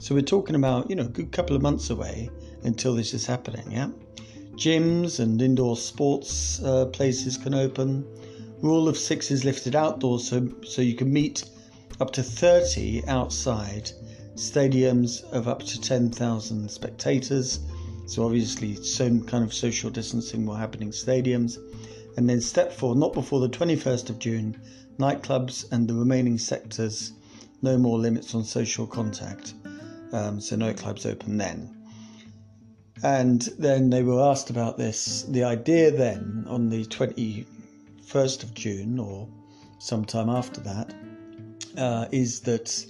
So 0.00 0.14
we're 0.14 0.22
talking 0.22 0.56
about, 0.56 0.90
you 0.90 0.96
know, 0.96 1.04
a 1.04 1.08
good 1.08 1.30
couple 1.30 1.54
of 1.54 1.62
months 1.62 1.90
away 1.90 2.30
until 2.62 2.94
this 2.94 3.14
is 3.14 3.26
happening, 3.26 3.70
yeah? 3.70 3.90
Gyms 4.54 5.20
and 5.20 5.40
indoor 5.40 5.76
sports 5.76 6.62
uh, 6.62 6.86
places 6.86 7.36
can 7.36 7.54
open. 7.54 8.04
Rule 8.60 8.88
of 8.88 8.98
six 8.98 9.30
is 9.30 9.44
lifted 9.44 9.76
outdoors 9.76 10.28
so, 10.28 10.48
so 10.66 10.82
you 10.82 10.94
can 10.94 11.12
meet 11.12 11.44
up 12.00 12.10
to 12.12 12.22
30 12.22 13.04
outside. 13.06 13.92
Stadiums 14.34 15.22
of 15.32 15.48
up 15.48 15.62
to 15.62 15.80
10,000 15.80 16.70
spectators. 16.70 17.60
So 18.10 18.24
obviously 18.24 18.74
some 18.74 19.22
kind 19.22 19.44
of 19.44 19.54
social 19.54 19.88
distancing 19.88 20.44
will 20.44 20.56
happen 20.56 20.82
in 20.82 20.90
stadiums. 20.90 21.58
And 22.16 22.28
then 22.28 22.40
step 22.40 22.72
four, 22.72 22.96
not 22.96 23.12
before 23.12 23.38
the 23.38 23.48
21st 23.48 24.10
of 24.10 24.18
June, 24.18 24.60
nightclubs 24.98 25.70
and 25.70 25.86
the 25.86 25.94
remaining 25.94 26.36
sectors, 26.36 27.12
no 27.62 27.78
more 27.78 28.00
limits 28.00 28.34
on 28.34 28.42
social 28.42 28.84
contact. 28.84 29.54
Um, 30.12 30.40
so 30.40 30.56
nightclubs 30.56 31.06
open 31.06 31.36
then. 31.36 31.72
And 33.04 33.42
then 33.60 33.90
they 33.90 34.02
were 34.02 34.20
asked 34.20 34.50
about 34.50 34.76
this. 34.76 35.22
The 35.22 35.44
idea 35.44 35.92
then 35.92 36.46
on 36.48 36.68
the 36.68 36.84
21st 36.86 38.42
of 38.42 38.54
June 38.54 38.98
or 38.98 39.28
sometime 39.78 40.28
after 40.28 40.60
that 40.62 40.92
uh, 41.78 42.06
is 42.10 42.40
that 42.40 42.84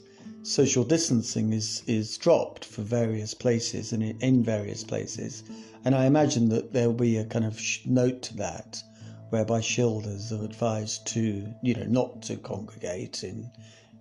social 0.50 0.82
distancing 0.82 1.52
is, 1.52 1.82
is 1.86 2.18
dropped 2.18 2.64
for 2.64 2.82
various 2.82 3.34
places 3.34 3.92
and 3.92 4.02
in 4.02 4.42
various 4.42 4.82
places. 4.82 5.44
And 5.84 5.94
I 5.94 6.06
imagine 6.06 6.48
that 6.48 6.72
there'll 6.72 6.92
be 6.92 7.18
a 7.18 7.24
kind 7.24 7.44
of 7.44 7.60
note 7.86 8.22
to 8.22 8.36
that 8.38 8.82
whereby 9.30 9.60
shielders 9.60 10.32
are 10.32 10.44
advised 10.44 11.06
to, 11.06 11.46
you 11.62 11.74
know, 11.74 11.84
not 11.84 12.22
to 12.22 12.36
congregate 12.36 13.22
in 13.22 13.48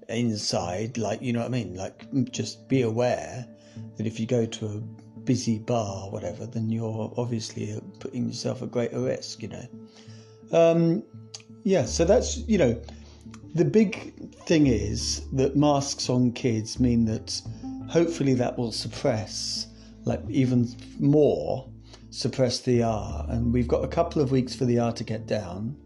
inside, 0.09 0.97
like 0.97 1.21
you 1.21 1.31
know 1.31 1.39
what 1.39 1.45
I 1.45 1.49
mean, 1.49 1.75
like 1.75 2.31
just 2.31 2.67
be 2.67 2.81
aware 2.81 3.45
that 3.97 4.07
if 4.07 4.19
you 4.19 4.25
go 4.25 4.47
to 4.47 4.65
a 4.65 5.19
busy 5.19 5.59
bar 5.59 6.09
whatever, 6.09 6.47
then 6.47 6.71
you're 6.71 7.13
obviously 7.15 7.79
putting 7.99 8.25
yourself 8.25 8.63
at 8.63 8.71
greater 8.71 8.99
risk, 8.99 9.43
you 9.43 9.49
know. 9.49 9.67
Um, 10.51 11.03
yeah, 11.63 11.85
so 11.85 12.05
that's 12.05 12.37
you 12.47 12.57
know, 12.57 12.81
the 13.53 13.65
big 13.65 14.18
thing 14.49 14.67
is 14.67 15.21
that 15.31 15.55
masks 15.55 16.09
on 16.09 16.31
kids 16.31 16.79
mean 16.79 17.05
that 17.05 17.41
hopefully 17.87 18.33
that 18.33 18.57
will 18.57 18.71
suppress 18.71 19.67
like 20.05 20.21
even 20.27 20.67
more 20.99 21.69
suppress 22.09 22.59
the 22.61 22.81
R. 22.81 23.25
And 23.29 23.53
we've 23.53 23.67
got 23.67 23.83
a 23.83 23.87
couple 23.87 24.21
of 24.21 24.31
weeks 24.31 24.55
for 24.55 24.65
the 24.65 24.79
R 24.79 24.91
to 24.93 25.03
get 25.03 25.27
down. 25.27 25.77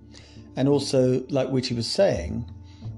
And 0.56 0.70
also, 0.70 1.26
like 1.28 1.50
Whitty 1.50 1.76
was 1.76 1.92
saying, 1.92 2.50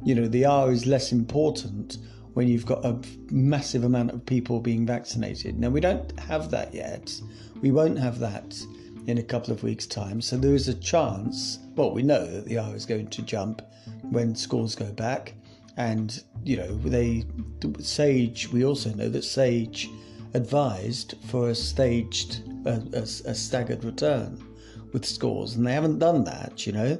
you 0.03 0.13
know, 0.13 0.27
the 0.27 0.45
R 0.45 0.71
is 0.71 0.85
less 0.85 1.11
important 1.11 1.97
when 2.33 2.47
you've 2.47 2.65
got 2.65 2.85
a 2.85 2.99
massive 3.31 3.83
amount 3.83 4.11
of 4.11 4.25
people 4.25 4.59
being 4.59 4.85
vaccinated. 4.85 5.57
Now, 5.57 5.69
we 5.69 5.79
don't 5.79 6.19
have 6.19 6.51
that 6.51 6.73
yet. 6.73 7.19
We 7.61 7.71
won't 7.71 7.97
have 7.97 8.19
that 8.19 8.55
in 9.07 9.17
a 9.17 9.23
couple 9.23 9.51
of 9.51 9.63
weeks' 9.63 9.87
time. 9.87 10.21
So 10.21 10.37
there 10.37 10.53
is 10.53 10.67
a 10.67 10.73
chance, 10.75 11.59
well, 11.75 11.91
we 11.91 12.03
know 12.03 12.23
that 12.25 12.45
the 12.45 12.57
R 12.57 12.75
is 12.75 12.85
going 12.85 13.07
to 13.07 13.21
jump 13.21 13.61
when 14.11 14.35
schools 14.35 14.75
go 14.75 14.91
back. 14.91 15.33
And, 15.77 16.23
you 16.43 16.57
know, 16.57 16.75
they, 16.77 17.25
Sage, 17.79 18.49
we 18.51 18.63
also 18.63 18.93
know 18.93 19.09
that 19.09 19.23
Sage 19.23 19.89
advised 20.33 21.15
for 21.27 21.49
a 21.49 21.55
staged, 21.55 22.41
a, 22.65 22.81
a, 22.93 23.35
staggered 23.35 23.83
return 23.83 24.41
with 24.93 25.05
schools. 25.05 25.55
And 25.55 25.65
they 25.65 25.73
haven't 25.73 25.99
done 25.99 26.23
that, 26.25 26.65
you 26.65 26.73
know. 26.73 26.99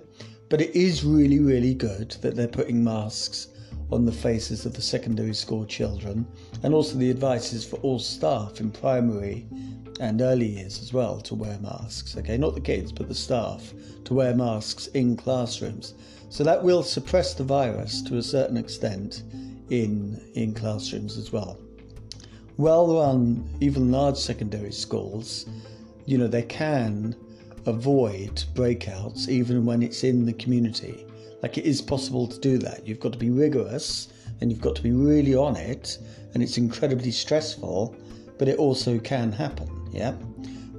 But 0.49 0.61
it 0.61 0.75
is 0.75 1.03
really, 1.03 1.39
really 1.39 1.73
good 1.73 2.11
that 2.21 2.35
they're 2.35 2.47
putting 2.47 2.83
masks 2.83 3.47
on 3.91 4.05
the 4.05 4.11
faces 4.11 4.65
of 4.65 4.73
the 4.73 4.81
secondary 4.81 5.33
school 5.33 5.65
children, 5.65 6.25
and 6.63 6.73
also 6.73 6.97
the 6.97 7.11
advice 7.11 7.53
is 7.53 7.65
for 7.65 7.77
all 7.77 7.99
staff 7.99 8.59
in 8.59 8.71
primary 8.71 9.47
and 9.99 10.21
early 10.21 10.47
years 10.47 10.81
as 10.81 10.91
well 10.91 11.21
to 11.21 11.35
wear 11.35 11.57
masks. 11.59 12.17
Okay, 12.17 12.37
not 12.37 12.55
the 12.55 12.61
kids, 12.61 12.91
but 12.91 13.07
the 13.07 13.15
staff 13.15 13.73
to 14.05 14.13
wear 14.13 14.35
masks 14.35 14.87
in 14.87 15.15
classrooms. 15.15 15.93
So 16.29 16.43
that 16.43 16.63
will 16.63 16.83
suppress 16.83 17.33
the 17.33 17.43
virus 17.43 18.01
to 18.03 18.17
a 18.17 18.23
certain 18.23 18.57
extent 18.57 19.23
in 19.69 20.21
in 20.35 20.53
classrooms 20.53 21.17
as 21.17 21.31
well. 21.31 21.57
Well 22.57 22.95
run, 22.95 23.49
even 23.59 23.91
large 23.91 24.17
secondary 24.17 24.71
schools, 24.71 25.45
you 26.05 26.17
know, 26.17 26.27
they 26.27 26.43
can 26.43 27.15
avoid 27.65 28.43
breakouts 28.53 29.27
even 29.27 29.65
when 29.65 29.81
it's 29.81 30.03
in 30.03 30.25
the 30.25 30.33
community. 30.33 31.05
Like 31.41 31.57
it 31.57 31.65
is 31.65 31.81
possible 31.81 32.27
to 32.27 32.39
do 32.39 32.57
that. 32.59 32.87
You've 32.87 32.99
got 32.99 33.13
to 33.13 33.19
be 33.19 33.29
rigorous 33.29 34.07
and 34.41 34.51
you've 34.51 34.61
got 34.61 34.75
to 34.75 34.83
be 34.83 34.91
really 34.91 35.35
on 35.35 35.55
it, 35.55 35.97
and 36.33 36.43
it's 36.43 36.57
incredibly 36.57 37.11
stressful, 37.11 37.95
but 38.37 38.47
it 38.47 38.57
also 38.57 38.99
can 38.99 39.31
happen. 39.31 39.69
Yeah. 39.91 40.11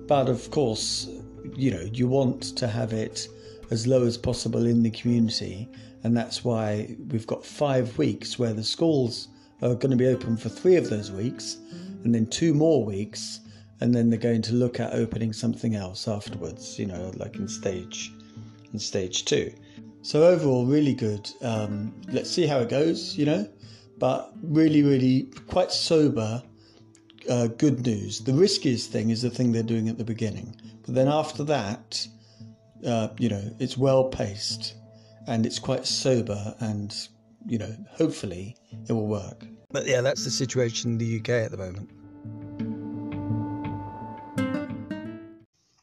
But 0.07 0.29
of 0.29 0.51
course, 0.51 1.09
you 1.55 1.71
know, 1.71 1.89
you 1.93 2.07
want 2.07 2.57
to 2.57 2.67
have 2.67 2.93
it 2.93 3.29
as 3.71 3.87
low 3.87 4.05
as 4.05 4.17
possible 4.17 4.67
in 4.67 4.83
the 4.83 4.91
community, 4.91 5.69
and 6.05 6.17
that's 6.17 6.45
why 6.45 6.97
we've 7.09 7.27
got 7.27 7.45
five 7.45 7.97
weeks 7.99 8.39
where 8.39 8.53
the 8.53 8.64
schools 8.64 9.29
are 9.62 9.75
going 9.75 9.91
to 9.91 9.97
be 9.97 10.07
open 10.07 10.37
for 10.37 10.49
three 10.49 10.77
of 10.77 10.91
those 10.91 11.11
weeks, 11.11 11.57
and 12.05 12.14
then 12.14 12.27
two 12.27 12.55
more 12.55 12.85
weeks, 12.85 13.41
and 13.81 13.95
then 13.95 14.11
they're 14.11 14.19
going 14.19 14.43
to 14.43 14.55
look 14.55 14.79
at 14.81 14.93
opening 14.93 15.33
something 15.33 15.75
else 15.75 16.07
afterwards, 16.09 16.79
you 16.79 16.87
know, 16.87 17.11
like 17.17 17.37
in 17.37 17.49
stage 17.49 18.12
in 18.73 18.79
stage 18.79 19.25
two. 19.25 19.53
So 20.03 20.25
overall, 20.25 20.67
really 20.67 20.95
good. 20.95 21.29
Um, 21.43 21.95
let's 22.09 22.31
see 22.31 22.47
how 22.47 22.59
it 22.61 22.69
goes, 22.69 23.17
you 23.17 23.27
know, 23.27 23.49
but 23.99 24.33
really, 24.43 24.83
really 24.83 25.29
quite 25.49 25.73
sober 25.73 26.43
uh, 27.29 27.49
good 27.49 27.85
news. 27.85 28.21
The 28.21 28.33
riskiest 28.33 28.93
thing 28.93 29.11
is 29.11 29.23
the 29.23 29.31
thing 29.31 29.51
they're 29.51 29.62
doing 29.62 29.89
at 29.89 29.99
the 29.99 30.05
beginning, 30.05 30.55
but 30.85 30.95
then 30.95 31.09
after 31.09 31.43
that, 31.45 32.07
uh, 32.87 33.09
you 33.18 33.28
know, 33.28 33.43
it's 33.59 33.76
well 33.76 34.05
paced 34.05 34.74
and 35.26 35.45
it's 35.45 35.59
quite 35.59 35.87
sober, 35.87 36.55
and 36.61 37.09
you 37.47 37.59
know, 37.59 37.74
hopefully 37.91 38.57
it 38.89 38.93
will 38.93 39.09
work. 39.09 39.45
But 39.70 39.87
yeah, 39.87 40.01
that's 40.01 40.24
the 40.24 40.30
situation 40.30 40.93
in 40.93 40.99
the 40.99 41.18
UK 41.18 41.28
at 41.28 41.51
the 41.51 41.57
moment. 41.57 41.91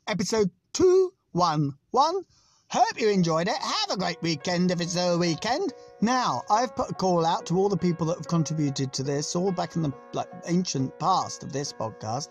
Episode 0.07 0.49
two 0.71 1.13
one 1.31 1.73
one. 1.91 2.21
Hope 2.69 2.99
you 2.99 3.09
enjoyed 3.09 3.47
it. 3.47 3.57
Have 3.57 3.91
a 3.91 3.97
great 3.97 4.19
weekend 4.23 4.71
if 4.71 4.81
it's 4.81 4.95
a 4.95 5.15
weekend. 5.15 5.73
Now, 6.01 6.41
I've 6.49 6.75
put 6.75 6.89
a 6.89 6.93
call 6.95 7.23
out 7.23 7.45
to 7.45 7.57
all 7.57 7.69
the 7.69 7.77
people 7.77 8.07
that 8.07 8.17
have 8.17 8.27
contributed 8.27 8.91
to 8.93 9.03
this, 9.03 9.35
all 9.35 9.51
back 9.51 9.75
in 9.75 9.83
the 9.83 9.91
like 10.13 10.29
ancient 10.47 10.97
past 10.97 11.43
of 11.43 11.53
this 11.53 11.71
podcast, 11.71 12.29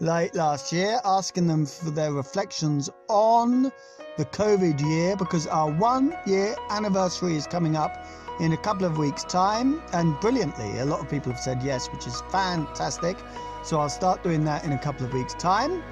late 0.00 0.34
last 0.34 0.72
year, 0.72 0.98
asking 1.04 1.46
them 1.46 1.66
for 1.66 1.90
their 1.90 2.12
reflections 2.12 2.88
on 3.08 3.70
the 4.16 4.24
COVID 4.26 4.80
year 4.80 5.16
because 5.16 5.46
our 5.46 5.70
one 5.70 6.14
year 6.26 6.54
anniversary 6.70 7.36
is 7.36 7.46
coming 7.46 7.76
up 7.76 8.06
in 8.40 8.52
a 8.52 8.56
couple 8.56 8.84
of 8.84 8.98
weeks' 8.98 9.24
time. 9.24 9.82
And 9.92 10.18
brilliantly, 10.20 10.78
a 10.78 10.84
lot 10.84 11.00
of 11.00 11.08
people 11.08 11.32
have 11.32 11.40
said 11.40 11.62
yes, 11.62 11.88
which 11.90 12.06
is 12.06 12.22
fantastic. 12.30 13.16
So 13.62 13.80
I'll 13.80 13.88
start 13.88 14.22
doing 14.22 14.44
that 14.44 14.64
in 14.64 14.72
a 14.72 14.78
couple 14.78 15.06
of 15.06 15.12
weeks' 15.12 15.34
time. 15.34 15.82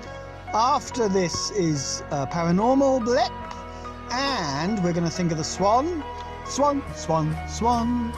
After 0.53 1.09
this 1.09 1.51
is 1.53 2.03
a 2.11 2.27
paranormal 2.27 3.05
blip 3.05 3.33
and 4.13 4.83
we're 4.83 4.93
going 4.93 5.05
to 5.05 5.11
think 5.11 5.33
of 5.33 5.39
the 5.39 5.45
swan. 5.45 6.03
Swan, 6.47 6.83
swan, 6.95 7.37
swan. 7.49 8.11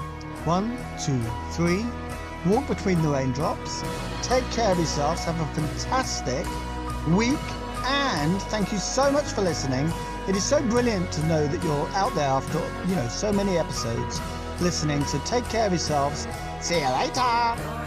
One, 0.44 0.76
two, 1.04 1.20
three. 1.52 1.84
Walk 2.46 2.66
between 2.66 3.00
the 3.02 3.08
raindrops. 3.08 3.82
Take 4.22 4.48
care 4.50 4.72
of 4.72 4.78
yourselves. 4.78 5.22
Have 5.24 5.40
a 5.40 5.46
fantastic 5.54 6.46
week. 7.08 7.38
And 7.84 8.40
thank 8.42 8.72
you 8.72 8.78
so 8.78 9.10
much 9.10 9.32
for 9.32 9.42
listening. 9.42 9.92
It 10.28 10.36
is 10.36 10.44
so 10.44 10.62
brilliant 10.62 11.10
to 11.12 11.26
know 11.26 11.46
that 11.46 11.62
you're 11.64 11.88
out 11.90 12.14
there 12.14 12.28
after, 12.28 12.58
you 12.88 12.94
know, 12.94 13.08
so 13.08 13.32
many 13.32 13.58
episodes 13.58 14.20
listening. 14.60 15.04
So 15.04 15.18
take 15.24 15.44
care 15.48 15.66
of 15.66 15.72
yourselves. 15.72 16.26
See 16.60 16.80
you 16.80 16.88
later. 16.88 17.81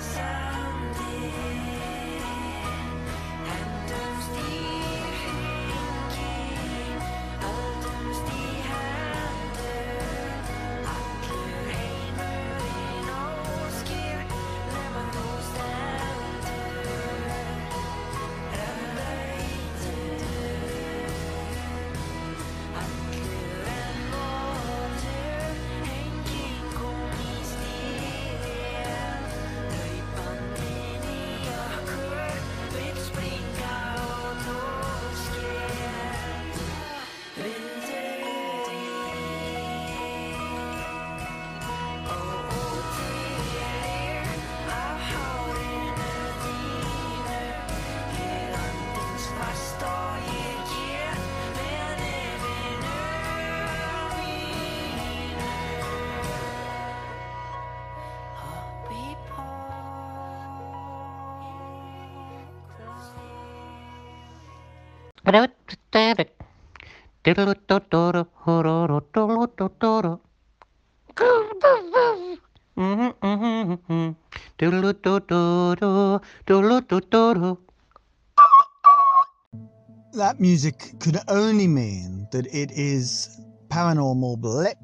That 80.14 80.40
music 80.40 81.00
could 81.00 81.18
only 81.28 81.66
mean 81.66 82.28
that 82.32 82.46
it 82.54 82.70
is 82.72 83.42
Paranormal 83.70 84.38
Blip. 84.40 84.78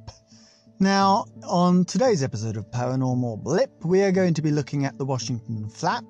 Now, 0.80 1.26
on 1.44 1.86
today's 1.86 2.24
episode 2.24 2.58
of 2.58 2.66
Paranormal 2.72 3.44
Blip, 3.44 3.86
we 3.86 4.02
are 4.02 4.12
going 4.12 4.34
to 4.34 4.42
be 4.42 4.50
looking 4.50 4.86
at 4.86 4.98
the 4.98 5.06
Washington 5.06 5.70
Flap, 5.70 6.06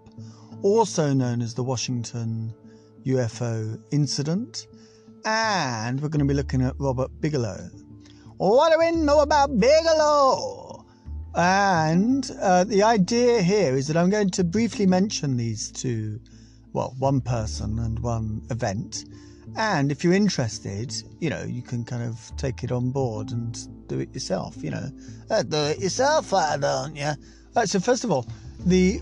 also 0.62 1.12
known 1.12 1.42
as 1.42 1.54
the 1.56 1.64
Washington 1.64 2.54
UFO 3.06 3.78
incident, 3.92 4.68
and 5.26 6.02
we're 6.02 6.10
going 6.10 6.20
to 6.20 6.26
be 6.26 6.34
looking 6.34 6.62
at 6.62 6.76
Robert 6.80 7.10
Bigelow. 7.20 7.70
What 8.38 8.72
do 8.72 8.80
we 8.80 8.92
know 8.92 9.20
about 9.20 9.60
Bigelow? 9.60 10.86
And 11.36 12.30
uh, 12.42 12.64
the 12.64 12.84
idea 12.84 13.42
here 13.42 13.76
is 13.76 13.88
that 13.88 13.98
I'm 13.98 14.10
going 14.10 14.32
to 14.32 14.44
briefly 14.44 14.86
mention 14.86 15.38
these 15.38 15.72
two, 15.72 16.20
well, 16.74 16.96
one 17.00 17.22
person 17.22 17.80
and 17.80 18.00
one 18.00 18.42
event. 18.50 19.06
And 19.56 19.92
if 19.92 20.04
you're 20.04 20.14
interested, 20.14 20.94
you 21.20 21.30
know, 21.30 21.44
you 21.44 21.62
can 21.62 21.84
kind 21.84 22.04
of 22.04 22.32
take 22.38 22.64
it 22.64 22.72
on 22.72 22.92
board 22.92 23.32
and 23.32 23.58
do 23.88 24.00
it 24.00 24.14
yourself, 24.14 24.56
you 24.62 24.72
know. 24.72 24.90
Uh, 25.30 25.44
do 25.44 25.58
it 25.58 25.80
yourself, 25.80 26.32
why 26.32 26.58
don't 26.58 26.96
you? 26.96 27.12
Right, 27.56 27.68
so, 27.68 27.80
first 27.80 28.04
of 28.04 28.12
all, 28.12 28.26
the 28.66 29.02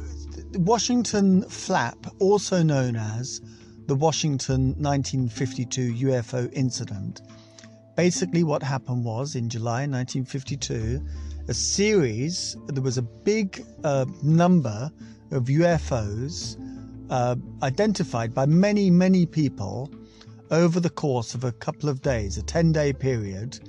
Washington 0.53 1.43
Flap, 1.43 1.97
also 2.19 2.63
known 2.63 2.95
as 2.95 3.41
the 3.89 3.95
Washington 3.95 4.75
1952 4.77 5.95
UFO 6.05 6.47
incident. 6.53 7.23
Basically, 7.97 8.43
what 8.43 8.61
happened 8.61 9.03
was 9.03 9.35
in 9.35 9.49
July 9.49 9.87
1952, 9.87 11.03
a 11.47 11.53
series, 11.55 12.55
there 12.67 12.83
was 12.83 12.99
a 12.99 13.01
big 13.01 13.65
uh, 13.83 14.05
number 14.21 14.91
of 15.31 15.45
UFOs 15.45 16.55
uh, 17.09 17.35
identified 17.63 18.31
by 18.31 18.45
many, 18.45 18.91
many 18.91 19.25
people 19.25 19.91
over 20.51 20.79
the 20.79 20.91
course 20.91 21.33
of 21.33 21.43
a 21.43 21.51
couple 21.51 21.89
of 21.89 22.03
days, 22.03 22.37
a 22.37 22.43
10 22.43 22.71
day 22.71 22.93
period, 22.93 23.59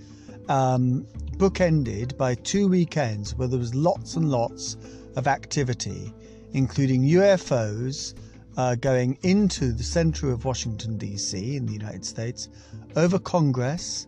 um, 0.51 1.07
bookended 1.39 2.19
by 2.19 2.35
two 2.35 2.69
weekends 2.69 3.35
where 3.37 3.49
there 3.49 3.59
was 3.59 3.75
lots 3.75 4.17
and 4.17 4.31
lots 4.31 4.77
of 5.17 5.27
activity, 5.27 6.13
including 6.53 7.05
UFOs 7.05 8.15
uh, 8.61 8.75
going 8.75 9.17
into 9.23 9.73
the 9.73 9.83
center 9.83 10.31
of 10.31 10.45
Washington, 10.45 10.99
D.C., 10.99 11.57
in 11.57 11.65
the 11.65 11.73
United 11.73 12.05
States, 12.05 12.51
over 12.95 13.19
Congress, 13.19 14.07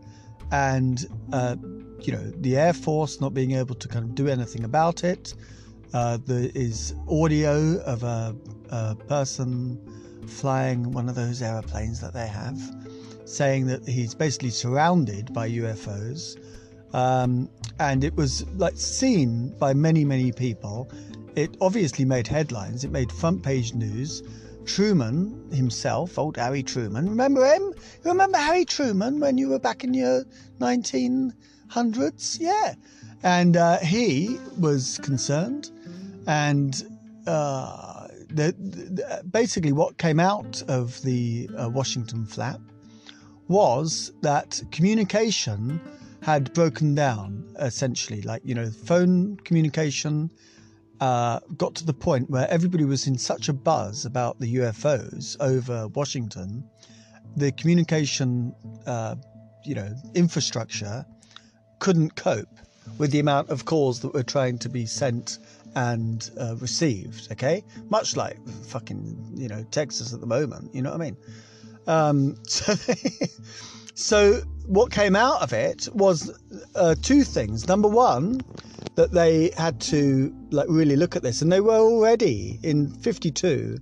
and 0.50 1.06
uh, 1.32 1.56
you 2.00 2.12
know 2.12 2.30
the 2.42 2.58
Air 2.58 2.74
Force 2.74 3.18
not 3.18 3.32
being 3.32 3.52
able 3.52 3.74
to 3.74 3.88
kind 3.88 4.04
of 4.04 4.14
do 4.14 4.28
anything 4.28 4.64
about 4.64 5.04
it. 5.04 5.32
Uh, 5.94 6.18
there 6.26 6.50
is 6.54 6.94
audio 7.08 7.80
of 7.94 8.02
a, 8.02 8.36
a 8.68 8.94
person 8.94 9.80
flying 10.26 10.92
one 10.92 11.08
of 11.08 11.14
those 11.14 11.40
aeroplanes 11.40 11.98
that 12.02 12.12
they 12.12 12.26
have, 12.26 12.60
saying 13.24 13.66
that 13.68 13.88
he's 13.88 14.14
basically 14.14 14.50
surrounded 14.50 15.32
by 15.32 15.48
UFOs. 15.48 16.36
Um, 16.92 17.48
and 17.80 18.04
it 18.04 18.14
was 18.16 18.46
like 18.56 18.76
seen 18.76 19.54
by 19.58 19.72
many, 19.72 20.04
many 20.04 20.30
people. 20.30 20.90
It 21.36 21.56
obviously 21.62 22.04
made 22.04 22.26
headlines. 22.26 22.84
It 22.84 22.90
made 22.90 23.10
front 23.10 23.42
page 23.42 23.72
news. 23.72 24.22
Truman 24.64 25.50
himself, 25.52 26.18
old 26.18 26.36
Harry 26.36 26.62
Truman, 26.62 27.08
remember 27.08 27.44
him? 27.44 27.62
You 28.04 28.10
remember 28.10 28.38
Harry 28.38 28.64
Truman 28.64 29.20
when 29.20 29.38
you 29.38 29.48
were 29.48 29.58
back 29.58 29.84
in 29.84 29.94
your 29.94 30.24
1900s? 30.60 32.38
Yeah. 32.40 32.74
And 33.22 33.56
uh, 33.56 33.78
he 33.78 34.38
was 34.58 34.98
concerned. 34.98 35.70
And 36.26 36.82
uh, 37.26 38.08
the, 38.28 38.54
the, 38.58 39.22
basically, 39.30 39.72
what 39.72 39.98
came 39.98 40.20
out 40.20 40.62
of 40.68 41.00
the 41.02 41.48
uh, 41.56 41.68
Washington 41.68 42.26
flap 42.26 42.60
was 43.48 44.12
that 44.22 44.62
communication 44.70 45.80
had 46.22 46.52
broken 46.54 46.94
down 46.94 47.44
essentially. 47.58 48.22
Like, 48.22 48.42
you 48.44 48.54
know, 48.54 48.70
phone 48.70 49.36
communication 49.38 50.30
uh, 51.02 51.40
got 51.56 51.74
to 51.74 51.84
the 51.84 51.92
point 51.92 52.30
where 52.30 52.48
everybody 52.48 52.84
was 52.84 53.08
in 53.08 53.18
such 53.18 53.48
a 53.48 53.52
buzz 53.52 54.06
about 54.06 54.38
the 54.38 54.54
UFOs 54.54 55.36
over 55.40 55.88
Washington, 55.88 56.62
the 57.36 57.50
communication, 57.50 58.54
uh, 58.86 59.16
you 59.64 59.74
know, 59.74 59.92
infrastructure 60.14 61.04
couldn't 61.80 62.14
cope 62.14 62.56
with 62.98 63.10
the 63.10 63.18
amount 63.18 63.50
of 63.50 63.64
calls 63.64 63.98
that 63.98 64.14
were 64.14 64.22
trying 64.22 64.58
to 64.58 64.68
be 64.68 64.86
sent 64.86 65.40
and 65.74 66.30
uh, 66.38 66.54
received. 66.60 67.32
Okay, 67.32 67.64
much 67.90 68.16
like 68.16 68.38
fucking 68.66 69.32
you 69.34 69.48
know 69.48 69.64
Texas 69.72 70.14
at 70.14 70.20
the 70.20 70.26
moment. 70.26 70.72
You 70.72 70.82
know 70.82 70.92
what 70.92 71.00
I 71.00 71.04
mean? 71.04 71.16
Um, 71.86 72.36
so, 72.46 72.74
so 73.94 74.42
what 74.66 74.92
came 74.92 75.16
out 75.16 75.42
of 75.42 75.52
it 75.52 75.88
was 75.92 76.30
uh, 76.74 76.94
two 77.02 77.24
things. 77.24 77.68
Number 77.68 77.88
one, 77.88 78.40
that 78.94 79.12
they 79.12 79.50
had 79.56 79.80
to 79.80 80.34
like 80.50 80.66
really 80.68 80.96
look 80.96 81.16
at 81.16 81.22
this, 81.22 81.42
and 81.42 81.50
they 81.50 81.60
were 81.60 81.78
already 81.78 82.58
in 82.62 82.90
'52. 82.90 83.78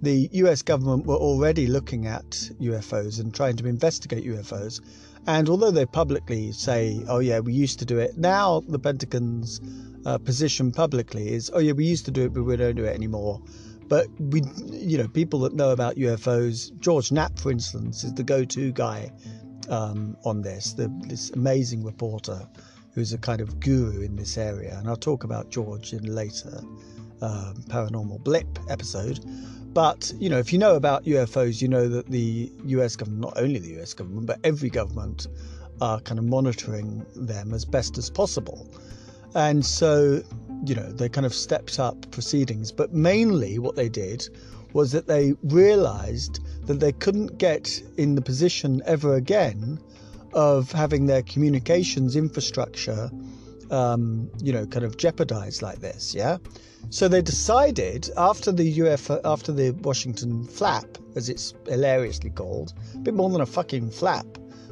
The 0.00 0.28
U.S. 0.32 0.62
government 0.62 1.06
were 1.06 1.16
already 1.16 1.66
looking 1.66 2.06
at 2.06 2.30
UFOs 2.60 3.20
and 3.20 3.32
trying 3.32 3.56
to 3.56 3.66
investigate 3.68 4.24
UFOs. 4.24 4.80
And 5.26 5.48
although 5.48 5.70
they 5.70 5.86
publicly 5.86 6.52
say, 6.52 7.04
"Oh 7.08 7.20
yeah, 7.20 7.40
we 7.40 7.52
used 7.52 7.78
to 7.80 7.84
do 7.84 7.98
it," 7.98 8.16
now 8.18 8.62
the 8.66 8.78
Pentagon's 8.78 9.60
uh, 10.04 10.18
position 10.18 10.72
publicly 10.72 11.32
is, 11.32 11.50
"Oh 11.54 11.60
yeah, 11.60 11.72
we 11.72 11.84
used 11.84 12.04
to 12.06 12.10
do 12.10 12.24
it, 12.24 12.32
but 12.34 12.42
we 12.42 12.56
don't 12.56 12.76
do 12.76 12.84
it 12.84 12.94
anymore." 12.94 13.40
But 13.92 14.08
we, 14.18 14.40
you 14.70 14.96
know, 14.96 15.06
people 15.06 15.40
that 15.40 15.52
know 15.52 15.68
about 15.68 15.96
UFOs, 15.96 16.70
George 16.80 17.12
Knapp, 17.12 17.38
for 17.38 17.50
instance, 17.50 18.04
is 18.04 18.14
the 18.14 18.22
go-to 18.22 18.72
guy 18.72 19.12
um, 19.68 20.16
on 20.24 20.40
this. 20.40 20.72
The, 20.72 20.90
this 21.08 21.28
amazing 21.32 21.84
reporter 21.84 22.40
who's 22.94 23.12
a 23.12 23.18
kind 23.18 23.42
of 23.42 23.60
guru 23.60 24.00
in 24.00 24.16
this 24.16 24.38
area, 24.38 24.78
and 24.78 24.88
I'll 24.88 24.96
talk 24.96 25.24
about 25.24 25.50
George 25.50 25.92
in 25.92 26.14
later 26.14 26.62
um, 27.20 27.54
paranormal 27.68 28.24
blip 28.24 28.58
episode. 28.70 29.20
But 29.74 30.10
you 30.18 30.30
know, 30.30 30.38
if 30.38 30.54
you 30.54 30.58
know 30.58 30.74
about 30.74 31.04
UFOs, 31.04 31.60
you 31.60 31.68
know 31.68 31.86
that 31.90 32.06
the 32.06 32.50
U.S. 32.64 32.96
government, 32.96 33.20
not 33.20 33.34
only 33.36 33.58
the 33.58 33.72
U.S. 33.72 33.92
government, 33.92 34.26
but 34.26 34.38
every 34.42 34.70
government, 34.70 35.26
are 35.82 36.00
kind 36.00 36.18
of 36.18 36.24
monitoring 36.24 37.04
them 37.14 37.52
as 37.52 37.66
best 37.66 37.98
as 37.98 38.08
possible. 38.08 38.66
And 39.34 39.66
so, 39.66 40.22
you 40.64 40.74
know, 40.74 40.90
they 40.92 41.08
kind 41.08 41.26
of 41.26 41.34
stepped 41.34 41.78
up 41.78 42.10
proceedings. 42.10 42.72
But 42.72 42.92
mainly, 42.92 43.58
what 43.58 43.76
they 43.76 43.88
did 43.88 44.28
was 44.72 44.92
that 44.92 45.06
they 45.06 45.34
realised 45.42 46.40
that 46.66 46.80
they 46.80 46.92
couldn't 46.92 47.38
get 47.38 47.82
in 47.96 48.14
the 48.14 48.22
position 48.22 48.82
ever 48.86 49.14
again 49.14 49.78
of 50.32 50.72
having 50.72 51.06
their 51.06 51.22
communications 51.22 52.16
infrastructure, 52.16 53.10
um, 53.70 54.30
you 54.42 54.52
know, 54.52 54.64
kind 54.66 54.84
of 54.84 54.96
jeopardized 54.96 55.62
like 55.62 55.80
this. 55.80 56.14
Yeah. 56.14 56.38
So 56.90 57.08
they 57.08 57.22
decided 57.22 58.10
after 58.16 58.50
the 58.50 58.78
UFO, 58.78 59.20
after 59.24 59.52
the 59.52 59.70
Washington 59.70 60.44
flap, 60.44 60.86
as 61.16 61.28
it's 61.28 61.54
hilariously 61.66 62.30
called, 62.30 62.72
a 62.94 62.98
bit 62.98 63.14
more 63.14 63.30
than 63.30 63.40
a 63.40 63.46
fucking 63.46 63.90
flap, 63.90 64.26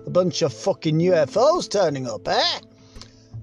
a 0.06 0.10
bunch 0.10 0.42
of 0.42 0.52
fucking 0.52 0.98
UFOs 0.98 1.70
turning 1.70 2.06
up, 2.06 2.26
eh? 2.26 2.60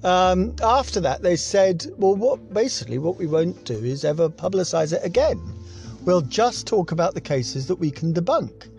Um, 0.04 0.56
after 0.64 1.00
that, 1.02 1.24
they 1.24 1.36
said, 1.36 1.86
well, 1.98 2.16
what 2.16 2.54
basically 2.54 3.00
what 3.00 3.18
we 3.18 3.26
won't 3.28 3.66
do 3.66 3.74
is 3.74 4.06
ever 4.06 4.30
publicize 4.30 4.94
it 4.94 5.04
again. 5.04 5.42
We'll 6.06 6.22
just 6.22 6.68
talk 6.68 6.92
about 6.92 7.14
the 7.14 7.22
cases 7.22 7.68
that 7.68 7.76
we 7.76 7.92
can 7.92 8.14
debunk. 8.14 8.70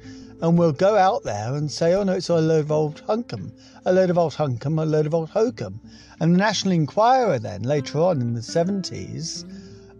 And 0.40 0.56
we'll 0.56 0.72
go 0.72 0.96
out 0.96 1.24
there 1.24 1.54
and 1.54 1.70
say, 1.70 1.94
oh 1.94 2.04
no, 2.04 2.12
it's 2.12 2.28
a 2.28 2.36
load 2.36 2.60
of 2.60 2.72
old 2.72 3.02
hunkum, 3.06 3.52
a 3.84 3.92
load 3.92 4.08
of 4.08 4.18
old 4.18 4.34
hunkum, 4.34 4.80
a 4.80 4.84
load 4.84 5.06
of 5.06 5.14
old 5.14 5.30
hokum. 5.30 5.80
And 6.20 6.34
the 6.34 6.38
National 6.38 6.72
Enquirer 6.72 7.40
then, 7.40 7.62
later 7.62 7.98
on 7.98 8.20
in 8.20 8.34
the 8.34 8.40
70s, 8.40 9.44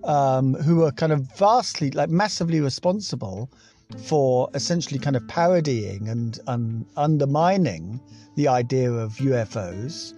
um, 0.05 0.55
who 0.55 0.77
were 0.77 0.93
kind 0.93 1.13
of 1.13 1.23
vastly, 1.37 1.91
like 1.91 2.09
massively 2.09 2.61
responsible 2.61 3.51
for 3.97 4.49
essentially 4.55 5.01
kind 5.01 5.17
of 5.17 5.27
parodying 5.27 6.09
and 6.09 6.39
um, 6.47 6.87
undermining 6.97 8.01
the 8.37 8.47
idea 8.47 8.93
of 8.93 9.15
UFOs. 9.17 10.15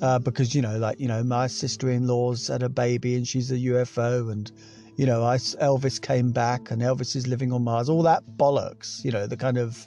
Uh, 0.00 0.18
because, 0.18 0.54
you 0.54 0.62
know, 0.62 0.78
like, 0.78 1.00
you 1.00 1.08
know, 1.08 1.24
my 1.24 1.46
sister 1.46 1.90
in 1.90 2.06
law's 2.06 2.48
had 2.48 2.62
a 2.62 2.68
baby 2.68 3.16
and 3.16 3.26
she's 3.26 3.50
a 3.50 3.56
UFO, 3.56 4.30
and, 4.30 4.52
you 4.96 5.06
know, 5.06 5.24
I, 5.24 5.36
Elvis 5.36 6.00
came 6.00 6.30
back 6.30 6.70
and 6.70 6.82
Elvis 6.82 7.16
is 7.16 7.26
living 7.26 7.52
on 7.52 7.64
Mars, 7.64 7.88
all 7.88 8.02
that 8.02 8.22
bollocks, 8.36 9.04
you 9.04 9.10
know, 9.10 9.26
the 9.26 9.36
kind 9.36 9.58
of 9.58 9.86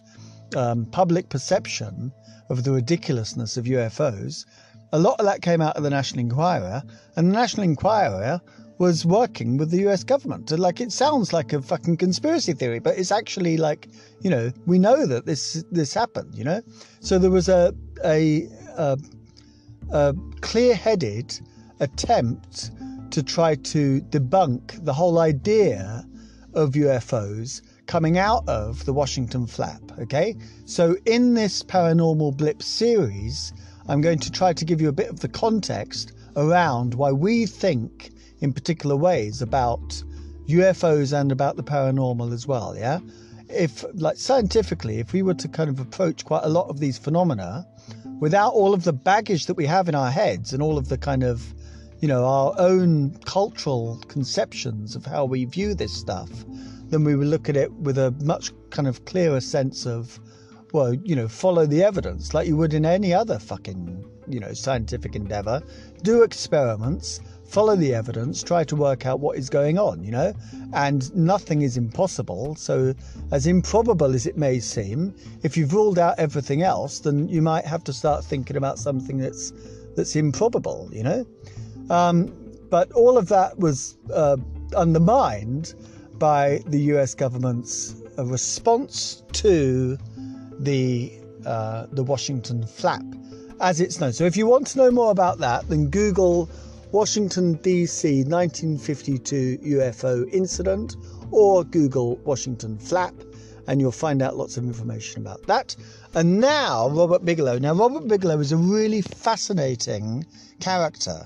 um, 0.55 0.85
public 0.87 1.29
perception 1.29 2.11
of 2.49 2.63
the 2.63 2.71
ridiculousness 2.71 3.55
of 3.57 3.65
UFOs. 3.65 4.45
A 4.93 4.99
lot 4.99 5.17
of 5.19 5.25
that 5.25 5.41
came 5.41 5.61
out 5.61 5.77
of 5.77 5.83
the 5.83 5.89
National 5.89 6.19
Enquirer, 6.19 6.83
and 7.15 7.29
the 7.29 7.33
National 7.33 7.63
Enquirer 7.63 8.41
was 8.81 9.05
working 9.05 9.57
with 9.57 9.69
the 9.69 9.87
US 9.87 10.03
government. 10.03 10.49
Like 10.49 10.81
it 10.81 10.91
sounds 10.91 11.31
like 11.31 11.53
a 11.53 11.61
fucking 11.61 11.97
conspiracy 11.97 12.53
theory, 12.53 12.79
but 12.79 12.97
it's 12.97 13.11
actually 13.11 13.55
like, 13.55 13.87
you 14.21 14.29
know, 14.29 14.51
we 14.65 14.79
know 14.79 15.05
that 15.05 15.27
this 15.27 15.63
this 15.71 15.93
happened, 15.93 16.33
you 16.33 16.43
know? 16.43 16.61
So 16.99 17.19
there 17.19 17.29
was 17.29 17.47
a 17.47 17.75
a, 18.03 18.47
a, 18.77 18.97
a 19.91 20.15
clear-headed 20.41 21.39
attempt 21.79 22.71
to 23.11 23.21
try 23.21 23.55
to 23.55 24.01
debunk 24.09 24.83
the 24.85 24.93
whole 24.93 25.19
idea 25.19 26.05
of 26.53 26.71
UFOs 26.71 27.61
coming 27.87 28.17
out 28.17 28.47
of 28.47 28.85
the 28.85 28.93
Washington 28.93 29.45
flap, 29.45 29.81
okay? 29.99 30.35
So 30.65 30.95
in 31.05 31.33
this 31.33 31.61
paranormal 31.63 32.37
blip 32.37 32.63
series, 32.63 33.53
I'm 33.87 34.01
going 34.01 34.19
to 34.19 34.31
try 34.31 34.53
to 34.53 34.63
give 34.63 34.79
you 34.79 34.87
a 34.89 34.93
bit 34.93 35.09
of 35.09 35.19
the 35.19 35.27
context 35.27 36.13
around 36.35 36.93
why 36.93 37.11
we 37.11 37.45
think 37.45 38.11
in 38.39 38.53
particular 38.53 38.95
ways 38.95 39.41
about 39.41 40.03
UFOs 40.47 41.19
and 41.19 41.31
about 41.31 41.57
the 41.57 41.63
paranormal 41.63 42.33
as 42.33 42.47
well, 42.47 42.75
yeah? 42.77 42.99
If, 43.49 43.83
like, 43.93 44.15
scientifically, 44.15 44.99
if 44.99 45.11
we 45.11 45.21
were 45.21 45.33
to 45.33 45.47
kind 45.49 45.69
of 45.69 45.79
approach 45.79 46.23
quite 46.23 46.43
a 46.43 46.49
lot 46.49 46.69
of 46.69 46.79
these 46.79 46.97
phenomena 46.97 47.67
without 48.21 48.53
all 48.53 48.73
of 48.73 48.83
the 48.83 48.93
baggage 48.93 49.47
that 49.47 49.55
we 49.55 49.65
have 49.65 49.89
in 49.89 49.95
our 49.95 50.11
heads 50.11 50.53
and 50.53 50.61
all 50.61 50.77
of 50.77 50.87
the 50.89 50.97
kind 50.97 51.23
of, 51.23 51.53
you 51.99 52.07
know, 52.07 52.23
our 52.23 52.53
own 52.57 53.11
cultural 53.25 53.99
conceptions 54.07 54.95
of 54.95 55.05
how 55.05 55.25
we 55.25 55.43
view 55.43 55.73
this 55.73 55.91
stuff, 55.91 56.29
then 56.89 57.03
we 57.03 57.15
would 57.15 57.27
look 57.27 57.49
at 57.49 57.57
it 57.57 57.73
with 57.73 57.97
a 57.97 58.11
much 58.21 58.51
kind 58.69 58.87
of 58.87 59.03
clearer 59.05 59.41
sense 59.41 59.87
of, 59.87 60.19
well, 60.71 60.93
you 60.93 61.15
know, 61.15 61.27
follow 61.27 61.65
the 61.65 61.83
evidence 61.83 62.33
like 62.35 62.47
you 62.47 62.55
would 62.55 62.75
in 62.75 62.85
any 62.85 63.11
other 63.11 63.39
fucking, 63.39 64.05
you 64.27 64.39
know, 64.39 64.53
scientific 64.53 65.15
endeavor. 65.15 65.59
Do 66.03 66.21
experiments 66.21 67.21
follow 67.51 67.75
the 67.75 67.93
evidence, 67.93 68.41
try 68.41 68.63
to 68.63 68.75
work 68.77 69.05
out 69.05 69.19
what 69.19 69.37
is 69.37 69.49
going 69.49 69.77
on, 69.77 70.01
you 70.03 70.11
know? 70.11 70.33
And 70.73 71.13
nothing 71.13 71.63
is 71.63 71.75
impossible. 71.75 72.55
So, 72.55 72.93
as 73.31 73.45
improbable 73.45 74.15
as 74.15 74.25
it 74.25 74.37
may 74.37 74.59
seem, 74.59 75.13
if 75.43 75.57
you've 75.57 75.73
ruled 75.73 75.99
out 75.99 76.17
everything 76.17 76.63
else, 76.63 76.99
then 76.99 77.27
you 77.27 77.41
might 77.41 77.65
have 77.65 77.83
to 77.85 77.93
start 77.93 78.23
thinking 78.23 78.55
about 78.55 78.79
something 78.79 79.17
that's 79.17 79.51
that's 79.95 80.15
improbable, 80.15 80.89
you 80.93 81.03
know? 81.03 81.25
Um, 81.89 82.33
but 82.69 82.89
all 82.93 83.17
of 83.17 83.27
that 83.27 83.59
was 83.59 83.97
uh, 84.13 84.37
undermined 84.77 85.73
by 86.17 86.61
the 86.67 86.79
US 86.93 87.13
government's 87.13 87.95
uh, 88.17 88.23
response 88.25 89.23
to 89.33 89.97
the 90.59 91.11
uh, 91.45 91.87
the 91.91 92.03
Washington 92.03 92.65
flap, 92.65 93.03
as 93.59 93.81
it's 93.81 93.99
known. 93.99 94.13
So 94.13 94.23
if 94.23 94.37
you 94.37 94.47
want 94.47 94.67
to 94.67 94.77
know 94.77 94.91
more 94.91 95.11
about 95.11 95.39
that, 95.39 95.67
then 95.67 95.89
Google 95.89 96.49
Washington 96.91 97.57
DC 97.59 98.27
1952 98.27 99.59
UFO 99.63 100.29
incident 100.33 100.97
or 101.31 101.63
Google 101.63 102.17
Washington 102.17 102.77
flap, 102.77 103.13
and 103.67 103.79
you'll 103.79 103.93
find 103.93 104.21
out 104.21 104.35
lots 104.35 104.57
of 104.57 104.65
information 104.65 105.21
about 105.21 105.41
that. 105.47 105.73
And 106.13 106.41
now 106.41 106.89
Robert 106.89 107.23
Bigelow. 107.23 107.59
Now 107.59 107.73
Robert 107.73 108.09
Bigelow 108.09 108.39
is 108.39 108.51
a 108.51 108.57
really 108.57 109.01
fascinating 109.01 110.25
character. 110.59 111.25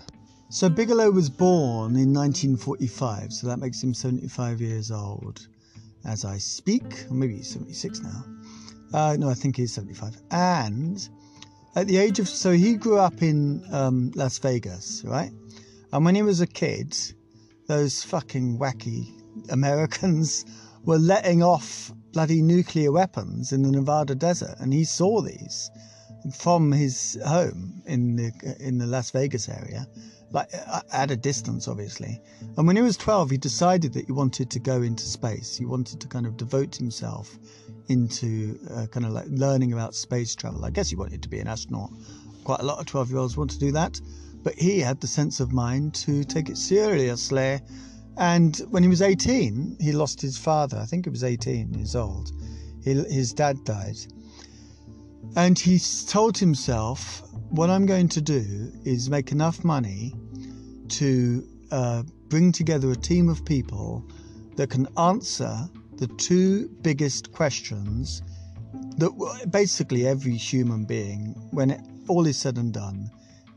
So 0.50 0.70
Bigelow 0.70 1.10
was 1.10 1.32
born 1.32 1.96
in 1.96 2.14
1945, 2.14 3.34
so 3.34 3.48
that 3.48 3.58
makes 3.58 3.82
him 3.82 3.96
75 3.96 4.62
years 4.62 4.92
old 4.92 5.48
as 6.06 6.24
I 6.24 6.38
speak, 6.38 7.06
or 7.10 7.16
maybe 7.16 7.38
he's 7.38 7.50
76 7.50 8.02
now. 8.02 8.24
Uh, 8.94 9.18
no, 9.20 9.30
I 9.30 9.34
think 9.34 9.58
he's 9.58 9.74
75. 9.74 10.16
And 10.30 11.10
at 11.76 11.88
the 11.88 11.98
age 11.98 12.20
of, 12.20 12.28
so 12.30 12.52
he 12.52 12.76
grew 12.76 12.98
up 12.98 13.22
in 13.22 13.64
um, 13.72 14.12
Las 14.16 14.38
Vegas, 14.40 15.04
right? 15.06 15.32
And 15.92 16.06
when 16.06 16.16
he 16.16 16.22
was 16.22 16.42
a 16.42 16.48
kid, 16.48 16.98
those 17.68 18.04
fucking 18.04 18.58
wacky 18.58 19.12
Americans 19.50 20.46
were 20.84 20.98
letting 20.98 21.44
off 21.44 21.92
bloody 22.14 22.42
nuclear 22.42 22.92
weapons 22.92 23.52
in 23.52 23.62
the 23.62 23.72
Nevada 23.72 24.16
desert, 24.16 24.56
and 24.60 24.74
he 24.74 24.86
saw 24.86 25.22
these 25.22 25.70
from 26.34 26.72
his 26.72 27.18
home 27.26 27.82
in 27.86 28.16
the 28.16 28.32
in 28.60 28.78
the 28.78 28.88
Las 28.88 29.12
Vegas 29.12 29.50
area, 29.50 29.88
like 30.32 30.50
at 30.94 31.12
a 31.12 31.16
distance, 31.16 31.68
obviously. 31.68 32.22
And 32.58 32.66
when 32.68 32.76
he 32.76 32.82
was 32.82 32.98
12, 32.98 33.32
he 33.32 33.38
decided 33.38 33.94
that 33.94 34.06
he 34.06 34.12
wanted 34.12 34.50
to 34.52 34.60
go 34.60 34.82
into 34.82 35.04
space. 35.04 35.56
He 35.56 35.66
wanted 35.66 36.00
to 36.02 36.08
kind 36.08 36.26
of 36.26 36.38
devote 36.38 36.76
himself 36.76 37.38
into 37.88 38.60
uh, 38.72 38.88
kind 38.88 39.06
of 39.06 39.12
like 39.12 39.28
learning 39.30 39.74
about 39.74 39.96
space 39.96 40.36
travel. 40.36 40.66
I 40.66 40.70
guess 40.70 40.90
he 40.90 40.96
wanted 40.96 41.22
to 41.24 41.30
be 41.30 41.40
an 41.40 41.48
astronaut. 41.48 41.92
Quite 42.44 42.60
a 42.60 42.64
lot 42.64 42.80
of 42.80 42.86
12 42.86 43.10
year 43.10 43.20
olds 43.20 43.38
want 43.38 43.52
to 43.52 43.60
do 43.60 43.72
that. 43.72 44.00
But 44.44 44.54
he 44.56 44.80
had 44.80 45.02
the 45.02 45.08
sense 45.08 45.40
of 45.40 45.52
mind 45.52 45.96
to 45.96 46.24
take 46.24 46.50
it 46.50 46.58
seriously. 46.58 47.60
And 48.18 48.56
when 48.70 48.84
he 48.84 48.90
was 48.90 49.02
18, 49.02 49.78
he 49.80 49.92
lost 49.92 50.22
his 50.22 50.38
father. 50.38 50.78
I 50.78 50.86
think 50.86 51.06
he 51.06 51.10
was 51.10 51.24
18 51.24 51.74
years 51.74 51.96
old. 51.96 52.32
He, 52.84 52.94
his 52.94 53.34
dad 53.34 53.64
died. 53.64 53.98
And 55.36 55.58
he 55.58 55.80
told 56.08 56.38
himself, 56.38 57.24
what 57.50 57.70
I'm 57.70 57.86
going 57.86 58.08
to 58.10 58.22
do 58.22 58.72
is 58.84 59.10
make 59.10 59.32
enough 59.32 59.64
money 59.64 60.14
to 60.90 61.44
uh, 61.72 62.04
bring 62.30 62.52
together 62.52 62.92
a 62.92 62.96
team 62.96 63.30
of 63.30 63.44
people 63.44 64.06
that 64.56 64.70
can 64.70 64.88
answer 64.98 65.68
the 65.98 66.08
two 66.18 66.70
biggest 66.82 67.32
questions 67.32 68.22
that 68.98 69.48
basically 69.52 70.08
every 70.08 70.36
human 70.36 70.86
being, 70.86 71.36
when 71.52 71.72
it, 71.72 71.82
all 72.08 72.26
is 72.28 72.38
said 72.38 72.58
and 72.58 72.74
done, 72.74 73.10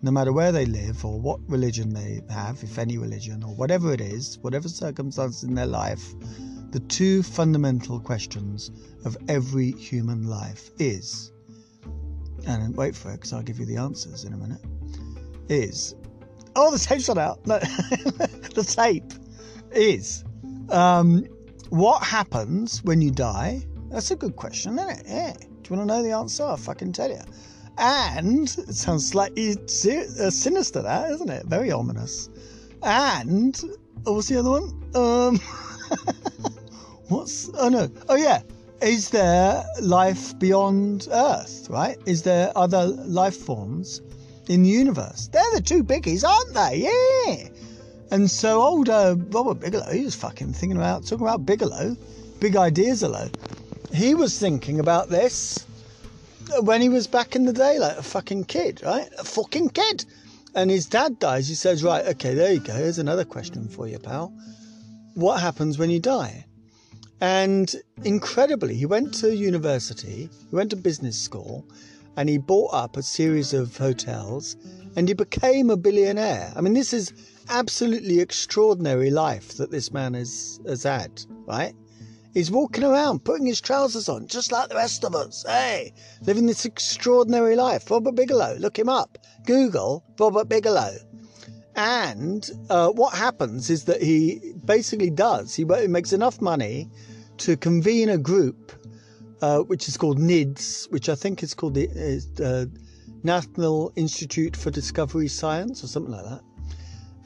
no 0.03 0.11
matter 0.11 0.32
where 0.32 0.53
they 0.53 0.64
live 0.64 1.05
or 1.05 1.20
what 1.20 1.41
religion 1.49 1.93
they 1.93 2.20
have, 2.30 2.62
if 2.62 2.78
any 2.78 2.99
religion, 2.99 3.43
or 3.43 3.55
whatever 3.55 3.93
it 3.93 4.01
is, 4.01 4.39
whatever 4.39 4.68
circumstances 4.68 5.43
in 5.43 5.55
their 5.55 5.66
life, 5.66 6.14
the 6.70 6.80
two 6.80 7.22
fundamental 7.22 7.99
questions 7.99 8.70
of 9.05 9.16
every 9.28 9.72
human 9.72 10.28
life 10.28 10.70
is 10.78 11.32
and 12.47 12.76
wait 12.76 12.95
for 12.95 13.11
it 13.11 13.14
because 13.14 13.32
I'll 13.32 13.43
give 13.43 13.59
you 13.59 13.66
the 13.66 13.76
answers 13.76 14.24
in 14.24 14.32
a 14.32 14.36
minute, 14.36 14.61
is 15.49 15.95
oh, 16.57 16.70
the 16.70 16.78
tape's 16.78 17.09
not 17.09 17.18
out. 17.18 17.47
No, 17.47 17.59
the 17.59 18.64
tape 18.66 19.12
is 19.72 20.24
um, 20.70 21.26
what 21.71 22.03
happens 22.03 22.83
when 22.85 23.01
you 23.01 23.11
die? 23.11 23.64
That's 23.91 24.11
a 24.11 24.16
good 24.16 24.37
question, 24.37 24.79
isn't 24.79 24.91
it? 24.91 25.03
Yeah. 25.07 25.33
Do 25.33 25.47
you 25.71 25.77
want 25.77 25.89
to 25.89 25.97
know 25.97 26.03
the 26.03 26.12
answer? 26.12 26.45
I'll 26.45 26.57
fucking 26.57 26.93
tell 26.93 27.11
you. 27.11 27.21
And 27.79 28.49
it 28.49 28.75
sounds 28.75 29.09
slightly 29.09 29.53
uh, 29.53 30.31
sinister, 30.31 30.83
that 30.83 31.11
isn't 31.12 31.31
it? 31.31 31.47
Very 31.47 31.71
ominous. 31.71 32.29
And 32.83 33.61
oh, 34.07 34.14
what's 34.14 34.29
the 34.29 34.39
other 34.39 34.51
one? 34.51 34.83
Um, 34.95 35.39
what's 37.09 37.51
oh 37.55 37.69
no? 37.69 37.89
Oh 38.09 38.16
yeah, 38.16 38.43
is 38.83 39.11
there 39.11 39.64
life 39.81 40.39
beyond 40.39 41.09
Earth, 41.11 41.69
right? 41.71 41.99
Is 42.07 42.23
there 42.23 42.53
other 42.57 42.87
life 42.87 43.37
forms 43.37 44.03
in 44.49 44.62
the 44.62 44.69
universe? 44.69 45.29
They're 45.29 45.55
the 45.55 45.61
two 45.61 45.85
biggies, 45.85 46.25
aren't 46.27 46.55
they? 46.55 46.89
Yeah. 46.89 47.49
And 48.11 48.31
so 48.31 48.63
old 48.63 48.89
uh, 48.89 49.17
Robert 49.31 49.61
Bigelow, 49.61 49.93
he 49.93 50.05
was 50.05 50.15
fucking 50.15 50.53
thinking 50.53 50.77
about, 50.77 51.07
talking 51.07 51.27
about 51.27 51.45
Bigelow, 51.45 51.97
big 52.41 52.57
ideas 52.57 53.03
alone. 53.03 53.31
He 53.93 54.15
was 54.15 54.39
thinking 54.39 54.81
about 54.81 55.09
this 55.09 55.67
when 56.63 56.81
he 56.81 56.89
was 56.89 57.07
back 57.07 57.37
in 57.37 57.45
the 57.45 57.53
day, 57.53 57.79
like 57.79 57.99
a 57.99 58.03
fucking 58.03 58.45
kid, 58.45 58.83
right? 58.83 59.09
A 59.19 59.25
fucking 59.25 59.71
kid. 59.71 60.05
And 60.55 60.71
his 60.71 60.87
dad 60.87 61.19
dies. 61.19 61.49
He 61.49 61.55
says, 61.55 61.85
right, 61.85 62.07
okay, 62.07 62.35
there 62.35 62.53
you 62.53 62.61
go. 62.61 62.73
Here's 62.73 62.99
another 62.99 63.25
question 63.25 63.69
for 63.69 63.87
you, 63.87 63.99
pal. 63.99 64.33
What 65.15 65.41
happens 65.41 65.79
when 65.79 65.91
you 65.91 66.01
die? 66.01 66.47
And 67.21 67.75
incredibly, 68.05 68.75
he 68.75 68.87
went 68.87 69.13
to 69.15 69.35
university, 69.35 70.31
he 70.51 70.57
went 70.57 70.71
to 70.71 70.77
business 70.77 71.19
school, 71.19 71.67
and 72.17 72.29
he 72.29 72.39
bought 72.39 72.73
up 72.73 72.97
a 72.97 73.03
series 73.03 73.53
of 73.53 73.77
hotels 73.77 74.57
and 74.97 75.07
he 75.07 75.15
became 75.15 75.71
a 75.71 75.77
billionaire. 75.77 76.53
I 76.57 76.61
mean, 76.61 76.75
this 76.75 76.93
is 76.93 77.13
absolutely 77.49 78.21
extraordinary 78.21 79.11
life 79.11 79.57
that 79.57 79.71
this 79.71 79.93
man 79.93 80.15
has, 80.15 80.61
has 80.67 80.83
had, 80.83 81.23
right? 81.47 81.75
He's 82.35 82.51
walking 82.51 82.85
around, 82.85 83.25
putting 83.25 83.47
his 83.47 83.61
trousers 83.61 84.09
on, 84.09 84.27
just 84.27 84.53
like 84.53 84.69
the 84.69 84.77
rest 84.77 85.05
of 85.05 85.15
us. 85.15 85.45
Hey, 85.47 85.93
living 86.23 86.47
this 86.47 86.65
extraordinary 86.65 87.57
life. 87.57 87.91
Robert 87.91 88.15
Bigelow, 88.15 88.57
look 88.59 88.79
him 88.79 88.89
up. 88.89 89.19
Google 89.47 90.05
Robert 90.19 90.49
Bigelow. 90.49 90.95
And 91.75 92.51
uh, 92.71 92.91
what 92.91 93.15
happens 93.15 93.71
is 93.71 93.85
that 93.85 94.03
he 94.03 94.55
basically 94.65 95.11
does, 95.11 95.55
he 95.55 95.65
makes 95.65 96.13
enough 96.13 96.41
money 96.41 96.91
to 97.39 97.57
convene 97.57 98.09
a 98.09 98.19
group 98.19 98.73
uh, 99.43 99.61
which 99.61 99.89
is 99.89 99.97
called 99.97 100.19
NIDS, 100.19 100.91
which 100.91 101.09
I 101.09 101.15
think 101.15 101.43
is 101.43 101.55
called 101.55 101.75
the 101.75 101.89
uh, 102.43 102.67
National 103.23 103.93
Institute 103.97 104.57
for 104.57 104.71
Discovery 104.71 105.29
Science 105.29 105.85
or 105.85 105.87
something 105.87 106.13
like 106.13 106.25
that. 106.25 106.43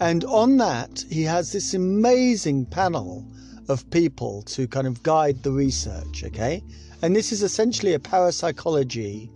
And 0.03 0.25
on 0.25 0.57
that, 0.57 1.05
he 1.09 1.23
has 1.23 1.53
this 1.53 1.75
amazing 1.75 2.67
panel 2.67 3.25
of 3.69 3.89
people 3.91 4.43
to 4.43 4.67
kind 4.67 4.89
of 4.89 5.01
guide 5.05 5.45
the 5.45 5.53
research, 5.53 6.25
okay? 6.25 6.65
And 7.03 7.15
this 7.15 7.31
is 7.31 7.45
essentially 7.45 7.95
a 7.95 8.01
parapsychology 8.01 9.31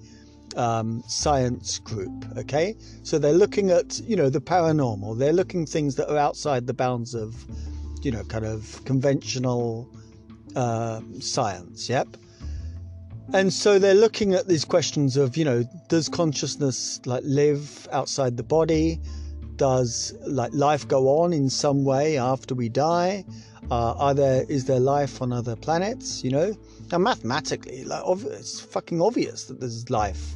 um, 0.57 1.05
science 1.07 1.79
group. 1.79 2.25
Okay, 2.37 2.75
so 3.05 3.17
they're 3.17 3.33
looking 3.45 3.71
at 3.71 4.01
you 4.01 4.17
know 4.17 4.29
the 4.29 4.41
paranormal. 4.41 5.17
They're 5.17 5.33
looking 5.33 5.67
things 5.67 5.95
that 5.97 6.11
are 6.11 6.19
outside 6.19 6.67
the 6.67 6.75
bounds 6.75 7.15
of 7.15 7.37
you 8.03 8.11
know 8.11 8.25
kind 8.25 8.45
of 8.45 8.85
conventional 8.85 9.89
uh, 10.57 11.01
science. 11.21 11.89
Yep. 11.89 12.09
And 13.33 13.53
so 13.53 13.79
they're 13.79 13.95
looking 13.95 14.35
at 14.35 14.49
these 14.49 14.65
questions 14.65 15.17
of 15.17 15.37
you 15.37 15.45
know 15.45 15.63
does 15.89 16.09
consciousness 16.09 17.01
like 17.07 17.23
live 17.25 17.87
outside 17.93 18.37
the 18.37 18.43
body? 18.43 19.01
Does 19.57 20.15
like 20.27 20.53
life 20.53 20.87
go 20.87 21.21
on 21.21 21.33
in 21.33 21.49
some 21.49 21.85
way 21.85 22.19
after 22.19 22.55
we 22.55 22.69
die? 22.69 23.25
Uh, 23.71 23.93
are 23.93 24.15
there 24.15 24.45
is 24.49 24.67
there 24.67 24.81
life 24.81 25.23
on 25.23 25.33
other 25.33 25.57
planets? 25.57 26.23
You 26.23 26.31
know, 26.31 26.55
now 26.93 26.99
mathematically, 26.99 27.85
like 27.85 28.03
it's 28.07 28.61
fucking 28.61 29.01
obvious 29.01 29.45
that 29.45 29.61
there's 29.61 29.89
life 29.91 30.35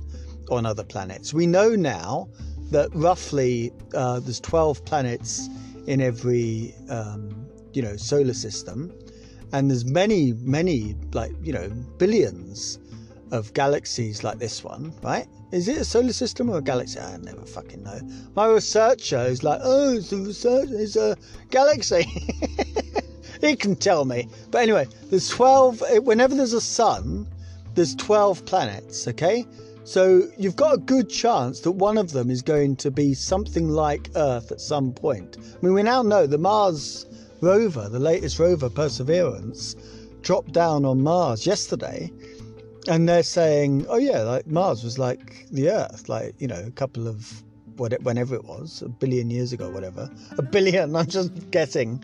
on 0.50 0.66
other 0.66 0.84
planets. 0.84 1.32
We 1.32 1.46
know 1.46 1.70
now 1.76 2.28
that 2.70 2.88
roughly 2.94 3.72
uh, 3.94 4.20
there's 4.20 4.40
12 4.40 4.84
planets 4.84 5.48
in 5.86 6.00
every 6.00 6.74
um, 6.88 7.46
you 7.72 7.82
know 7.82 7.96
solar 7.96 8.34
system, 8.34 8.92
and 9.52 9.70
there's 9.70 9.84
many, 9.84 10.32
many 10.40 10.96
like 11.12 11.32
you 11.42 11.52
know 11.52 11.68
billions 11.98 12.78
of 13.32 13.52
galaxies 13.54 14.24
like 14.24 14.38
this 14.38 14.64
one, 14.64 14.92
right? 15.02 15.28
Is 15.52 15.66
it 15.66 15.78
a 15.78 15.84
solar 15.84 16.12
system 16.12 16.48
or 16.48 16.58
a 16.58 16.62
galaxy? 16.62 17.00
I 17.00 17.16
never 17.16 17.44
fucking 17.44 17.82
know. 17.82 18.00
My 18.36 18.46
research 18.46 19.02
shows 19.02 19.42
like, 19.42 19.60
oh, 19.62 19.94
it's 19.94 20.12
a 20.12 20.16
research, 20.16 20.68
it's 20.70 20.94
a 20.94 21.16
galaxy. 21.50 22.02
he 23.40 23.56
can 23.56 23.74
tell 23.74 24.04
me. 24.04 24.28
But 24.52 24.62
anyway, 24.62 24.86
there's 25.10 25.28
12. 25.28 25.82
Eh, 25.88 25.98
whenever 25.98 26.36
there's 26.36 26.52
a 26.52 26.60
sun, 26.60 27.26
there's 27.74 27.96
12 27.96 28.44
planets. 28.44 29.08
Okay, 29.08 29.44
so 29.82 30.22
you've 30.38 30.54
got 30.54 30.74
a 30.74 30.78
good 30.78 31.08
chance 31.08 31.60
that 31.60 31.72
one 31.72 31.98
of 31.98 32.12
them 32.12 32.30
is 32.30 32.42
going 32.42 32.76
to 32.76 32.90
be 32.92 33.12
something 33.12 33.68
like 33.68 34.10
Earth 34.14 34.52
at 34.52 34.60
some 34.60 34.92
point. 34.92 35.36
I 35.40 35.66
mean, 35.66 35.74
we 35.74 35.82
now 35.82 36.02
know 36.02 36.28
the 36.28 36.38
Mars 36.38 37.06
rover, 37.40 37.88
the 37.88 37.98
latest 37.98 38.38
rover, 38.38 38.70
Perseverance, 38.70 39.74
dropped 40.22 40.52
down 40.52 40.84
on 40.84 41.00
Mars 41.00 41.44
yesterday. 41.44 42.12
And 42.88 43.08
they're 43.08 43.22
saying, 43.22 43.86
oh, 43.88 43.98
yeah, 43.98 44.22
like 44.22 44.46
Mars 44.46 44.82
was 44.82 44.98
like 44.98 45.46
the 45.50 45.70
Earth, 45.70 46.08
like, 46.08 46.34
you 46.38 46.48
know, 46.48 46.62
a 46.66 46.70
couple 46.70 47.06
of 47.08 47.42
what- 47.76 48.02
whenever 48.02 48.34
it 48.34 48.44
was, 48.44 48.82
a 48.82 48.88
billion 48.88 49.30
years 49.30 49.52
ago, 49.52 49.70
whatever. 49.70 50.10
A 50.38 50.42
billion, 50.42 50.94
I'm 50.96 51.06
just 51.06 51.50
guessing. 51.50 52.02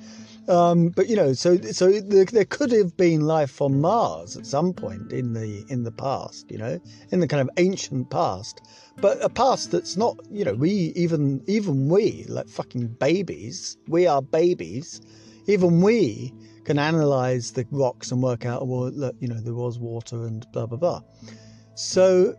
Um, 0.48 0.90
but 0.90 1.08
you 1.08 1.16
know, 1.16 1.32
so 1.32 1.56
so 1.60 1.90
there, 2.00 2.24
there 2.24 2.44
could 2.44 2.70
have 2.70 2.96
been 2.96 3.22
life 3.22 3.60
on 3.60 3.80
Mars 3.80 4.36
at 4.36 4.46
some 4.46 4.72
point 4.72 5.12
in 5.12 5.32
the 5.32 5.64
in 5.68 5.82
the 5.82 5.90
past, 5.90 6.48
you 6.50 6.58
know, 6.58 6.78
in 7.10 7.18
the 7.18 7.26
kind 7.26 7.40
of 7.42 7.50
ancient 7.56 8.10
past, 8.10 8.60
but 9.00 9.18
a 9.24 9.28
past 9.28 9.72
that's 9.72 9.96
not, 9.96 10.16
you 10.30 10.44
know, 10.44 10.54
we 10.54 10.70
even 10.94 11.42
even 11.48 11.88
we 11.88 12.24
like 12.28 12.48
fucking 12.48 12.86
babies, 13.00 13.76
we 13.88 14.06
are 14.06 14.22
babies, 14.22 15.00
even 15.48 15.80
we 15.80 16.32
can 16.66 16.78
analyze 16.78 17.52
the 17.52 17.64
rocks 17.70 18.10
and 18.10 18.22
work 18.22 18.44
out, 18.44 18.66
well, 18.66 18.90
look, 18.90 19.14
you 19.20 19.28
know, 19.28 19.40
there 19.40 19.54
was 19.54 19.78
water 19.78 20.26
and 20.26 20.46
blah 20.52 20.66
blah 20.66 20.76
blah. 20.76 21.00
So, 21.74 22.34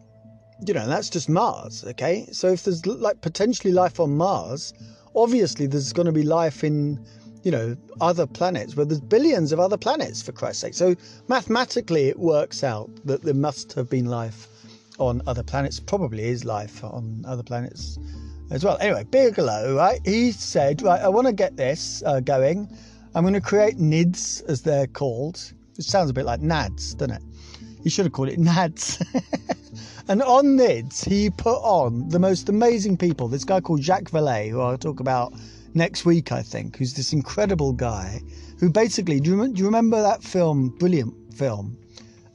you 0.67 0.73
know, 0.73 0.85
that's 0.85 1.09
just 1.09 1.29
Mars, 1.29 1.83
okay? 1.85 2.27
So 2.31 2.49
if 2.49 2.63
there's 2.63 2.85
like 2.85 3.21
potentially 3.21 3.73
life 3.73 3.99
on 3.99 4.17
Mars, 4.17 4.73
obviously 5.15 5.65
there's 5.65 5.93
going 5.93 6.07
to 6.07 6.11
be 6.11 6.23
life 6.23 6.63
in 6.63 6.99
you 7.43 7.51
know, 7.51 7.77
other 8.01 8.27
planets 8.27 8.75
where 8.75 8.85
there's 8.85 8.99
billions 8.99 9.53
of 9.53 9.59
other 9.59 9.77
planets, 9.77 10.21
for 10.21 10.33
Christ's 10.33 10.61
sake. 10.61 10.73
So 10.73 10.95
mathematically, 11.29 12.09
it 12.09 12.19
works 12.19 12.61
out 12.61 12.89
that 13.05 13.23
there 13.23 13.33
must 13.33 13.71
have 13.73 13.89
been 13.89 14.07
life 14.07 14.49
on 14.99 15.21
other 15.27 15.43
planets. 15.43 15.79
Probably 15.79 16.25
is 16.25 16.43
life 16.43 16.83
on 16.83 17.23
other 17.25 17.43
planets 17.43 17.99
as 18.51 18.65
well. 18.65 18.77
Anyway, 18.81 19.05
Bigelow, 19.05 19.75
right? 19.77 20.01
He 20.03 20.33
said, 20.33 20.81
right, 20.81 20.99
I 20.99 21.07
want 21.07 21.27
to 21.27 21.33
get 21.33 21.55
this 21.55 22.03
uh, 22.05 22.19
going. 22.19 22.67
I'm 23.15 23.23
going 23.23 23.33
to 23.33 23.41
create 23.41 23.77
NIDS, 23.77 24.43
as 24.47 24.61
they're 24.61 24.87
called. 24.87 25.53
It 25.77 25.83
sounds 25.83 26.09
a 26.09 26.13
bit 26.13 26.25
like 26.25 26.41
NADS, 26.41 26.95
doesn't 26.95 27.15
it? 27.15 27.21
He 27.83 27.89
should 27.89 28.05
have 28.05 28.13
called 28.13 28.29
it 28.29 28.39
NADS. 28.39 29.01
and 30.07 30.21
on 30.21 30.57
NIDS, 30.57 31.05
he 31.05 31.29
put 31.29 31.57
on 31.57 32.09
the 32.09 32.19
most 32.19 32.49
amazing 32.49 32.97
people. 32.97 33.27
This 33.27 33.43
guy 33.43 33.61
called 33.61 33.81
Jacques 33.81 34.11
Vallée, 34.11 34.49
who 34.49 34.61
I'll 34.61 34.77
talk 34.77 34.99
about 34.99 35.33
next 35.73 36.05
week, 36.05 36.31
I 36.31 36.41
think, 36.41 36.77
who's 36.77 36.93
this 36.93 37.13
incredible 37.13 37.73
guy 37.73 38.21
who 38.59 38.69
basically, 38.69 39.19
do 39.19 39.35
you, 39.35 39.47
do 39.47 39.59
you 39.59 39.65
remember 39.65 40.01
that 40.01 40.23
film, 40.23 40.69
brilliant 40.79 41.33
film, 41.33 41.77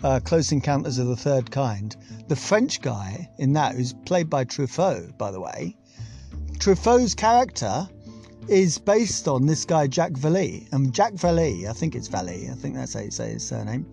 uh, 0.03 0.21
Close 0.21 0.53
Encounters 0.53 0.99
of 0.99 1.09
the 1.09 1.17
Third 1.17 1.51
Kind? 1.51 1.97
The 2.29 2.37
French 2.37 2.81
guy 2.81 3.29
in 3.39 3.53
that, 3.55 3.75
who's 3.75 3.93
played 3.93 4.31
by 4.31 4.45
Truffaut, 4.45 5.19
by 5.19 5.31
the 5.31 5.41
way, 5.41 5.77
Truffaut's 6.59 7.15
character 7.15 7.89
is 8.49 8.79
based 8.79 9.29
on 9.29 9.47
this 9.47 9.65
guy, 9.65 9.87
Jack 9.87 10.13
Vallée. 10.13 10.67
And 10.73 10.93
Jack 10.93 11.15
Vallée, 11.15 11.69
I 11.69 11.73
think 11.73 11.95
it's 11.95 12.09
Vallée, 12.09 12.51
I 12.51 12.55
think 12.55 12.75
that's 12.75 12.95
how 12.95 13.01
you 13.01 13.11
say 13.11 13.33
his 13.33 13.47
surname. 13.47 13.87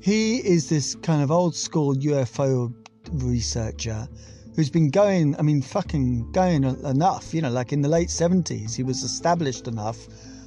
He 0.00 0.38
is 0.38 0.68
this 0.68 0.94
kind 0.96 1.22
of 1.22 1.30
old 1.30 1.54
school 1.54 1.94
UFO 1.94 2.72
researcher 3.12 4.08
who's 4.54 4.70
been 4.70 4.90
going, 4.90 5.36
I 5.38 5.42
mean, 5.42 5.62
fucking 5.62 6.32
going 6.32 6.64
enough. 6.64 7.32
You 7.32 7.42
know, 7.42 7.50
like 7.50 7.72
in 7.72 7.82
the 7.82 7.88
late 7.88 8.08
70s, 8.08 8.74
he 8.74 8.82
was 8.82 9.02
established 9.02 9.68
enough 9.68 9.98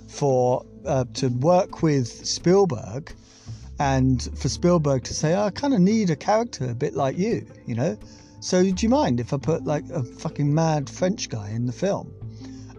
for 0.08 0.66
uh, 0.86 1.06
to 1.16 1.28
work 1.30 1.82
with 1.82 2.08
Spielberg 2.08 3.14
and 3.80 4.30
for 4.38 4.50
Spielberg 4.50 5.04
to 5.04 5.14
say, 5.14 5.34
oh, 5.34 5.46
I 5.46 5.50
kind 5.52 5.74
of 5.74 5.82
need 5.82 6.10
a 6.10 6.16
character 6.16 6.70
a 6.70 6.76
bit 6.76 6.94
like 6.94 7.18
you, 7.18 7.46
you 7.66 7.76
know? 7.76 7.98
So 8.40 8.64
do 8.64 8.76
you 8.78 8.90
mind 8.90 9.20
if 9.20 9.34
I 9.34 9.38
put 9.38 9.66
like 9.66 9.90
a 9.90 10.04
fucking 10.04 10.54
mad 10.54 10.90
French 10.90 11.30
guy 11.30 11.50
in 11.50 11.66
the 11.66 11.74
film? 11.74 12.14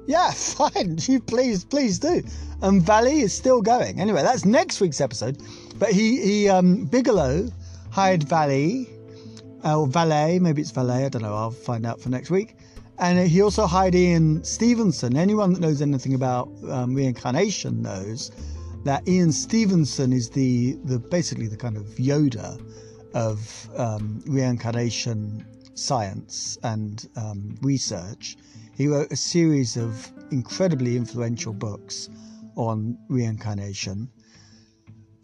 Yeah, 0.06 0.30
fine. 0.34 0.98
You 1.02 1.20
please, 1.20 1.64
please 1.64 1.98
do. 1.98 2.22
And 2.62 2.82
Valley 2.82 3.20
is 3.20 3.34
still 3.34 3.60
going. 3.60 4.00
Anyway, 4.00 4.22
that's 4.22 4.44
next 4.44 4.80
week's 4.80 5.00
episode. 5.00 5.42
But 5.78 5.90
he, 5.90 6.20
he, 6.22 6.48
um, 6.48 6.86
Bigelow 6.86 7.50
hired 7.90 8.22
Valley 8.24 8.88
or 9.64 9.86
Valet, 9.86 10.38
maybe 10.38 10.62
it's 10.62 10.70
Valet, 10.70 11.04
I 11.06 11.08
don't 11.08 11.22
know, 11.22 11.34
I'll 11.34 11.50
find 11.50 11.84
out 11.84 12.00
for 12.00 12.08
next 12.08 12.30
week. 12.30 12.56
And 12.98 13.28
he 13.28 13.42
also 13.42 13.66
hired 13.66 13.94
Ian 13.94 14.42
Stevenson. 14.42 15.16
Anyone 15.16 15.52
that 15.52 15.60
knows 15.60 15.82
anything 15.82 16.14
about 16.14 16.48
um, 16.70 16.94
reincarnation 16.94 17.82
knows 17.82 18.30
that 18.84 19.06
Ian 19.06 19.32
Stevenson 19.32 20.12
is 20.12 20.30
the, 20.30 20.74
the 20.84 20.98
basically 20.98 21.46
the 21.48 21.56
kind 21.56 21.76
of 21.76 21.84
Yoda 21.96 22.58
of 23.12 23.68
um, 23.76 24.22
reincarnation 24.26 25.44
science 25.74 26.58
and 26.62 27.08
um, 27.16 27.56
research. 27.60 28.36
He 28.76 28.88
wrote 28.88 29.10
a 29.10 29.16
series 29.16 29.76
of 29.76 30.12
incredibly 30.30 30.96
influential 30.96 31.54
books 31.54 32.10
on 32.56 32.98
reincarnation 33.08 34.10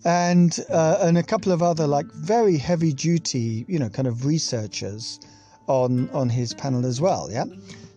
and 0.05 0.59
uh, 0.71 0.99
and 1.01 1.19
a 1.19 1.23
couple 1.23 1.53
of 1.53 1.63
other 1.63 1.87
like 1.87 2.07
very 2.13 2.57
heavy 2.57 2.93
duty, 2.93 3.65
you 3.69 3.79
know, 3.79 3.89
kind 3.89 4.09
of 4.09 4.27
researchers 4.27 5.21
on 5.67 6.09
on 6.11 6.29
his 6.29 6.55
panel 6.55 6.87
as 6.87 7.01
well. 7.01 7.29
Yeah. 7.31 7.45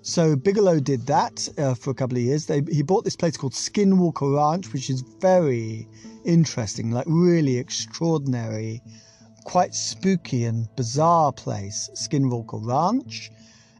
So 0.01 0.35
Bigelow 0.35 0.79
did 0.81 1.07
that 1.07 1.49
uh, 1.57 1.73
for 1.73 1.89
a 1.89 1.95
couple 1.95 2.17
of 2.17 2.23
years. 2.23 2.45
They, 2.45 2.61
he 2.71 2.83
bought 2.83 3.05
this 3.05 3.15
place 3.15 3.37
called 3.37 3.53
Skinwalker 3.53 4.35
Ranch, 4.37 4.71
which 4.71 4.91
is 4.91 5.01
very 5.01 5.87
interesting, 6.25 6.91
like 6.91 7.07
really 7.07 7.57
extraordinary, 7.57 8.83
quite 9.45 9.73
spooky 9.73 10.43
and 10.43 10.67
bizarre 10.75 11.31
place, 11.31 11.89
Skinwalker 11.95 12.63
Ranch. 12.63 13.31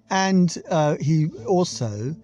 And 0.09 0.61
uh, 0.69 0.97
he 0.99 1.29
also 1.47 2.15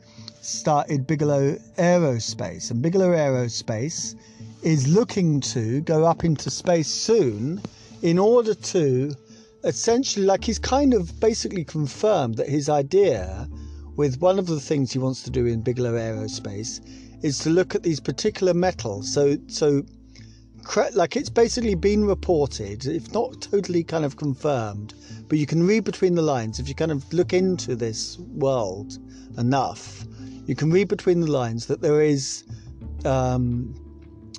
started 0.42 1.08
Bigelow 1.08 1.58
Aerospace. 1.78 2.72
And 2.72 2.82
Bigelow 2.82 3.12
Aerospace 3.12 4.16
is 4.64 4.88
looking 4.88 5.40
to 5.42 5.82
go 5.82 6.06
up 6.06 6.24
into 6.24 6.50
space 6.50 6.88
soon 6.88 7.62
in 8.02 8.20
order 8.20 8.54
to 8.54 9.14
essentially, 9.64 10.26
like, 10.26 10.44
he's 10.44 10.60
kind 10.60 10.94
of 10.94 11.20
basically 11.20 11.64
confirmed 11.64 12.36
that 12.36 12.50
his 12.50 12.70
idea 12.70 13.48
with 13.96 14.20
one 14.20 14.40
of 14.40 14.48
the 14.48 14.60
things 14.60 14.92
he 14.92 15.00
wants 15.00 15.22
to 15.24 15.30
do 15.30 15.46
in 15.46 15.62
Bigelow 15.62 15.94
Aerospace 15.94 16.82
is 17.24 17.38
to 17.40 17.50
look 17.50 17.76
at 17.76 17.84
these 17.84 18.00
particular 18.00 18.54
metals. 18.54 19.14
So, 19.14 19.38
so 19.48 19.84
like 20.94 21.16
it's 21.16 21.30
basically 21.30 21.76
been 21.76 22.06
reported, 22.06 22.86
if 22.86 23.14
not 23.14 23.42
totally 23.42 23.84
kind 23.84 24.06
of 24.06 24.16
confirmed, 24.18 24.94
but 25.28 25.38
you 25.38 25.46
can 25.46 25.66
read 25.66 25.84
between 25.84 26.16
the 26.16 26.22
lines. 26.22 26.60
If 26.60 26.68
you 26.68 26.76
kind 26.76 26.92
of 26.92 27.12
look 27.14 27.34
into 27.34 27.76
this 27.76 28.18
world 28.20 28.98
enough, 29.38 30.06
you 30.46 30.56
can 30.56 30.72
read 30.72 30.88
between 30.88 31.20
the 31.22 31.32
lines 31.32 31.68
that 31.68 31.82
there 31.82 32.02
is 32.02 32.44
um, 33.06 33.76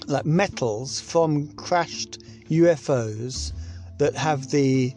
like 0.06 0.24
metals 0.24 1.00
from 1.00 1.48
crashed 1.54 2.20
UFOs 2.48 3.52
that 3.98 4.14
have 4.14 4.50
the 4.50 4.94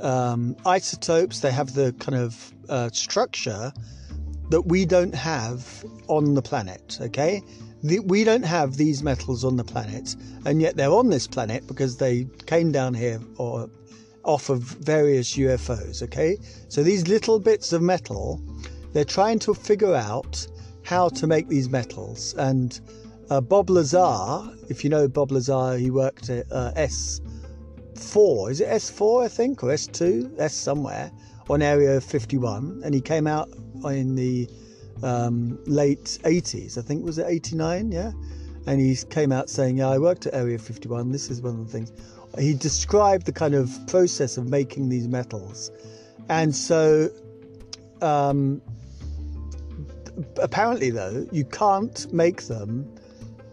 um, 0.00 0.56
isotopes, 0.66 1.40
they 1.40 1.52
have 1.52 1.74
the 1.74 1.92
kind 1.94 2.18
of 2.18 2.52
uh, 2.68 2.90
structure 2.90 3.72
that 4.50 4.62
we 4.62 4.84
don't 4.84 5.14
have 5.14 5.84
on 6.08 6.34
the 6.34 6.42
planet, 6.42 6.98
okay? 7.00 7.42
The, 7.82 8.00
we 8.00 8.24
don't 8.24 8.44
have 8.44 8.76
these 8.76 9.02
metals 9.02 9.44
on 9.44 9.56
the 9.56 9.64
planet, 9.64 10.16
and 10.44 10.60
yet 10.60 10.76
they're 10.76 10.90
on 10.92 11.10
this 11.10 11.26
planet 11.26 11.66
because 11.66 11.96
they 11.96 12.26
came 12.46 12.72
down 12.72 12.94
here 12.94 13.20
or 13.36 13.68
off 14.24 14.48
of 14.50 14.60
various 14.60 15.36
UFOs, 15.36 16.02
okay? 16.02 16.36
So 16.68 16.82
these 16.82 17.06
little 17.06 17.38
bits 17.38 17.72
of 17.72 17.82
metal, 17.82 18.40
they're 18.92 19.04
trying 19.04 19.38
to 19.40 19.54
figure 19.54 19.94
out 19.94 20.46
how 20.82 21.08
to 21.10 21.26
make 21.26 21.48
these 21.48 21.68
metals. 21.68 22.34
And 22.38 22.78
uh, 23.30 23.40
Bob 23.40 23.70
Lazar, 23.70 24.50
if 24.68 24.82
you 24.82 24.90
know 24.90 25.06
Bob 25.08 25.30
Lazar, 25.30 25.76
he 25.76 25.90
worked 25.90 26.28
at 26.30 26.46
uh, 26.50 26.72
S4, 26.76 28.50
is 28.50 28.60
it 28.60 28.68
S4, 28.68 29.24
I 29.24 29.28
think, 29.28 29.62
or 29.62 29.68
S2, 29.68 30.38
S 30.40 30.54
somewhere, 30.54 31.10
on 31.48 31.62
Area 31.62 32.00
51, 32.00 32.80
and 32.84 32.94
he 32.94 33.00
came 33.00 33.26
out 33.26 33.48
in 33.84 34.16
the 34.16 34.48
um, 35.02 35.58
late 35.66 36.18
80s, 36.24 36.78
I 36.78 36.82
think, 36.82 37.04
was 37.04 37.18
it 37.18 37.26
89, 37.28 37.92
yeah? 37.92 38.12
And 38.66 38.80
he 38.80 38.96
came 39.10 39.32
out 39.32 39.48
saying, 39.48 39.78
Yeah, 39.78 39.88
I 39.88 39.98
worked 39.98 40.26
at 40.26 40.34
Area 40.34 40.58
51, 40.58 41.12
this 41.12 41.30
is 41.30 41.40
one 41.40 41.58
of 41.58 41.66
the 41.66 41.72
things. 41.72 41.92
He 42.38 42.54
described 42.54 43.26
the 43.26 43.32
kind 43.32 43.54
of 43.54 43.70
process 43.86 44.36
of 44.36 44.46
making 44.46 44.88
these 44.88 45.08
metals. 45.08 45.70
And 46.28 46.54
so, 46.54 47.08
um, 48.02 48.60
apparently, 50.42 50.90
though, 50.90 51.26
you 51.30 51.44
can't 51.44 52.12
make 52.12 52.42
them 52.42 52.92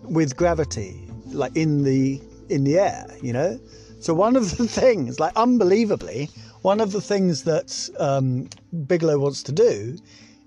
with 0.04 0.36
gravity, 0.36 1.08
like 1.28 1.56
in 1.56 1.84
the 1.84 2.22
in 2.50 2.64
the 2.64 2.80
air, 2.80 3.06
you 3.22 3.34
know. 3.34 3.60
So 4.00 4.14
one 4.14 4.36
of 4.36 4.58
the 4.58 4.68
things, 4.82 5.20
like 5.20 5.34
unbelievably, 5.36 6.30
one 6.62 6.82
of 6.82 6.92
the 6.92 7.02
things 7.02 7.44
that 7.44 7.90
um, 8.00 8.50
Bigelow 8.88 9.20
wants 9.20 9.44
to 9.44 9.52
do 9.52 9.98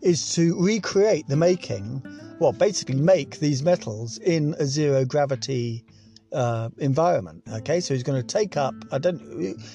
is 0.07 0.34
to 0.34 0.54
recreate 0.59 1.26
the 1.26 1.36
making, 1.36 2.00
well, 2.38 2.52
basically 2.52 2.94
make 2.94 3.40
these 3.40 3.62
metals 3.62 4.18
in 4.18 4.54
a 4.59 4.64
zero 4.64 5.04
gravity 5.04 5.84
uh, 6.32 6.68
environment. 6.78 7.42
Okay, 7.52 7.80
so 7.80 7.92
he's 7.92 8.04
going 8.04 8.20
to 8.20 8.26
take 8.26 8.57
up. 8.57 8.74
I 8.92 8.98
don't. 8.98 9.20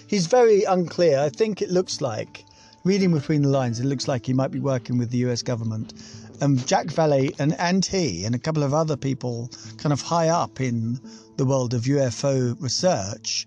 He's 0.08 0.28
very 0.28 0.64
unclear. 0.64 1.20
I 1.20 1.30
think 1.30 1.62
it 1.62 1.70
looks 1.70 2.00
like, 2.00 2.46
reading 2.86 3.14
between 3.14 3.42
the 3.42 3.50
lines, 3.50 3.80
it 3.80 3.86
looks 3.86 4.08
like 4.08 4.26
he 4.26 4.34
might 4.34 4.52
be 4.52 4.60
working 4.60 4.98
with 4.98 5.10
the 5.12 5.18
U.S. 5.20 5.42
government 5.42 5.94
and 6.42 6.66
Jack 6.66 6.88
Valley 6.88 7.34
and, 7.38 7.54
and 7.60 7.86
he 7.86 8.26
and 8.26 8.34
a 8.34 8.40
couple 8.40 8.64
of 8.64 8.74
other 8.74 8.98
people 8.98 9.50
kind 9.78 9.94
of 9.94 10.02
high 10.02 10.30
up 10.30 10.60
in 10.60 11.00
the 11.38 11.46
world 11.46 11.74
of 11.74 11.84
UFO 11.84 12.60
research 12.60 13.46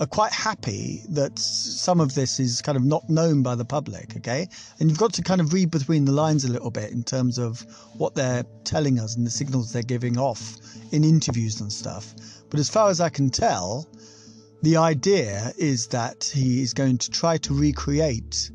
are 0.00 0.06
quite 0.06 0.32
happy 0.32 1.02
that 1.08 1.38
some 1.38 2.00
of 2.00 2.14
this 2.14 2.40
is 2.40 2.60
kind 2.60 2.76
of 2.76 2.84
not 2.84 3.08
known 3.08 3.42
by 3.42 3.54
the 3.54 3.64
public, 3.64 4.16
okay? 4.16 4.48
And 4.80 4.90
you've 4.90 4.98
got 4.98 5.12
to 5.14 5.22
kind 5.22 5.40
of 5.40 5.52
read 5.52 5.70
between 5.70 6.04
the 6.04 6.12
lines 6.12 6.44
a 6.44 6.52
little 6.52 6.70
bit 6.70 6.90
in 6.90 7.04
terms 7.04 7.38
of 7.38 7.64
what 7.96 8.14
they're 8.14 8.44
telling 8.64 8.98
us 8.98 9.16
and 9.16 9.26
the 9.26 9.30
signals 9.30 9.72
they're 9.72 9.82
giving 9.82 10.18
off 10.18 10.58
in 10.92 11.04
interviews 11.04 11.60
and 11.60 11.72
stuff. 11.72 12.14
But 12.50 12.58
as 12.58 12.68
far 12.68 12.90
as 12.90 13.00
I 13.00 13.08
can 13.08 13.30
tell, 13.30 13.86
the 14.62 14.76
idea 14.76 15.52
is 15.58 15.88
that 15.88 16.24
he 16.24 16.62
is 16.62 16.74
going 16.74 16.98
to 16.98 17.10
try 17.10 17.36
to 17.38 17.54
recreate 17.54 18.50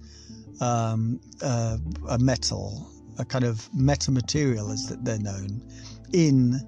um, 0.60 1.22
uh, 1.42 1.78
a 2.10 2.20
metal, 2.20 2.90
a 3.18 3.24
kind 3.24 3.46
of 3.46 3.70
metamaterial 3.78 4.74
as 4.74 4.88
that 4.88 5.06
they're 5.06 5.20
known, 5.20 5.62
in 6.12 6.60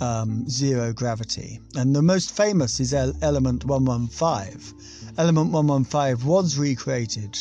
um, 0.00 0.48
zero 0.48 0.92
gravity. 0.92 1.60
And 1.76 1.94
the 1.94 2.02
most 2.02 2.36
famous 2.36 2.80
is 2.80 2.92
element 2.94 3.64
115. 3.64 4.74
Element 5.18 5.52
115 5.52 6.26
was 6.26 6.58
recreated. 6.58 7.38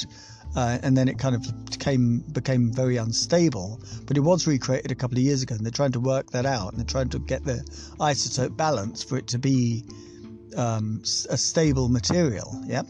Uh, 0.55 0.79
and 0.81 0.97
then 0.97 1.07
it 1.07 1.19
kind 1.19 1.35
of 1.35 1.65
became 1.69 2.23
became 2.31 2.73
very 2.73 2.97
unstable. 2.97 3.79
But 4.05 4.17
it 4.17 4.21
was 4.21 4.47
recreated 4.47 4.91
a 4.91 4.95
couple 4.95 5.17
of 5.17 5.23
years 5.23 5.43
ago, 5.43 5.55
and 5.55 5.63
they're 5.63 5.71
trying 5.71 5.91
to 5.91 5.99
work 5.99 6.31
that 6.31 6.45
out, 6.45 6.71
and 6.71 6.79
they're 6.79 6.87
trying 6.87 7.09
to 7.09 7.19
get 7.19 7.45
the 7.45 7.63
isotope 7.99 8.57
balance 8.57 9.03
for 9.03 9.17
it 9.17 9.27
to 9.27 9.37
be 9.37 9.85
um, 10.57 11.01
a 11.29 11.37
stable 11.37 11.87
material. 11.87 12.63
Yeah. 12.65 12.81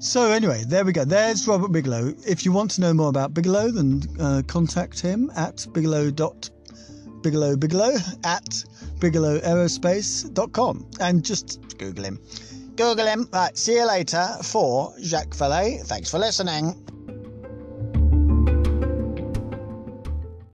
So 0.00 0.30
anyway, 0.32 0.64
there 0.68 0.84
we 0.84 0.92
go. 0.92 1.06
There's 1.06 1.48
Robert 1.48 1.72
Bigelow. 1.72 2.12
If 2.26 2.44
you 2.44 2.52
want 2.52 2.72
to 2.72 2.82
know 2.82 2.92
more 2.92 3.08
about 3.08 3.32
Bigelow, 3.32 3.70
then 3.70 4.02
uh, 4.20 4.42
contact 4.46 5.00
him 5.00 5.32
at 5.34 5.66
bigelow 5.72 6.10
Bigelow 7.24 7.56
Bigelow 7.56 7.94
at 8.22 8.64
bigelowaerospace.com 9.00 10.86
and 11.00 11.24
just 11.24 11.76
Google 11.78 12.04
him. 12.04 12.20
Google 12.76 13.06
him. 13.06 13.28
Right, 13.32 13.56
see 13.56 13.76
you 13.76 13.86
later 13.86 14.28
for 14.42 14.92
Jacques 15.00 15.34
Vallée. 15.34 15.80
Thanks 15.86 16.10
for 16.10 16.18
listening. 16.18 16.93